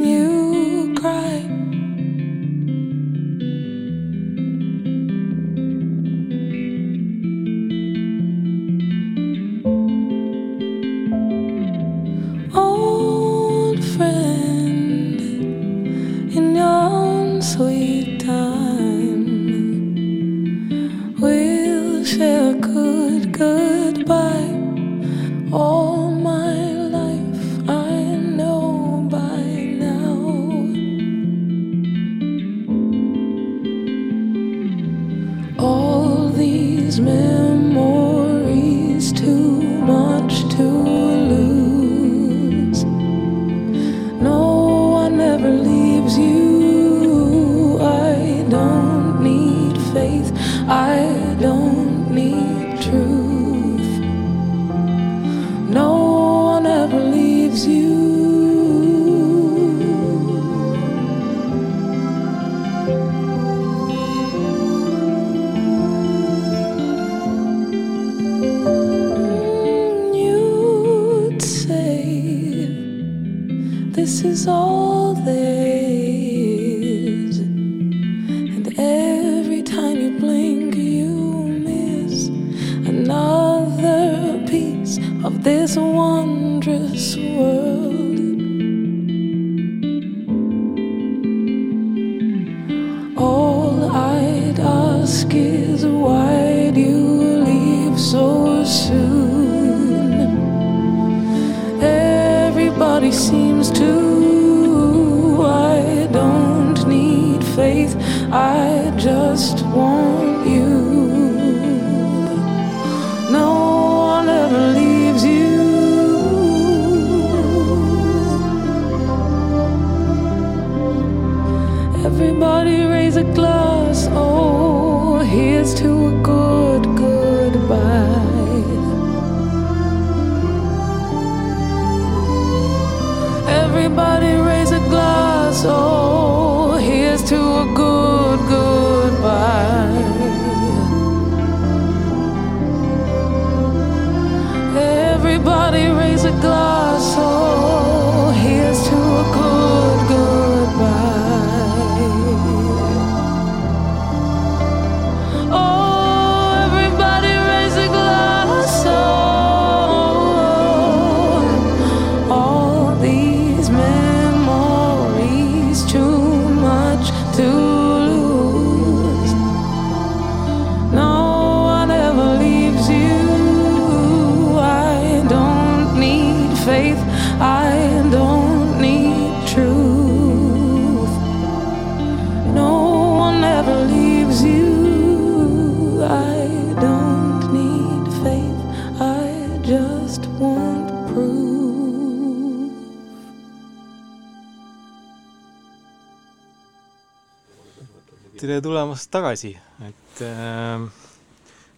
tere 198.56 198.64
tulemast 198.64 199.10
tagasi, 199.12 199.50
et 199.84 200.20
äh, 200.24 200.80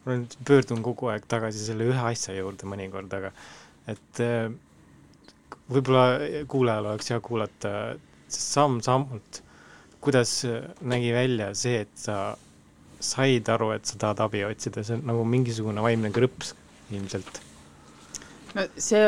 ma 0.04 0.14
nüüd 0.14 0.34
pöördun 0.46 0.78
kogu 0.86 1.08
aeg 1.10 1.24
tagasi 1.26 1.58
selle 1.58 1.88
ühe 1.90 2.02
asja 2.06 2.36
juurde 2.36 2.68
mõnikord, 2.70 3.10
aga 3.18 3.32
et 3.90 4.20
äh, 4.22 4.52
võib-olla 5.66 6.44
kuulajal 6.46 6.86
oleks 6.92 7.10
hea 7.10 7.18
kuulata 7.24 7.72
samm-sammult, 8.30 9.40
kuidas 10.04 10.36
nägi 10.86 11.10
välja 11.16 11.48
see, 11.58 11.80
et 11.82 11.98
sa 11.98 12.36
said 13.02 13.50
aru, 13.50 13.72
et 13.74 13.90
sa 13.90 13.98
tahad 13.98 14.22
abi 14.28 14.44
otsida, 14.46 14.84
see 14.86 15.00
on 15.00 15.02
nagu 15.10 15.24
mingisugune 15.26 15.82
vaimne 15.82 16.12
krõps 16.14 16.52
ilmselt. 16.94 17.40
no 18.54 18.68
see, 18.76 19.00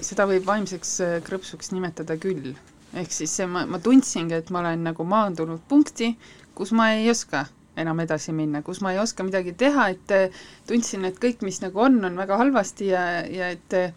seda 0.00 0.24
võib 0.30 0.48
vaimseks 0.48 0.94
äh, 1.04 1.18
krõpsuks 1.26 1.74
nimetada 1.76 2.16
küll. 2.16 2.54
ehk 2.96 3.12
siis 3.12 3.36
see, 3.36 3.50
ma, 3.50 3.66
ma 3.68 3.82
tundsingi, 3.82 4.38
et 4.40 4.54
ma 4.54 4.64
olen 4.64 4.88
nagu 4.88 5.04
maandunud 5.04 5.68
punkti, 5.68 6.14
kus 6.54 6.72
ma 6.76 6.92
ei 6.94 7.10
oska 7.10 7.46
enam 7.80 8.00
edasi 8.04 8.32
minna, 8.32 8.62
kus 8.62 8.80
ma 8.84 8.92
ei 8.94 9.00
oska 9.02 9.26
midagi 9.26 9.54
teha, 9.58 9.88
et 9.94 10.14
äh, 10.14 10.42
tundsin, 10.68 11.04
et 11.08 11.18
kõik, 11.22 11.42
mis 11.46 11.60
nagu 11.64 11.80
on, 11.82 11.98
on 12.06 12.18
väga 12.20 12.38
halvasti 12.38 12.92
ja, 12.92 13.04
ja 13.26 13.50
et 13.56 13.78
äh, 13.78 13.94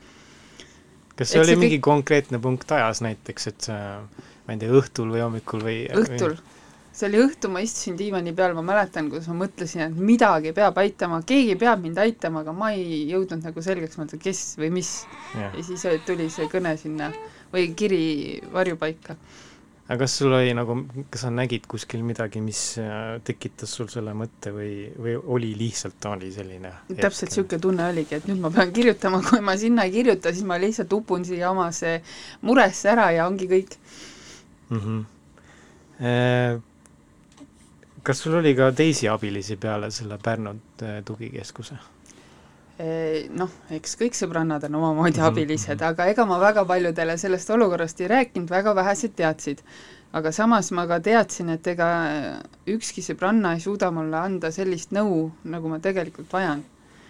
kas 1.17 1.33
see 1.33 1.41
oli 1.41 1.53
see 1.53 1.61
mingi 1.61 1.79
konkreetne 1.83 2.41
punkt 2.41 2.71
ajas 2.73 3.01
näiteks, 3.05 3.49
et 3.51 3.69
ma 3.69 4.53
ei 4.53 4.61
tea, 4.61 4.73
õhtul 4.79 5.09
või 5.13 5.23
hommikul 5.25 5.63
või 5.65 5.79
õhtul, 5.97 6.37
see 6.97 7.07
oli 7.09 7.19
õhtu, 7.21 7.49
ma 7.53 7.61
istusin 7.61 7.97
diivani 7.99 8.33
peal, 8.37 8.55
ma 8.57 8.63
mäletan, 8.65 9.09
kuidas 9.11 9.29
ma 9.29 9.37
mõtlesin, 9.43 9.83
et 9.85 9.97
midagi 10.09 10.53
peab 10.57 10.77
aitama, 10.81 11.19
keegi 11.29 11.57
peab 11.59 11.83
mind 11.83 11.99
aitama, 12.01 12.41
aga 12.45 12.53
ma 12.57 12.71
ei 12.73 13.03
jõudnud 13.11 13.45
nagu 13.45 13.63
selgeks 13.65 13.99
mõelda, 13.99 14.19
kes 14.21 14.43
või 14.61 14.71
mis. 14.79 14.93
ja 15.37 15.51
siis 15.65 15.85
tuli 16.07 16.29
see 16.33 16.49
kõne 16.51 16.73
sinna 16.81 17.11
või 17.53 17.69
kiri 17.77 18.01
varjupaika. 18.53 19.17
Aga 19.87 19.97
kas 20.03 20.17
sul 20.19 20.33
oli 20.35 20.51
nagu, 20.55 20.75
kas 21.11 21.21
sa 21.23 21.29
nägid 21.31 21.67
kuskil 21.71 22.01
midagi, 22.03 22.41
mis 22.43 22.61
äh, 22.81 23.21
tekitas 23.27 23.71
sul 23.77 23.87
selle 23.91 24.11
mõtte 24.17 24.51
või, 24.55 24.91
või 24.99 25.15
oli 25.37 25.53
lihtsalt, 25.59 26.03
oli 26.11 26.31
selline 26.35 26.71
täpselt 26.91 27.31
niisugune 27.31 27.61
tunne 27.63 27.85
oligi, 27.93 28.17
et 28.19 28.27
nüüd 28.27 28.41
ma 28.43 28.51
pean 28.53 28.73
kirjutama, 28.77 29.21
kui 29.23 29.39
ma 29.45 29.55
sinna 29.59 29.87
ei 29.87 29.93
kirjuta, 29.95 30.33
siis 30.35 30.47
ma 30.47 30.59
lihtsalt 30.59 30.91
upun 30.97 31.23
siia 31.27 31.51
omasse 31.53 32.01
muresse 32.47 32.91
ära 32.91 33.07
ja 33.15 33.27
ongi 33.31 33.47
kõik. 33.51 33.77
mm? 34.69 34.81
-hmm. 34.85 34.99
kas 38.03 38.17
sul 38.23 38.35
oli 38.41 38.55
ka 38.55 38.71
teisi 38.71 39.07
abilisi 39.07 39.55
peale 39.55 39.91
selle 39.91 40.19
Pärnu 40.23 40.49
äh, 40.83 41.03
tugikeskuse? 41.05 41.79
Noh, 42.77 43.53
eks 43.73 43.95
kõik 43.97 44.13
sõbrannad 44.13 44.63
on 44.67 44.75
omamoodi 44.77 45.17
Mhm, 45.17 45.27
abilised, 45.31 45.81
aga 45.81 46.05
ega 46.11 46.25
ma 46.29 46.37
väga 46.37 46.63
paljudele 46.65 47.17
sellest 47.17 47.49
olukorrast 47.49 48.01
ei 48.01 48.07
rääkinud, 48.11 48.49
väga 48.49 48.75
vähesed 48.75 49.15
teadsid. 49.17 49.63
aga 50.13 50.31
samas 50.31 50.71
ma 50.71 50.85
ka 50.87 50.99
teadsin, 50.99 51.49
et 51.49 51.67
ega 51.67 51.87
ükski 52.65 53.01
sõbranna 53.01 53.55
ei 53.55 53.59
suuda 53.59 53.91
mulle 53.91 54.17
anda 54.17 54.51
sellist 54.51 54.91
nõu, 54.91 55.31
nagu 55.43 55.67
ma 55.69 55.79
tegelikult 55.79 56.31
vajan. 56.31 56.63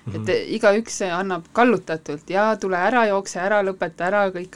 Mhm. 0.07 0.23
et 0.23 0.49
igaüks 0.55 1.01
annab 1.11 1.45
kallutatult 1.53 2.29
ja 2.31 2.45
tule 2.61 2.77
ära, 2.79 3.03
jookse 3.09 3.39
ära, 3.43 3.59
lõpeta 3.67 4.07
ära, 4.07 4.21
kõik 4.31 4.55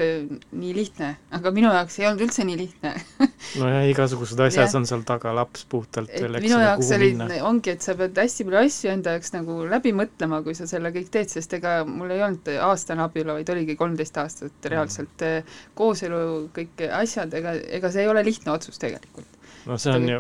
nii 0.52 0.74
lihtne. 0.78 1.10
aga 1.32 1.52
minu 1.52 1.68
jaoks 1.74 2.00
ei 2.00 2.08
olnud 2.08 2.24
üldse 2.28 2.46
nii 2.48 2.58
lihtne. 2.62 2.94
nojah, 3.62 3.84
igasugused 3.92 4.40
asjad 4.40 4.66
Jah. 4.70 4.76
on 4.80 4.86
seal 4.88 5.04
taga, 5.08 5.34
laps 5.36 5.66
puhtalt 5.72 6.10
veel, 6.14 6.36
eks 6.40 6.48
minu 6.48 6.62
jaoks 6.64 6.92
oli, 6.98 7.12
ongi, 7.52 7.76
et 7.76 7.82
sa 7.84 7.96
pead 8.00 8.16
hästi 8.24 8.48
palju 8.48 8.62
asju 8.64 8.94
enda 8.94 9.18
jaoks 9.18 9.34
nagu 9.36 9.58
läbi 9.72 9.92
mõtlema, 9.98 10.42
kui 10.46 10.56
sa 10.56 10.68
selle 10.72 10.94
kõik 10.96 11.12
teed, 11.12 11.30
sest 11.34 11.54
ega 11.60 11.82
mul 11.88 12.12
ei 12.16 12.24
olnud 12.24 12.48
aastane 12.72 13.04
abielu, 13.04 13.36
vaid 13.40 13.50
oligi 13.56 13.76
kolmteist 13.80 14.18
aastat 14.24 14.52
Mm. 14.62 14.70
reaalselt 14.72 15.22
eh, 15.28 15.44
kooselu, 15.76 16.22
kõik 16.56 16.82
asjad, 16.96 17.34
ega, 17.34 17.54
ega 17.80 17.92
see 17.92 18.04
ei 18.06 18.10
ole 18.12 18.24
lihtne 18.24 18.52
otsus 18.54 18.78
tegelikult. 18.82 19.31
No 19.66 19.78
see 19.78 19.94
on 19.94 20.08
ju, 20.10 20.18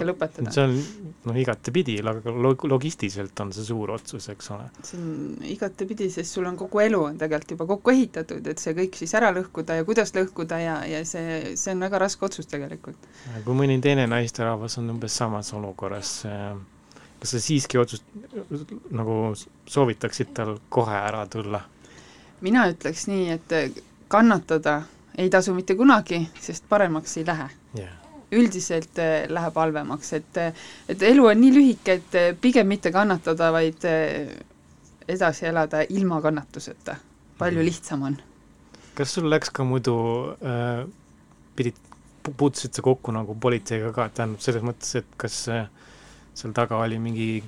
see 0.49 0.63
on 0.63 0.73
noh, 1.25 1.37
igatepidi, 1.37 1.97
aga 2.05 2.33
log-, 2.33 2.65
logistiliselt 2.69 3.39
on 3.43 3.53
see 3.55 3.65
suur 3.65 3.93
otsus, 3.95 4.27
eks 4.33 4.51
ole. 4.55 4.67
see 4.85 4.99
on 4.99 5.45
igatepidi, 5.53 6.09
sest 6.13 6.37
sul 6.37 6.47
on 6.49 6.57
kogu 6.59 6.83
elu 6.83 6.99
on 7.09 7.19
tegelikult 7.21 7.55
juba 7.55 7.67
kokku 7.73 7.93
ehitatud, 7.93 8.47
et 8.51 8.61
see 8.61 8.75
kõik 8.77 8.97
siis 8.99 9.13
ära 9.17 9.31
lõhkuda 9.35 9.79
ja 9.79 9.87
kuidas 9.87 10.13
lõhkuda 10.17 10.61
ja, 10.61 10.77
ja 10.89 11.01
see, 11.07 11.55
see 11.59 11.75
on 11.75 11.87
väga 11.87 12.01
raske 12.05 12.27
otsus 12.27 12.49
tegelikult. 12.51 13.09
kui 13.45 13.57
mõni 13.57 13.79
teine 13.83 14.07
naisterahvas 14.11 14.77
on 14.81 14.93
umbes 14.95 15.17
samas 15.17 15.53
olukorras, 15.57 16.15
kas 17.21 17.35
sa 17.35 17.43
siiski 17.43 17.81
otsust-, 17.81 18.17
nagu 18.93 19.21
soovitaksid 19.69 20.35
tal 20.37 20.57
kohe 20.69 20.97
ära 20.97 21.25
tulla? 21.29 21.63
mina 22.41 22.65
ütleks 22.71 23.05
nii, 23.09 23.37
et 23.37 23.81
kannatada 24.11 24.81
ei 25.17 25.29
tasu 25.29 25.53
mitte 25.53 25.75
kunagi, 25.77 26.23
sest 26.41 26.65
paremaks 26.69 27.17
ei 27.19 27.25
lähe 27.27 27.49
jah, 27.77 28.00
üldiselt 28.31 28.99
eh, 29.01 29.27
läheb 29.29 29.55
halvemaks, 29.59 30.13
et 30.13 30.39
et 30.89 31.03
elu 31.11 31.25
on 31.27 31.41
nii 31.41 31.53
lühike, 31.55 31.99
et 31.99 32.15
eh, 32.15 32.31
pigem 32.41 32.67
mitte 32.67 32.91
kannatada, 32.91 33.51
vaid 33.51 33.85
edasi 35.11 35.45
elada 35.49 35.83
ilma 35.89 36.21
kannatuseta. 36.21 36.95
palju 37.37 37.59
Mhm. 37.59 37.65
lihtsam 37.65 38.01
on. 38.03 38.17
kas 38.95 39.13
sul 39.13 39.29
läks 39.29 39.49
ka 39.49 39.63
muidu 39.63 39.95
äh,, 40.45 40.85
pidid, 41.55 41.75
puutusid 42.37 42.73
sa 42.73 42.81
kokku 42.81 43.11
nagu 43.11 43.35
politseiga 43.35 43.91
ka, 43.93 44.09
tähendab 44.09 44.41
selles 44.41 44.61
mõttes, 44.61 44.95
et 44.95 45.05
kas 45.17 45.47
äh, 45.49 45.65
seal 46.33 46.53
taga 46.53 46.77
oli 46.79 46.99
mingi 46.99 47.43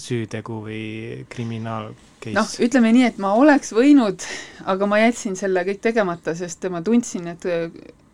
süütegu 0.00 0.60
või 0.64 1.26
kriminaal 1.28 1.92
case? 2.20 2.34
noh, 2.34 2.48
ütleme 2.66 2.92
nii, 2.94 3.04
et 3.10 3.18
ma 3.22 3.34
oleks 3.38 3.72
võinud, 3.76 4.24
aga 4.64 4.88
ma 4.90 4.98
jätsin 5.02 5.36
selle 5.36 5.62
kõik 5.68 5.82
tegemata, 5.84 6.34
sest 6.34 6.66
ma 6.70 6.82
tundsin, 6.82 7.28
et 7.34 7.46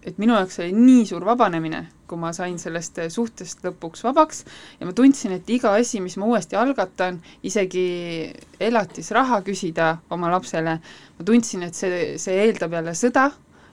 et 0.06 0.18
minu 0.20 0.34
jaoks 0.36 0.60
oli 0.62 0.72
nii 0.76 1.04
suur 1.08 1.24
vabanemine, 1.28 1.82
kui 2.08 2.18
ma 2.18 2.32
sain 2.36 2.56
sellest 2.58 3.02
suhtest 3.12 3.60
lõpuks 3.66 4.04
vabaks 4.06 4.44
ja 4.80 4.88
ma 4.88 4.94
tundsin, 4.96 5.34
et 5.36 5.50
iga 5.52 5.74
asi, 5.76 6.00
mis 6.00 6.16
ma 6.20 6.28
uuesti 6.30 6.56
algatan, 6.58 7.20
isegi 7.46 7.84
elatisraha 8.60 9.42
küsida 9.46 9.92
oma 10.10 10.32
lapsele, 10.32 10.80
ma 11.18 11.26
tundsin, 11.26 11.66
et 11.68 11.76
see, 11.76 12.18
see 12.22 12.40
eeldab 12.46 12.78
jälle 12.78 12.96
sõda 12.96 13.28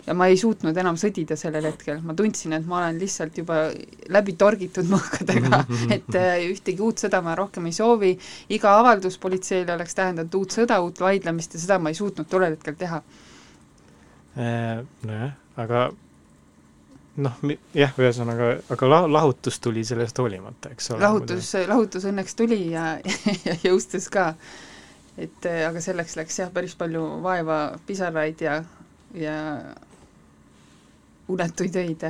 ja 0.07 0.15
ma 0.15 0.29
ei 0.31 0.37
suutnud 0.39 0.77
enam 0.79 0.95
sõdida 0.99 1.35
sellel 1.39 1.67
hetkel, 1.67 1.99
ma 2.05 2.15
tundsin, 2.17 2.55
et 2.55 2.67
ma 2.67 2.79
olen 2.79 2.99
lihtsalt 2.99 3.37
juba 3.41 3.67
läbi 4.13 4.37
torgitud 4.39 4.87
mõhkadega, 4.91 5.61
et 5.95 6.15
äh, 6.15 6.33
ühtegi 6.47 6.83
uut 6.83 7.03
sõda 7.03 7.21
ma 7.23 7.35
rohkem 7.39 7.67
ei 7.67 7.75
soovi, 7.75 8.13
iga 8.55 8.77
avaldus 8.79 9.19
politseile 9.23 9.75
oleks 9.75 9.97
tähendanud 9.97 10.39
uut 10.39 10.55
sõda, 10.55 10.79
uut 10.83 10.99
vaidlemist 11.03 11.57
ja 11.57 11.63
seda 11.63 11.79
ma 11.79 11.91
ei 11.91 11.99
suutnud 11.99 12.29
tollel 12.31 12.55
hetkel 12.55 12.79
teha. 12.79 13.01
Äh, 14.37 14.83
nojah, 15.07 15.33
aga 15.59 15.87
noh, 17.23 17.37
jah, 17.77 17.93
ühesõnaga, 17.97 18.51
aga 18.73 18.89
la-, 18.89 19.05
lahutus 19.09 19.59
tuli 19.63 19.83
sellest 19.87 20.19
hoolimata, 20.21 20.71
eks 20.75 20.91
ole? 20.93 21.03
lahutus, 21.05 21.51
lahutus 21.69 22.05
õnneks 22.09 22.37
tuli 22.37 22.59
ja, 22.73 22.97
ja 23.47 23.55
jõustus 23.63 24.09
ka. 24.13 24.29
et 25.17 25.49
äh, 25.49 25.63
aga 25.69 25.81
selleks 25.83 26.17
läks 26.19 26.39
jah, 26.43 26.51
päris 26.53 26.77
palju 26.77 27.03
vaeva, 27.25 27.61
pisaraid 27.87 28.43
ja, 28.45 28.59
ja 29.17 29.37
unetuid 31.33 31.79
öid. 31.81 32.05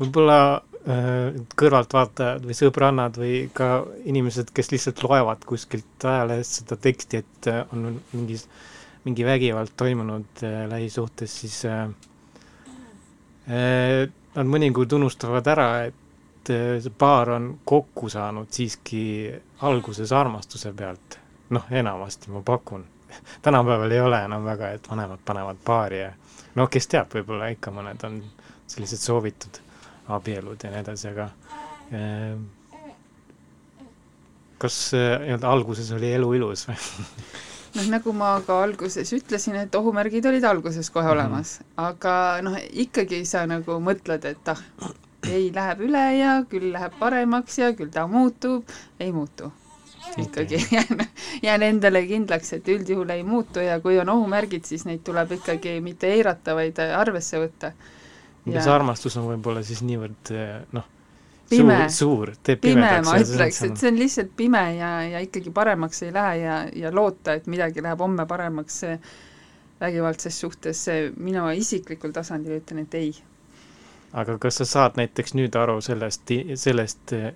võib-olla 0.00 0.38
äh, 0.56 1.36
kõrvaltvaatajad 1.58 2.48
või 2.48 2.56
sõbrannad 2.56 3.20
või 3.20 3.34
ka 3.52 3.84
inimesed, 4.08 4.52
kes 4.56 4.72
lihtsalt 4.72 5.04
loevad 5.04 5.44
kuskilt 5.48 6.08
ajalehest 6.08 6.62
seda 6.62 6.80
teksti, 6.88 7.22
et 7.24 7.52
äh, 7.52 7.62
on 7.76 8.00
mingis, 8.14 8.48
mingi 9.04 9.28
vägivald 9.28 9.76
toimunud 9.76 10.44
äh, 10.44 10.62
lähisuhtes, 10.72 11.40
siis 11.44 11.64
äh, 11.68 11.84
nad 13.46 14.50
mõnikord 14.50 14.92
unustavad 14.98 15.46
ära, 15.48 15.68
et 15.88 16.50
äh, 16.52 16.76
see 16.82 16.94
paar 16.98 17.30
on 17.36 17.52
kokku 17.64 18.10
saanud 18.12 18.50
siiski 18.52 19.04
alguses 19.66 20.12
armastuse 20.12 20.72
pealt. 20.76 21.20
noh, 21.50 21.62
enamasti 21.70 22.30
ma 22.34 22.40
pakun 22.42 22.82
tänapäeval 23.42 23.92
ei 23.94 24.00
ole 24.00 24.18
enam 24.24 24.44
väga, 24.44 24.70
et 24.74 24.90
vanemad 24.90 25.20
panevad 25.24 25.60
paari 25.64 26.00
ja 26.00 26.10
noh, 26.58 26.68
kes 26.68 26.88
teab, 26.90 27.12
võib-olla 27.14 27.52
ikka 27.54 27.70
mõned 27.70 28.02
on 28.08 28.18
sellised 28.66 28.98
soovitud 28.98 29.60
abielud 30.16 30.58
ja 30.62 30.72
nii 30.72 30.82
edasi, 30.82 31.12
aga 31.12 31.28
eh, 31.94 32.34
kas 34.58 34.80
nii-öelda 34.96 35.52
alguses 35.52 35.92
oli 35.94 36.10
elu 36.18 36.32
ilus 36.40 36.66
või 36.66 36.80
noh, 37.76 37.88
nagu 37.92 38.12
ma 38.16 38.36
ka 38.46 38.60
alguses 38.64 39.12
ütlesin, 39.16 39.58
et 39.60 39.74
ohumärgid 39.74 40.26
olid 40.26 40.44
alguses 40.44 40.90
kohe 40.90 41.04
-hmm. 41.06 41.12
olemas, 41.12 41.60
aga 41.76 42.14
noh, 42.42 42.56
ikkagi 42.72 43.24
sa 43.24 43.46
nagu 43.46 43.78
mõtled, 43.80 44.24
et 44.24 44.48
ah, 44.48 44.62
ei, 45.26 45.52
läheb 45.54 45.84
üle 45.88 46.06
ja 46.18 46.40
küll 46.50 46.72
läheb 46.72 46.98
paremaks 46.98 47.58
ja 47.58 47.72
küll 47.76 47.92
ta 47.92 48.06
muutub, 48.06 48.64
ei 49.00 49.12
muutu 49.12 49.52
ikkagi 50.16 50.58
jään, 50.76 51.06
jään 51.42 51.62
endale 51.62 52.02
kindlaks, 52.06 52.52
et 52.52 52.68
üldjuhul 52.68 53.08
ei 53.10 53.22
muutu 53.22 53.60
ja 53.60 53.80
kui 53.80 53.98
on 53.98 54.08
ohumärgid, 54.08 54.64
siis 54.64 54.84
neid 54.86 55.02
tuleb 55.04 55.32
ikkagi 55.38 55.80
mitte 55.80 56.10
eirata, 56.14 56.54
vaid 56.54 56.78
arvesse 56.78 57.40
võtta. 57.42 57.72
ja 58.46 58.62
see 58.62 58.72
armastus 58.72 59.16
on 59.16 59.26
võib-olla 59.26 59.62
siis 59.66 59.82
niivõrd 59.82 60.32
noh, 60.72 60.86
suur, 61.50 61.90
suur, 61.92 62.32
teeb 62.42 62.60
pime, 62.64 62.88
ma 63.06 63.14
ütleks, 63.22 63.62
et 63.66 63.78
see 63.78 63.90
on 63.92 64.00
lihtsalt 64.00 64.34
pime 64.36 64.64
ja, 64.76 64.90
ja 65.06 65.22
ikkagi 65.24 65.52
paremaks 65.54 66.02
ei 66.06 66.12
lähe 66.14 66.36
ja, 66.42 66.58
ja 66.74 66.92
loota, 66.94 67.36
et 67.38 67.46
midagi 67.50 67.84
läheb 67.84 68.02
homme 68.02 68.26
paremaks 68.26 68.82
vägivaldses 69.80 70.40
suhtes, 70.40 70.86
mina 71.16 71.50
isiklikul 71.52 72.14
tasandil 72.16 72.58
ütlen, 72.58 72.84
et 72.86 72.94
ei. 72.98 73.14
aga 74.12 74.38
kas 74.42 74.62
sa 74.62 74.68
saad 74.68 75.00
näiteks 75.00 75.36
nüüd 75.36 75.56
aru 75.60 75.80
sellest, 75.84 76.32
sellest 76.54 77.12
äh, 77.16 77.32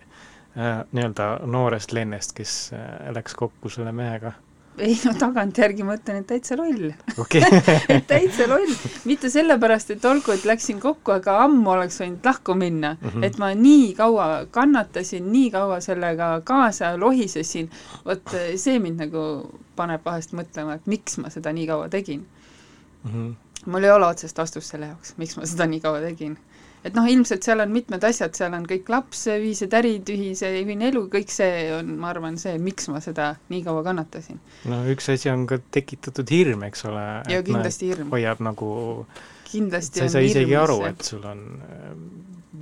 nii-öelda 0.92 1.32
noorest 1.46 1.92
Lennest, 1.92 2.34
kes 2.36 2.54
äh, 2.74 3.11
läks 3.14 3.36
kokku 3.38 3.68
selle 3.68 3.92
mehega? 3.92 4.32
Ei 4.79 4.95
no 5.05 5.12
tagantjärgi 5.18 5.85
ma 5.85 5.97
ütlen, 5.99 6.21
et 6.23 6.29
täitsa 6.31 6.57
loll 6.59 6.91
okay. 7.18 7.43
et 7.95 8.07
täitsa 8.09 8.47
loll, 8.49 8.71
mitte 9.09 9.31
sellepärast, 9.33 9.95
et 9.97 10.05
olgu, 10.09 10.35
et 10.35 10.47
läksin 10.49 10.81
kokku, 10.83 11.14
aga 11.16 11.41
ammu 11.45 11.73
oleks 11.75 12.01
võinud 12.03 12.27
lahku 12.27 12.55
minna 12.59 12.95
mm, 12.95 13.09
-hmm. 13.09 13.27
et 13.27 13.39
ma 13.43 13.51
nii 13.55 13.93
kaua 13.99 14.29
kannatasin, 14.51 15.31
nii 15.33 15.51
kaua 15.55 15.81
sellega 15.85 16.33
kaasa 16.45 16.95
lohisesin, 17.01 17.71
vot 18.07 18.37
see 18.57 18.79
mind 18.79 19.05
nagu 19.07 19.25
paneb 19.77 20.05
vahest 20.05 20.33
mõtlema, 20.37 20.79
et 20.79 20.87
miks 20.87 21.18
ma 21.18 21.31
seda 21.31 21.53
nii 21.53 21.66
kaua 21.66 21.89
tegin 21.89 22.27
mm. 23.05 23.11
-hmm. 23.11 23.35
mul 23.66 23.85
ei 23.85 23.91
ole 23.91 24.07
otsest 24.07 24.39
vastust 24.39 24.71
selle 24.71 24.93
jaoks, 24.93 25.14
miks 25.16 25.37
ma 25.37 25.47
seda 25.47 25.66
nii 25.66 25.81
kaua 25.81 26.01
tegin 26.01 26.39
et 26.85 26.97
noh, 26.97 27.07
ilmselt 27.12 27.45
seal 27.45 27.61
on 27.62 27.72
mitmed 27.74 28.05
asjad, 28.07 28.35
seal 28.37 28.55
on 28.57 28.64
kõik 28.68 28.89
laps, 28.93 29.26
ühised 29.35 29.74
ärid, 29.76 30.09
ühise, 30.14 30.53
ühine 30.62 30.89
elu, 30.91 31.05
kõik 31.12 31.33
see 31.33 31.66
on, 31.76 31.93
ma 32.01 32.12
arvan, 32.14 32.39
see, 32.41 32.57
miks 32.62 32.89
ma 32.93 33.03
seda 33.05 33.35
nii 33.53 33.64
kaua 33.66 33.85
kannatasin. 33.87 34.41
no 34.70 34.81
üks 34.93 35.11
asi 35.12 35.33
on 35.33 35.47
ka 35.51 35.61
tekitatud 35.74 36.33
hirm, 36.33 36.64
eks 36.70 36.87
ole. 36.91 37.05
ja 37.33 37.43
kindlasti 37.47 37.93
hirm. 37.93 38.12
hoiab 38.14 38.41
nagu 38.45 38.70
kindlasti 39.51 40.01
sa 40.01 40.07
ei 40.07 40.14
saa 40.14 40.24
isegi 40.24 40.57
aru, 40.57 40.81
et 40.89 41.05
sul 41.05 41.24
on 41.26 41.45
äh, 41.66 41.93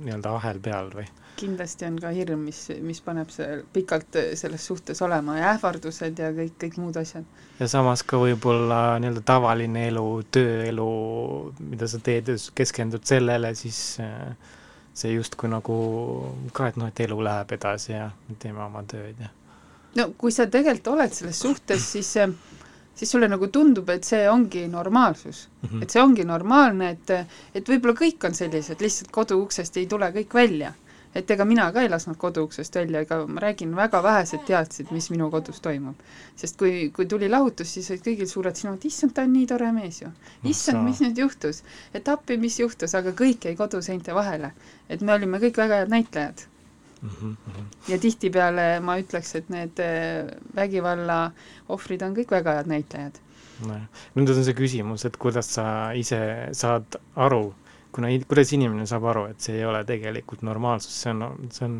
nii-öelda 0.03 0.35
ahel 0.39 0.61
peal 0.63 0.91
või 0.95 1.07
kindlasti 1.39 1.87
on 1.87 1.97
ka 2.01 2.11
hirm, 2.13 2.43
mis, 2.49 2.65
mis 2.83 2.99
paneb 3.05 3.31
see 3.33 3.61
pikalt 3.73 4.17
selles 4.39 4.65
suhtes 4.71 5.01
olema 5.05 5.37
ja 5.39 5.53
ähvardused 5.55 6.19
ja 6.19 6.31
kõik, 6.35 6.57
kõik 6.65 6.77
muud 6.81 6.99
asjad. 6.99 7.25
ja 7.59 7.67
samas 7.71 8.03
ka 8.03 8.19
võib-olla 8.21 8.99
nii-öelda 8.99 9.23
tavaline 9.25 9.87
elu, 9.89 10.05
tööelu, 10.35 10.89
mida 11.59 11.87
sa 11.87 12.01
teed, 12.03 12.31
keskendud 12.55 13.07
sellele, 13.07 13.53
siis 13.55 13.81
äh, 14.03 14.53
see 14.93 15.15
justkui 15.15 15.51
nagu 15.51 15.79
ka, 16.53 16.69
et 16.69 16.79
noh, 16.79 16.91
et 16.91 17.03
elu 17.07 17.19
läheb 17.29 17.57
edasi 17.59 17.95
ja 17.95 18.09
me 18.27 18.39
teeme 18.39 18.63
oma 18.65 18.83
tööd 18.89 19.19
ja 19.19 19.31
no 19.97 20.11
kui 20.17 20.33
sa 20.35 20.47
tegelikult 20.51 20.93
oled 20.95 21.15
selles 21.15 21.39
suhtes, 21.45 21.91
siis 21.95 22.15
siis 22.99 23.11
sulle 23.11 23.29
nagu 23.31 23.47
tundub, 23.47 23.87
et 23.93 24.03
see 24.03 24.25
ongi 24.29 24.65
normaalsus 24.67 25.47
mm. 25.47 25.69
-hmm. 25.69 25.83
et 25.83 25.89
see 25.89 26.01
ongi 26.01 26.25
normaalne, 26.27 26.89
et, 26.89 27.11
et 27.55 27.69
võib-olla 27.69 27.95
kõik 27.95 28.27
on 28.27 28.35
sellised, 28.35 28.81
lihtsalt 28.81 29.11
koduuksest 29.11 29.77
ei 29.77 29.87
tule 29.87 30.11
kõik 30.17 30.35
välja 30.35 30.73
et 31.15 31.31
ega 31.31 31.45
mina 31.45 31.71
ka 31.73 31.81
ei 31.81 31.89
lasknud 31.89 32.17
koduuksest 32.21 32.75
välja, 32.75 33.01
ega 33.05 33.21
ma 33.27 33.41
räägin, 33.41 33.73
väga 33.75 34.01
vähesed 34.03 34.45
teadsid, 34.47 34.91
mis 34.95 35.09
minu 35.13 35.29
kodus 35.33 35.61
toimub. 35.65 35.95
sest 36.35 36.57
kui, 36.57 36.91
kui 36.95 37.05
tuli 37.05 37.29
lahutus, 37.29 37.73
siis 37.73 37.89
olid 37.91 38.05
kõigil 38.05 38.29
suured 38.29 38.55
sõnad, 38.59 38.85
issand, 38.85 39.15
ta 39.15 39.25
on 39.25 39.33
nii 39.33 39.47
tore 39.49 39.71
mees 39.73 40.01
ju. 40.01 40.11
issand, 40.43 40.83
mis 40.85 41.01
nüüd 41.05 41.17
juhtus? 41.17 41.63
et 41.93 42.07
appi, 42.07 42.37
mis 42.37 42.59
juhtus, 42.59 42.95
aga 42.95 43.15
kõik 43.23 43.49
jäi 43.49 43.55
koduseinte 43.55 44.15
vahele. 44.15 44.53
et 44.89 45.01
me 45.01 45.13
olime 45.13 45.41
kõik 45.41 45.57
väga 45.57 45.83
head 45.83 45.95
näitlejad 45.95 46.45
mm. 47.01 47.09
-hmm. 47.09 47.63
ja 47.87 47.99
tihtipeale 47.99 48.79
ma 48.79 48.97
ütleks, 48.99 49.35
et 49.35 49.49
need 49.49 49.79
äh, 49.79 50.29
vägivalla 50.55 51.31
ohvrid 51.69 52.01
on 52.01 52.15
kõik 52.15 52.31
väga 52.31 52.59
head 52.59 52.67
näitlejad. 52.67 53.19
nojah, 53.65 53.87
nüüd 54.15 54.29
on 54.29 54.43
see 54.43 54.55
küsimus, 54.55 55.05
et 55.05 55.17
kuidas 55.17 55.53
sa 55.53 55.91
ise 55.93 56.21
saad 56.53 56.99
aru, 57.15 57.53
kuna, 57.91 58.11
kuidas 58.27 58.53
inimene 58.53 58.85
saab 58.89 59.05
aru, 59.11 59.25
et 59.33 59.41
see 59.41 59.57
ei 59.57 59.65
ole 59.65 59.83
tegelikult 59.87 60.41
normaalsus, 60.45 60.95
see 61.01 61.13
on, 61.15 61.49
see 61.53 61.65
on 61.65 61.77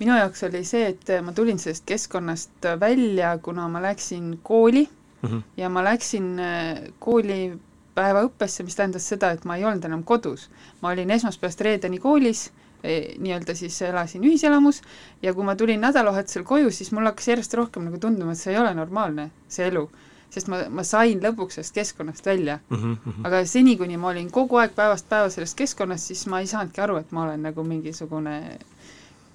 minu 0.00 0.16
jaoks 0.16 0.44
oli 0.48 0.62
see, 0.64 0.94
et 0.94 1.10
ma 1.24 1.32
tulin 1.36 1.58
sellest 1.60 1.84
keskkonnast 1.88 2.70
välja, 2.80 3.34
kuna 3.42 3.68
ma 3.68 3.82
läksin 3.82 4.38
kooli 4.42 4.88
mm 5.22 5.28
-hmm. 5.28 5.42
ja 5.56 5.68
ma 5.68 5.84
läksin 5.84 6.38
äh, 6.38 6.78
kooli 6.98 7.58
päevaõppesse, 7.94 8.64
mis 8.64 8.76
tähendas 8.78 9.08
seda, 9.08 9.30
et 9.34 9.44
ma 9.44 9.56
ei 9.56 9.64
olnud 9.64 9.84
enam 9.84 10.04
kodus. 10.04 10.48
ma 10.80 10.90
olin 10.94 11.10
esmaspäevast 11.10 11.60
reedeni 11.60 11.98
koolis, 11.98 12.50
e, 12.84 13.14
nii-öelda 13.18 13.54
siis 13.54 13.82
elasin 13.82 14.24
ühiselamus 14.24 14.82
ja 15.22 15.34
kui 15.34 15.44
ma 15.44 15.56
tulin 15.56 15.80
nädalavahetusel 15.80 16.44
koju, 16.44 16.70
siis 16.70 16.92
mul 16.92 17.04
hakkas 17.10 17.28
järjest 17.28 17.54
rohkem 17.54 17.84
nagu 17.84 17.98
tunduma, 17.98 18.32
et 18.32 18.38
see 18.38 18.54
ei 18.54 18.60
ole 18.60 18.74
normaalne, 18.74 19.30
see 19.48 19.66
elu 19.68 19.88
sest 20.30 20.50
ma, 20.50 20.60
ma 20.70 20.84
sain 20.86 21.20
lõpuks 21.22 21.58
sellest 21.58 21.74
keskkonnast 21.74 22.26
välja 22.26 22.58
mm. 22.68 22.76
-hmm. 22.76 23.26
aga 23.26 23.42
seni, 23.46 23.76
kuni 23.76 23.96
ma 23.96 24.12
olin 24.12 24.30
kogu 24.30 24.60
aeg 24.62 24.74
päevast 24.76 25.08
päeva 25.08 25.30
selles 25.30 25.54
keskkonnas, 25.58 26.06
siis 26.06 26.26
ma 26.26 26.40
ei 26.40 26.46
saanudki 26.46 26.80
aru, 26.80 26.96
et 27.02 27.12
ma 27.12 27.24
olen 27.24 27.42
nagu 27.48 27.64
mingisugune, 27.64 28.36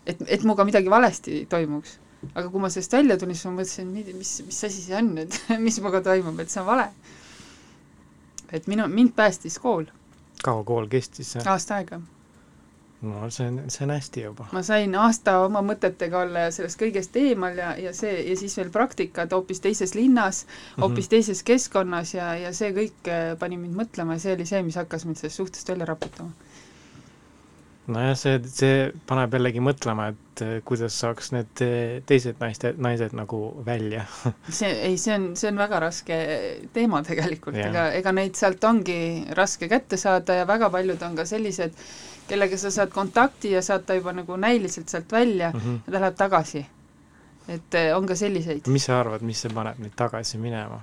et, 0.05 0.21
et 0.27 0.43
minuga 0.43 0.65
midagi 0.65 0.89
valesti 0.89 1.45
toimuks. 1.49 1.99
aga 2.33 2.49
kui 2.49 2.61
ma 2.61 2.69
sellest 2.69 2.93
välja 2.93 3.17
tulin, 3.17 3.35
siis 3.35 3.45
ma 3.45 3.59
mõtlesin, 3.59 4.17
mis, 4.17 4.33
mis 4.45 4.63
asi 4.63 4.81
see 4.81 4.97
on 4.97 5.13
nüüd 5.19 5.39
mis 5.67 5.79
minuga 5.79 6.01
toimub, 6.01 6.39
et 6.39 6.49
see 6.49 6.61
on 6.61 6.67
vale. 6.67 6.89
et 8.51 8.67
minu, 8.67 8.87
mind 8.87 9.15
päästis 9.15 9.59
kool. 9.59 9.85
kaua 10.43 10.63
kool 10.63 10.87
kestis? 10.87 11.35
aasta 11.45 11.81
aega 11.81 12.01
no 13.05 13.29
see 13.29 13.47
on, 13.47 13.59
see 13.69 13.85
on 13.85 13.93
hästi 13.93 14.23
juba. 14.25 14.47
ma 14.55 14.61
sain 14.65 14.95
aasta 14.99 15.37
oma 15.45 15.61
mõtetega 15.65 16.23
olla 16.25 16.47
ja 16.47 16.53
sellest 16.55 16.79
kõigest 16.81 17.17
eemal 17.19 17.57
ja, 17.59 17.73
ja 17.79 17.93
see, 17.95 18.13
ja 18.29 18.37
siis 18.39 18.57
veel 18.59 18.71
praktikad 18.73 19.33
hoopis 19.35 19.61
teises 19.63 19.95
linnas, 19.97 20.45
hoopis 20.79 20.89
mm 20.89 20.99
-hmm. 21.05 21.09
teises 21.15 21.43
keskkonnas 21.43 22.13
ja, 22.17 22.33
ja 22.45 22.53
see 22.53 22.73
kõik 22.75 23.11
äh, 23.11 23.37
pani 23.39 23.57
mind 23.61 23.77
mõtlema 23.77 24.17
ja 24.17 24.25
see 24.25 24.35
oli 24.35 24.45
see, 24.49 24.63
mis 24.63 24.79
hakkas 24.81 25.05
mind 25.05 25.21
sellest 25.21 25.37
suhtest 25.37 25.69
välja 25.69 25.85
raputama. 25.85 26.31
nojah, 27.87 28.15
see, 28.17 28.39
see 28.49 28.91
paneb 29.07 29.33
jällegi 29.33 29.61
mõtlema, 29.61 30.07
et 30.09 30.41
äh, 30.41 30.55
kuidas 30.65 30.99
saaks 30.99 31.31
need 31.31 31.61
äh, 31.61 32.01
teised 32.05 32.41
naiste, 32.41 32.73
naised 32.77 33.13
nagu 33.13 33.43
välja 33.65 34.05
see, 34.49 34.71
ei, 34.71 34.97
see 34.97 35.13
on, 35.15 35.35
see 35.35 35.51
on 35.51 35.61
väga 35.61 35.79
raske 35.79 36.17
teema 36.73 37.03
tegelikult, 37.03 37.55
ega, 37.55 37.91
ega 37.91 38.11
neid 38.11 38.35
sealt 38.35 38.63
ongi 38.63 39.25
raske 39.37 39.69
kätte 39.69 39.97
saada 39.97 40.41
ja 40.41 40.47
väga 40.47 40.69
paljud 40.69 41.01
on 41.01 41.15
ka 41.15 41.25
sellised, 41.25 41.77
kellega 42.27 42.57
sa 42.57 42.71
saad 42.71 42.89
kontakti 42.89 43.51
ja 43.51 43.61
saad 43.61 43.85
ta 43.85 43.93
juba 43.95 44.13
nagu 44.13 44.35
näiliselt 44.35 44.89
sealt 44.89 45.11
välja 45.11 45.51
mm. 45.51 45.59
-hmm. 45.59 45.79
ja 45.87 45.93
ta 45.93 45.99
läheb 45.99 46.15
tagasi. 46.17 46.65
et 47.47 47.73
eh, 47.73 47.97
on 47.97 48.05
ka 48.07 48.15
selliseid. 48.15 48.67
mis 48.67 48.85
sa 48.85 48.99
arvad, 48.99 49.21
mis 49.21 49.41
see 49.41 49.51
paneb 49.53 49.79
neid 49.79 49.93
tagasi 49.95 50.37
minema? 50.37 50.81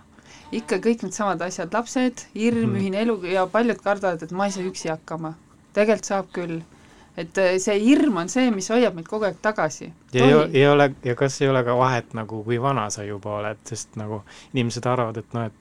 ikka 0.52 0.76
kõik 0.76 1.02
needsamad 1.02 1.40
asjad, 1.42 1.72
lapsed, 1.74 2.26
hirm 2.34 2.58
Mhm. 2.58 2.70
mm., 2.70 2.76
ühine 2.76 3.00
elu 3.02 3.24
ja 3.24 3.46
paljud 3.46 3.80
kardavad, 3.82 4.22
et 4.22 4.32
ma 4.32 4.46
ei 4.46 4.52
saa 4.52 4.62
üksi 4.64 4.88
hakkama. 4.88 5.34
tegelikult 5.72 6.04
saab 6.04 6.26
küll. 6.32 6.60
et 7.16 7.38
eh, 7.38 7.58
see 7.58 7.78
hirm 7.80 8.16
on 8.16 8.28
see, 8.28 8.50
mis 8.50 8.68
hoiab 8.70 8.94
meid 8.94 9.08
kogu 9.08 9.24
aeg 9.24 9.36
tagasi. 9.42 9.92
ja 10.12 10.24
ei, 10.24 10.60
ei 10.60 10.68
ole, 10.68 10.94
ja 11.04 11.14
kas 11.14 11.40
ei 11.42 11.48
ole 11.48 11.64
ka 11.64 11.76
vahet 11.76 12.14
nagu, 12.14 12.44
kui 12.44 12.60
vana 12.62 12.90
sa 12.90 13.02
juba 13.02 13.30
oled, 13.40 13.58
sest 13.64 13.96
nagu 13.96 14.22
inimesed 14.54 14.86
arvavad, 14.86 15.16
et 15.16 15.32
noh, 15.34 15.44
et 15.46 15.52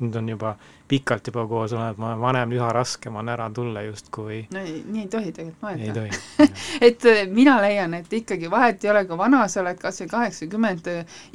nüüd 0.00 0.16
on 0.16 0.28
juba 0.28 0.56
pikalt 0.88 1.26
juba 1.26 1.46
koos 1.50 1.72
oled, 1.74 1.98
ma 1.98 2.12
olen 2.12 2.20
vanem, 2.22 2.52
üha 2.56 2.68
raskem 2.74 3.16
on 3.18 3.28
ära 3.32 3.48
tulla 3.54 3.82
justkui 3.86 4.42
no 4.54 4.62
ei, 4.62 4.78
nii 4.86 5.02
ei 5.04 5.08
tohi 5.10 5.32
tegelikult 5.34 5.64
mõelda. 5.66 6.04
et 6.88 7.06
eh, 7.10 7.22
mina 7.32 7.56
leian, 7.62 7.96
et 7.98 8.12
ikkagi 8.20 8.50
vahet 8.52 8.84
ei 8.84 8.92
ole, 8.92 9.04
kui 9.08 9.18
vana 9.18 9.42
sa 9.50 9.62
oled, 9.62 9.80
kas 9.80 10.00
või 10.02 10.10
kaheksakümmend, 10.12 10.90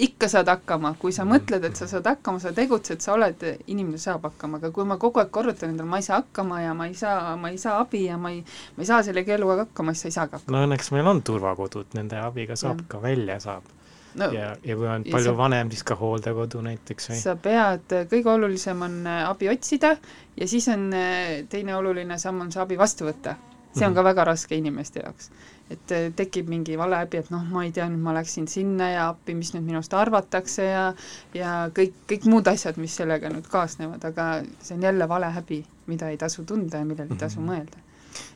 ikka 0.07 0.29
saad 0.31 0.51
hakkama, 0.51 0.93
kui 1.01 1.15
sa 1.15 1.25
mõtled, 1.27 1.67
et 1.67 1.79
sa 1.79 1.89
saad 1.91 2.07
hakkama, 2.07 2.41
sa 2.43 2.53
tegutsed, 2.55 3.03
sa 3.03 3.15
oled, 3.17 3.45
inimene 3.67 3.99
saab 4.01 4.29
hakkama, 4.29 4.61
aga 4.61 4.71
kui 4.75 4.87
ma 4.87 4.99
kogu 5.01 5.23
aeg 5.23 5.33
korrutan 5.35 5.73
endale, 5.73 5.89
ma 5.89 5.99
ei 6.01 6.07
saa 6.07 6.21
hakkama 6.21 6.61
ja 6.63 6.77
ma 6.77 6.87
ei 6.87 6.95
saa, 6.97 7.35
ma 7.41 7.51
ei 7.51 7.59
saa 7.61 7.79
abi 7.83 8.05
ja 8.07 8.17
ma 8.21 8.31
ei, 8.33 8.41
ma 8.77 8.85
ei 8.85 8.89
saa 8.93 9.03
selle 9.07 9.25
eluga 9.27 9.65
hakkama, 9.65 9.95
siis 9.95 10.07
sa 10.07 10.11
ei 10.11 10.17
saagi 10.19 10.39
hakkama. 10.39 10.57
no 10.57 10.65
õnneks 10.67 10.91
meil 10.95 11.11
on 11.11 11.21
turvakodud, 11.25 11.93
nende 11.97 12.19
abiga 12.23 12.55
saab 12.59 12.83
Jah. 12.83 12.89
ka 12.95 13.03
välja 13.03 13.39
saab 13.43 13.67
no 14.15 14.31
ja, 14.33 14.55
ja 14.63 14.75
kui 14.75 14.87
on 14.87 15.03
palju 15.11 15.31
sa- 15.31 15.37
vanem, 15.37 15.69
siis 15.71 15.83
ka 15.83 15.95
hooldekodu 15.95 16.61
näiteks 16.61 17.09
või 17.11 17.19
sa 17.21 17.35
pead, 17.35 17.93
kõige 18.11 18.29
olulisem 18.33 18.81
on 18.81 18.99
äh, 19.07 19.29
abi 19.29 19.49
otsida 19.49 19.95
ja 20.37 20.47
siis 20.47 20.67
on 20.73 20.89
äh, 20.93 21.45
teine 21.49 21.75
oluline 21.75 22.17
samm 22.19 22.41
on 22.41 22.51
see 22.51 22.61
abi 22.61 22.77
vastu 22.77 23.05
võtta. 23.07 23.35
see 23.73 23.85
on 23.85 23.91
Mhm. 23.93 23.95
ka 23.95 24.03
väga 24.03 24.23
raske 24.27 24.55
inimeste 24.57 24.99
jaoks. 24.99 25.29
et 25.71 25.91
äh, 25.91 26.09
tekib 26.15 26.49
mingi 26.49 26.75
vale 26.77 26.95
häbi, 26.95 27.17
et 27.17 27.29
noh, 27.31 27.43
ma 27.51 27.63
ei 27.63 27.71
tea, 27.71 27.85
nüüd 27.89 28.01
ma 28.03 28.11
läksin 28.13 28.47
sinna 28.47 28.89
ja 28.91 29.05
appi, 29.09 29.33
mis 29.33 29.53
nüüd 29.53 29.63
minust 29.63 29.93
arvatakse 29.93 30.63
ja 30.65 30.93
ja 31.33 31.69
kõik, 31.73 31.93
kõik 32.09 32.25
muud 32.27 32.47
asjad, 32.47 32.75
mis 32.77 32.95
sellega 32.95 33.29
nüüd 33.29 33.47
kaasnevad, 33.47 34.03
aga 34.05 34.43
see 34.59 34.75
on 34.75 34.81
jälle 34.83 35.07
vale 35.07 35.29
häbi, 35.31 35.63
mida 35.87 36.09
ei 36.09 36.17
tasu 36.17 36.43
tunda 36.43 36.77
ja 36.77 36.85
millele 36.85 37.07
ei 37.11 37.17
tasu 37.17 37.39
Mhm. 37.39 37.49
mõelda. 37.49 37.77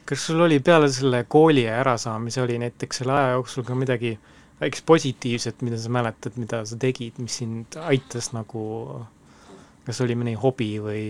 kas 0.05 0.19
sul 0.26 0.39
oli 0.41 0.59
peale 0.59 0.88
selle 0.89 1.26
kooli 1.28 1.65
ärasaamise, 1.67 2.41
oli 2.41 2.57
näiteks 2.57 2.97
selle 2.97 3.11
aja 3.11 3.32
jooksul 3.36 3.63
ka 3.63 3.76
midagi 3.76 4.17
väikest 4.62 4.86
positiivset, 4.86 5.62
mida 5.62 5.78
sa 5.78 5.91
mäletad, 5.91 6.38
mida 6.39 6.64
sa 6.66 6.78
tegid, 6.80 7.20
mis 7.20 7.39
sind 7.41 7.78
aitas 7.84 8.32
nagu, 8.36 8.66
kas 9.88 10.01
oli 10.06 10.16
mõni 10.18 10.36
hobi 10.39 10.76
või? 10.84 11.01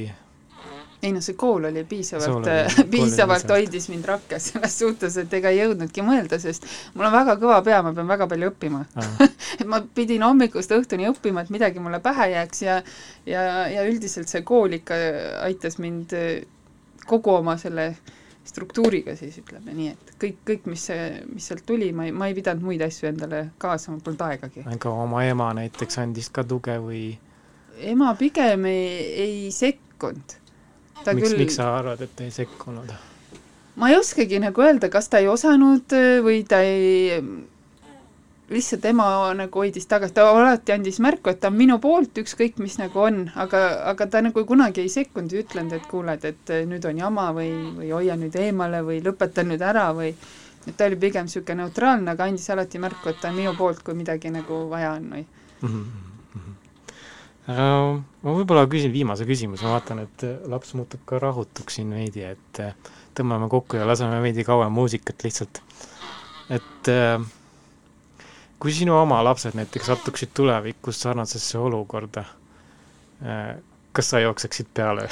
Ei 1.03 1.11
noh, 1.13 1.21
see 1.21 1.35
kool 1.37 1.67
oli 1.67 1.83
piisavalt 1.85 2.47
piisavalt 2.89 3.51
hoidis 3.51 3.89
mind 3.91 4.07
rakkes 4.09 4.49
selles 4.53 4.77
suhtes, 4.79 5.17
et 5.21 5.33
ega 5.37 5.51
ei 5.53 5.59
jõudnudki 5.59 6.01
mõelda, 6.05 6.39
sest 6.41 6.65
mul 6.95 7.05
on 7.09 7.13
väga 7.13 7.35
kõva 7.41 7.59
pea, 7.65 7.81
ma 7.85 7.93
pean 7.93 8.09
väga 8.09 8.29
palju 8.31 8.49
õppima. 8.49 8.81
Et 9.59 9.67
ma 9.71 9.83
pidin 9.99 10.25
hommikust 10.25 10.73
õhtuni 10.73 11.09
õppima, 11.11 11.43
et 11.45 11.53
midagi 11.53 11.83
mulle 11.83 11.99
pähe 12.01 12.31
jääks 12.33 12.65
ja 12.65 12.81
ja, 13.27 13.45
ja 13.69 13.85
üldiselt 13.85 14.31
see 14.31 14.41
kool 14.47 14.79
ikka 14.79 14.97
aitas 15.45 15.77
mind 15.83 16.15
kogu 17.05 17.35
oma 17.35 17.59
selle 17.61 17.91
struktuuriga 18.45 19.15
siis 19.17 19.37
ütleme 19.41 19.73
nii, 19.75 19.91
et 19.95 20.13
kõik, 20.21 20.37
kõik, 20.47 20.67
mis 20.69 20.85
see, 20.89 21.07
mis 21.31 21.47
sealt 21.49 21.65
tuli, 21.67 21.89
ma 21.95 22.07
ei, 22.07 22.13
ma 22.15 22.29
ei 22.29 22.37
pidanud 22.37 22.65
muid 22.65 22.83
asju 22.85 23.09
endale 23.09 23.41
kaasa, 23.61 23.91
mul 23.93 24.03
polnud 24.05 24.21
aegagi. 24.27 24.65
aga 24.69 24.93
oma 25.05 25.23
ema 25.25 25.51
näiteks 25.57 25.99
andis 26.03 26.29
ka 26.33 26.45
tuge 26.47 26.77
või 26.83 27.07
ema 27.91 28.13
pigem 28.19 28.67
ei, 28.69 28.85
ei 29.25 29.51
sekkunud. 29.51 30.37
miks, 31.05 31.27
küll 31.27 31.37
miks 31.41 31.59
sa 31.59 31.71
arvad, 31.79 32.05
et 32.05 32.15
ta 32.15 32.27
ei 32.27 32.33
sekkunud? 32.33 32.93
ma 33.75 33.89
ei 33.91 33.97
oskagi 33.99 34.39
nagu 34.43 34.63
öelda, 34.63 34.89
kas 34.93 35.09
ta 35.11 35.19
ei 35.23 35.27
osanud 35.31 35.97
äh, 35.97 36.21
või 36.25 36.43
ta 36.47 36.61
ei, 36.63 37.19
lihtsalt 38.49 38.85
ema 38.85 39.07
nagu 39.33 39.61
hoidis 39.61 39.87
tagasi, 39.89 40.13
ta 40.13 40.27
alati 40.29 40.75
andis 40.75 40.99
märku, 41.01 41.31
et 41.31 41.39
ta 41.41 41.49
on 41.49 41.57
minu 41.57 41.79
poolt, 41.81 42.17
ükskõik 42.21 42.59
mis 42.61 42.77
nagu 42.77 42.99
on, 43.01 43.23
aga, 43.41 43.61
aga 43.91 44.07
ta 44.11 44.21
nagu 44.21 44.45
kunagi 44.45 44.83
ei 44.83 44.91
sekkunud 44.93 45.33
ja 45.33 45.41
ütlenud, 45.41 45.73
et 45.73 45.87
kuuled, 45.89 46.27
et 46.29 46.55
nüüd 46.69 46.85
on 46.85 47.01
jama 47.01 47.31
või, 47.33 47.51
või 47.79 47.91
hoia 47.95 48.17
nüüd 48.21 48.37
eemale 48.37 48.83
või 48.85 49.01
lõpeta 49.05 49.45
nüüd 49.47 49.65
ära 49.65 49.87
või 49.97 50.13
et 50.65 50.73
ta 50.77 50.85
oli 50.89 50.97
pigem 51.01 51.25
niisugune 51.25 51.63
neutraalne, 51.63 52.13
aga 52.13 52.29
andis 52.29 52.49
alati 52.53 52.81
märku, 52.81 53.09
et 53.09 53.21
ta 53.21 53.33
on 53.33 53.39
minu 53.39 53.55
poolt, 53.57 53.81
kui 53.85 53.97
midagi 53.97 54.33
nagu 54.33 54.65
vaja 54.69 54.93
on 54.99 55.09
või 55.15 55.25
aga 57.45 57.65
ma 58.25 58.33
võib-olla 58.33 58.65
küsin 58.69 58.93
viimase 58.93 59.25
küsimuse, 59.29 59.65
ma 59.65 59.75
vaatan, 59.77 60.01
et 60.07 60.25
äh, 60.25 60.37
laps 60.49 60.73
muutub 60.77 61.03
ka 61.09 61.19
rahutuks 61.21 61.77
siin 61.77 61.93
veidi, 61.93 62.25
et 62.25 62.61
äh, 62.63 62.73
tõmbame 63.17 63.49
kokku 63.51 63.77
ja 63.79 63.85
laseme 63.87 64.17
veidi 64.23 64.45
kauem 64.47 64.73
muusikat 64.73 65.25
lihtsalt. 65.27 65.61
et 66.49 66.89
äh, 66.89 67.21
kui 68.59 68.73
sinu 68.73 68.95
oma 68.97 69.21
lapsed 69.23 69.55
näiteks 69.57 69.91
satuksid 69.91 70.33
tulevikus 70.33 71.01
sarnasesse 71.01 71.57
olukorda, 71.59 72.23
kas 73.95 74.09
sa 74.09 74.19
jookseksid 74.19 74.69
peale? 74.73 75.07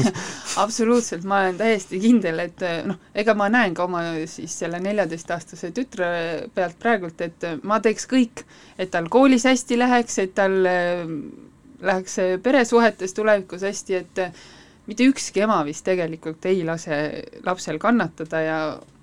Absoluutselt, 0.64 1.24
ma 1.24 1.42
olen 1.44 1.58
täiesti 1.60 2.00
kindel, 2.00 2.42
et 2.46 2.64
noh, 2.88 2.98
ega 3.14 3.34
ma 3.38 3.48
näen 3.52 3.74
ka 3.76 3.86
oma 3.88 4.02
siis 4.30 4.54
selle 4.64 4.80
neljateistaastase 4.84 5.72
tütre 5.76 6.10
pealt 6.54 6.78
praegult, 6.80 7.20
et 7.24 7.48
ma 7.62 7.80
teeks 7.84 8.08
kõik, 8.10 8.44
et 8.78 8.92
tal 8.92 9.08
koolis 9.12 9.48
hästi 9.48 9.78
läheks, 9.80 10.18
et 10.24 10.34
tal 10.36 10.60
äh, 10.68 11.06
läheks 11.82 12.16
peresuhetes 12.42 13.14
tulevikus 13.14 13.62
hästi, 13.66 13.94
et 13.94 14.22
mitte 14.86 15.06
ükski 15.06 15.44
ema 15.44 15.60
vist 15.66 15.84
tegelikult 15.86 16.46
ei 16.50 16.64
lase 16.66 16.96
lapsel 17.46 17.78
kannatada 17.82 18.40
ja 18.42 18.58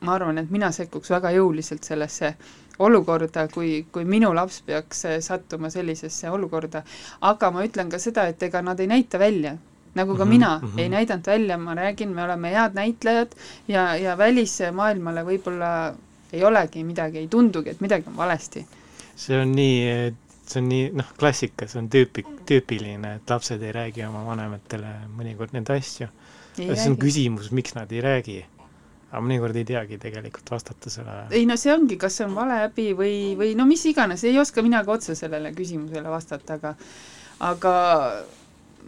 ma 0.06 0.16
arvan, 0.16 0.42
et 0.42 0.50
mina 0.52 0.72
sekkuks 0.76 1.12
väga 1.14 1.32
jõuliselt 1.38 1.88
sellesse 1.88 2.34
olukorda, 2.80 3.48
kui, 3.54 3.86
kui 3.92 4.06
minu 4.06 4.34
laps 4.36 4.62
peaks 4.66 5.06
sattuma 5.26 5.70
sellisesse 5.70 6.30
olukorda. 6.30 6.84
aga 7.22 7.52
ma 7.52 7.66
ütlen 7.66 7.90
ka 7.90 8.00
seda, 8.00 8.28
et 8.28 8.44
ega 8.44 8.62
nad 8.62 8.80
ei 8.80 8.88
näita 8.88 9.20
välja, 9.20 9.58
nagu 9.96 10.16
ka 10.18 10.26
Mhm, 10.26 10.30
mina 10.30 10.60
mm. 10.60 10.68
-hmm. 10.68 10.80
ei 10.80 10.90
näidanud 10.90 11.26
välja, 11.28 11.58
ma 11.58 11.76
räägin, 11.76 12.10
me 12.10 12.24
oleme 12.24 12.50
head 12.50 12.74
näitlejad 12.74 13.32
ja, 13.68 13.96
ja 13.96 14.18
välismaailmale 14.18 15.24
võib-olla 15.24 15.94
ei 16.34 16.44
olegi 16.44 16.84
midagi, 16.84 17.18
ei 17.18 17.28
tundugi, 17.28 17.70
et 17.70 17.82
midagi 17.82 18.04
on 18.08 18.18
valesti. 18.18 18.66
see 19.16 19.42
on 19.42 19.52
nii, 19.52 20.14
see 20.48 20.62
on 20.62 20.70
nii, 20.70 20.92
noh, 20.94 21.06
klassika, 21.20 21.68
see 21.68 21.82
on 21.82 21.90
tüüpi, 21.90 22.24
tüüpiline, 22.46 23.16
et 23.16 23.30
lapsed 23.30 23.62
ei 23.62 23.72
räägi 23.76 24.06
oma 24.08 24.24
vanematele 24.26 24.94
mõnikord 25.18 25.54
neid 25.54 25.70
asju. 25.70 26.08
see 26.56 26.88
on 26.90 26.98
küsimus, 26.98 27.52
miks 27.52 27.76
nad 27.76 27.92
ei 27.92 28.02
räägi. 28.02 28.46
Aga 29.10 29.22
mõnikord 29.26 29.58
ei 29.58 29.66
teagi 29.66 29.98
tegelikult 30.02 30.52
vastata 30.54 30.92
sellele. 30.94 31.28
ei 31.34 31.46
no 31.50 31.58
see 31.58 31.74
ongi, 31.74 31.98
kas 32.02 32.20
see 32.20 32.28
on 32.30 32.36
valehäbi 32.38 32.92
või, 32.98 33.16
või 33.40 33.56
no 33.58 33.66
mis 33.70 33.86
iganes, 33.90 34.24
ei 34.24 34.38
oska 34.40 34.62
mina 34.66 34.84
ka 34.86 34.98
otse 34.98 35.16
sellele 35.18 35.54
küsimusele 35.56 36.12
vastata, 36.14 36.60
aga 36.60 36.76
aga 37.40 37.74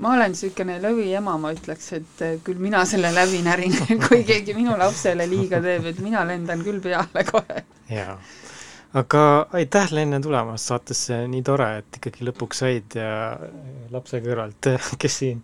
ma 0.01 0.13
olen 0.15 0.32
niisugune 0.34 0.78
lõviema, 0.84 1.38
ma 1.41 1.51
ütleks, 1.55 1.89
et 1.97 2.22
eh, 2.26 2.38
küll 2.45 2.61
mina 2.61 2.84
selle 2.89 3.11
läbi 3.15 3.41
närin 3.45 3.76
kui 4.05 4.22
keegi 4.28 4.55
minu 4.57 4.78
lapsele 4.80 5.28
liiga 5.30 5.61
teeb, 5.63 5.89
et 5.91 5.99
mina 6.03 6.24
lendan 6.28 6.63
küll 6.65 6.82
peale 6.84 7.26
kohe. 7.28 7.63
jaa. 7.91 8.17
aga 9.01 9.24
aitäh, 9.57 9.91
Lenne, 9.95 10.22
tulemast 10.24 10.72
saatesse, 10.72 11.24
nii 11.32 11.43
tore, 11.47 11.72
et 11.82 11.99
ikkagi 12.01 12.28
lõpuks 12.30 12.63
said 12.63 12.97
ja 12.99 13.11
lapse 13.91 14.22
kõrvalt, 14.24 14.72
kes 15.01 15.19
siin 15.24 15.43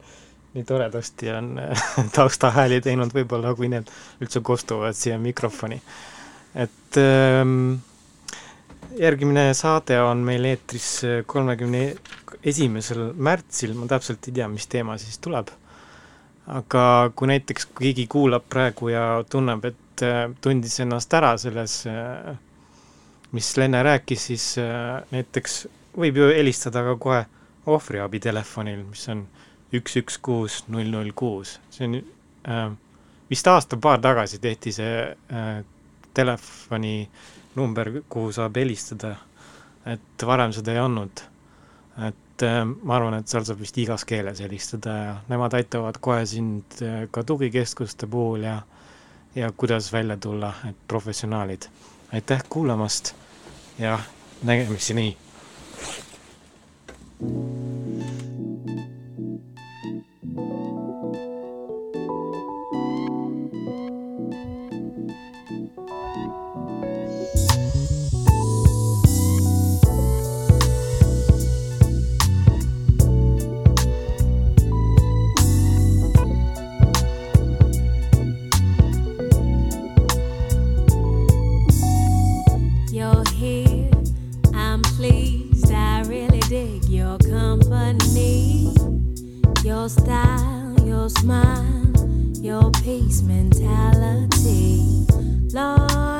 nii 0.58 0.66
toredasti 0.68 1.30
on 1.34 1.52
taustahääli 2.18 2.82
teinud, 2.82 3.14
võib-olla 3.14 3.54
kui 3.58 3.70
need 3.72 3.90
üldse 4.24 4.42
kostuvad 4.42 4.98
siia 4.98 5.20
mikrofoni. 5.22 5.80
et 6.56 6.98
ähm, 7.02 7.78
järgmine 8.98 9.52
saade 9.54 10.00
on 10.02 10.26
meil 10.26 10.46
eetris 10.50 10.90
kolmekümne 11.26 11.84
esimesel 12.44 13.12
märtsil, 13.14 13.76
ma 13.78 13.88
täpselt 13.88 14.28
ei 14.28 14.36
tea, 14.40 14.48
mis 14.50 14.68
teema 14.68 14.98
siis 14.98 15.20
tuleb. 15.24 15.54
aga 16.48 17.12
kui 17.16 17.28
näiteks 17.28 17.70
keegi 17.78 18.08
kuulab 18.08 18.46
praegu 18.50 18.90
ja 18.90 19.24
tunneb, 19.30 19.66
et 19.66 20.04
äh, 20.04 20.28
tundis 20.42 20.80
ennast 20.80 21.14
ära 21.14 21.34
selles 21.38 21.82
äh, 21.92 22.36
mis 23.32 23.58
Lenne 23.58 23.84
rääkis, 23.84 24.28
siis 24.28 24.46
äh, 24.62 25.02
näiteks 25.12 25.68
võib 25.98 26.20
ju 26.22 26.30
helistada 26.32 26.84
ka 26.86 26.96
kohe 27.02 27.26
ohvriabi 27.68 28.20
telefonil, 28.24 28.84
mis 28.88 29.04
on 29.12 29.26
üks, 29.74 29.98
üks, 30.00 30.18
kuus, 30.24 30.62
null, 30.72 30.90
null, 30.92 31.12
kuus, 31.16 31.58
see 31.74 31.88
on 31.88 31.98
äh, 32.00 32.70
vist 33.30 33.48
aasta-paar 33.48 34.02
tagasi 34.04 34.40
tehti 34.40 34.72
see 34.76 35.02
äh, 35.08 35.64
telefoninumber, 36.14 37.92
kuhu 38.10 38.32
saab 38.32 38.56
helistada. 38.58 39.16
et 39.88 40.24
varem 40.26 40.52
seda 40.52 40.74
ei 40.74 40.80
olnud. 40.80 41.22
et 42.08 42.44
äh, 42.44 42.64
ma 42.66 42.96
arvan, 42.96 43.20
et 43.20 43.28
seal 43.28 43.46
saab 43.48 43.60
vist 43.60 43.78
igas 43.78 44.06
keeles 44.06 44.42
helistada 44.44 44.98
ja 44.98 45.14
nemad 45.30 45.54
aitavad 45.54 46.00
kohe 46.02 46.26
sind 46.26 46.82
äh, 46.82 47.06
ka 47.12 47.24
tugikeskuste 47.24 48.08
puhul 48.08 48.44
ja, 48.44 48.62
ja 49.36 49.52
kuidas 49.52 49.94
välja 49.94 50.18
tulla, 50.18 50.54
et 50.70 50.76
professionaalid. 50.88 51.70
aitäh 52.14 52.44
kuulamast 52.50 53.16
ja 53.80 54.00
nägemiseni. 54.44 55.18
thank 57.20 57.32
you 57.32 57.67
your 89.88 90.04
style, 90.04 90.76
your 90.86 91.10
smile, 91.10 91.94
your 92.42 92.70
peace 92.84 93.22
mentality. 93.22 95.06
Lord. 95.54 96.17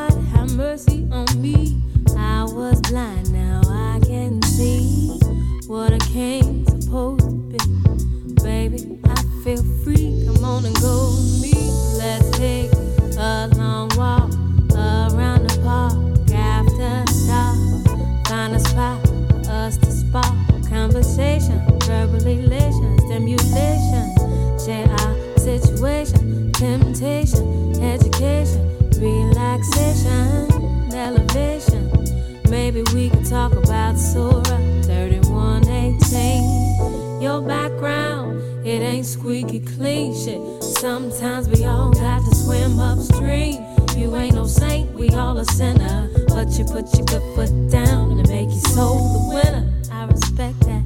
put 46.78 46.96
your 46.96 47.06
good 47.08 47.36
foot 47.36 47.72
down 47.72 48.20
and 48.20 48.30
make 48.30 48.50
you 48.50 48.60
so 48.60 48.94
the 49.16 49.32
winner. 49.34 49.66
I 49.92 50.06
respect 50.06 50.60
that. 50.60 50.86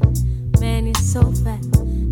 Man, 0.61 0.85
you're 0.85 0.95
so 0.95 1.21
fat 1.43 1.61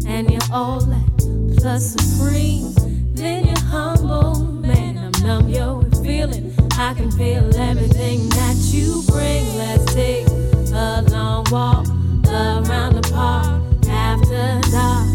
and 0.05 0.29
you're 0.29 0.51
all 0.51 0.81
that. 0.81 1.55
Plus 1.57 1.95
supreme, 1.95 2.73
then 3.15 3.45
you're 3.45 3.65
humble. 3.71 4.43
Man, 4.43 4.97
I'm 4.97 5.23
numb, 5.23 5.47
yo, 5.47 5.77
with 5.77 6.03
feeling. 6.03 6.53
I 6.73 6.93
can 6.93 7.09
feel 7.11 7.55
everything 7.55 8.27
that 8.29 8.57
you 8.67 9.01
bring. 9.07 9.45
Let's 9.55 9.93
take 9.93 10.27
a 10.73 11.01
long 11.07 11.45
walk 11.49 11.87
around 12.27 12.95
the 12.95 13.09
park 13.13 13.61
after 13.87 14.59
dark. 14.71 15.07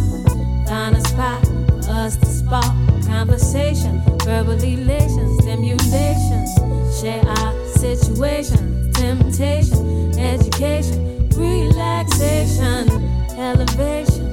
Find 0.69 0.97
a 0.97 1.03
spot, 1.03 1.47
us 1.91 2.17
to 2.17 2.27
spark 2.27 2.73
conversation, 3.05 4.01
verbal 4.21 4.53
elation 4.53 5.24
situation, 8.15 8.93
temptation, 8.93 10.17
education, 10.17 11.29
relaxation, 11.37 12.89
elevation. 13.37 14.31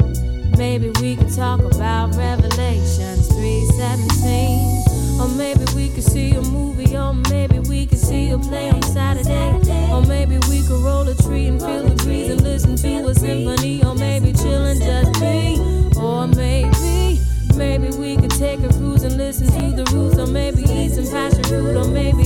Maybe 0.55 0.91
we 1.01 1.15
could 1.15 1.33
talk 1.33 1.61
about 1.61 2.15
Revelations 2.15 3.27
3:17, 3.29 5.19
or 5.19 5.29
maybe 5.29 5.65
we 5.75 5.89
could 5.89 6.03
see 6.03 6.31
a 6.33 6.41
movie, 6.41 6.95
or 6.95 7.13
maybe 7.31 7.57
we 7.67 7.87
could 7.87 7.97
see 7.97 8.29
a 8.29 8.37
play 8.37 8.69
on 8.69 8.83
Saturday, 8.83 9.49
or 9.91 10.01
maybe 10.03 10.37
we 10.47 10.61
could 10.61 10.83
roll 10.83 11.07
a 11.07 11.15
tree 11.15 11.47
and 11.47 11.59
feel 11.59 11.83
the 11.83 11.95
breeze 12.03 12.29
and 12.29 12.41
listen 12.41 12.75
to 12.75 13.07
a 13.07 13.15
symphony, 13.15 13.83
or 13.83 13.95
maybe 13.95 14.31
chill 14.31 14.63
and 14.63 14.79
just 14.79 15.11
be, 15.19 15.57
or 15.99 16.27
maybe. 16.27 17.19
Maybe 17.55 17.89
we 17.97 18.15
could 18.15 18.31
take 18.31 18.59
a 18.61 18.69
cruise 18.69 19.03
and 19.03 19.17
listen 19.17 19.47
to 19.47 19.75
the 19.75 19.85
roots, 19.91 20.17
or 20.19 20.27
maybe 20.27 20.61
eat 20.63 20.91
some 20.91 21.07
passion 21.07 21.43
fruit, 21.43 21.75
or 21.75 21.87
maybe 21.87 22.23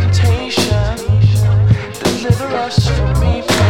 temptation. 0.00 0.96
Deliver 2.02 2.46
us 2.56 2.88
from 2.88 3.24
evil. 3.24 3.69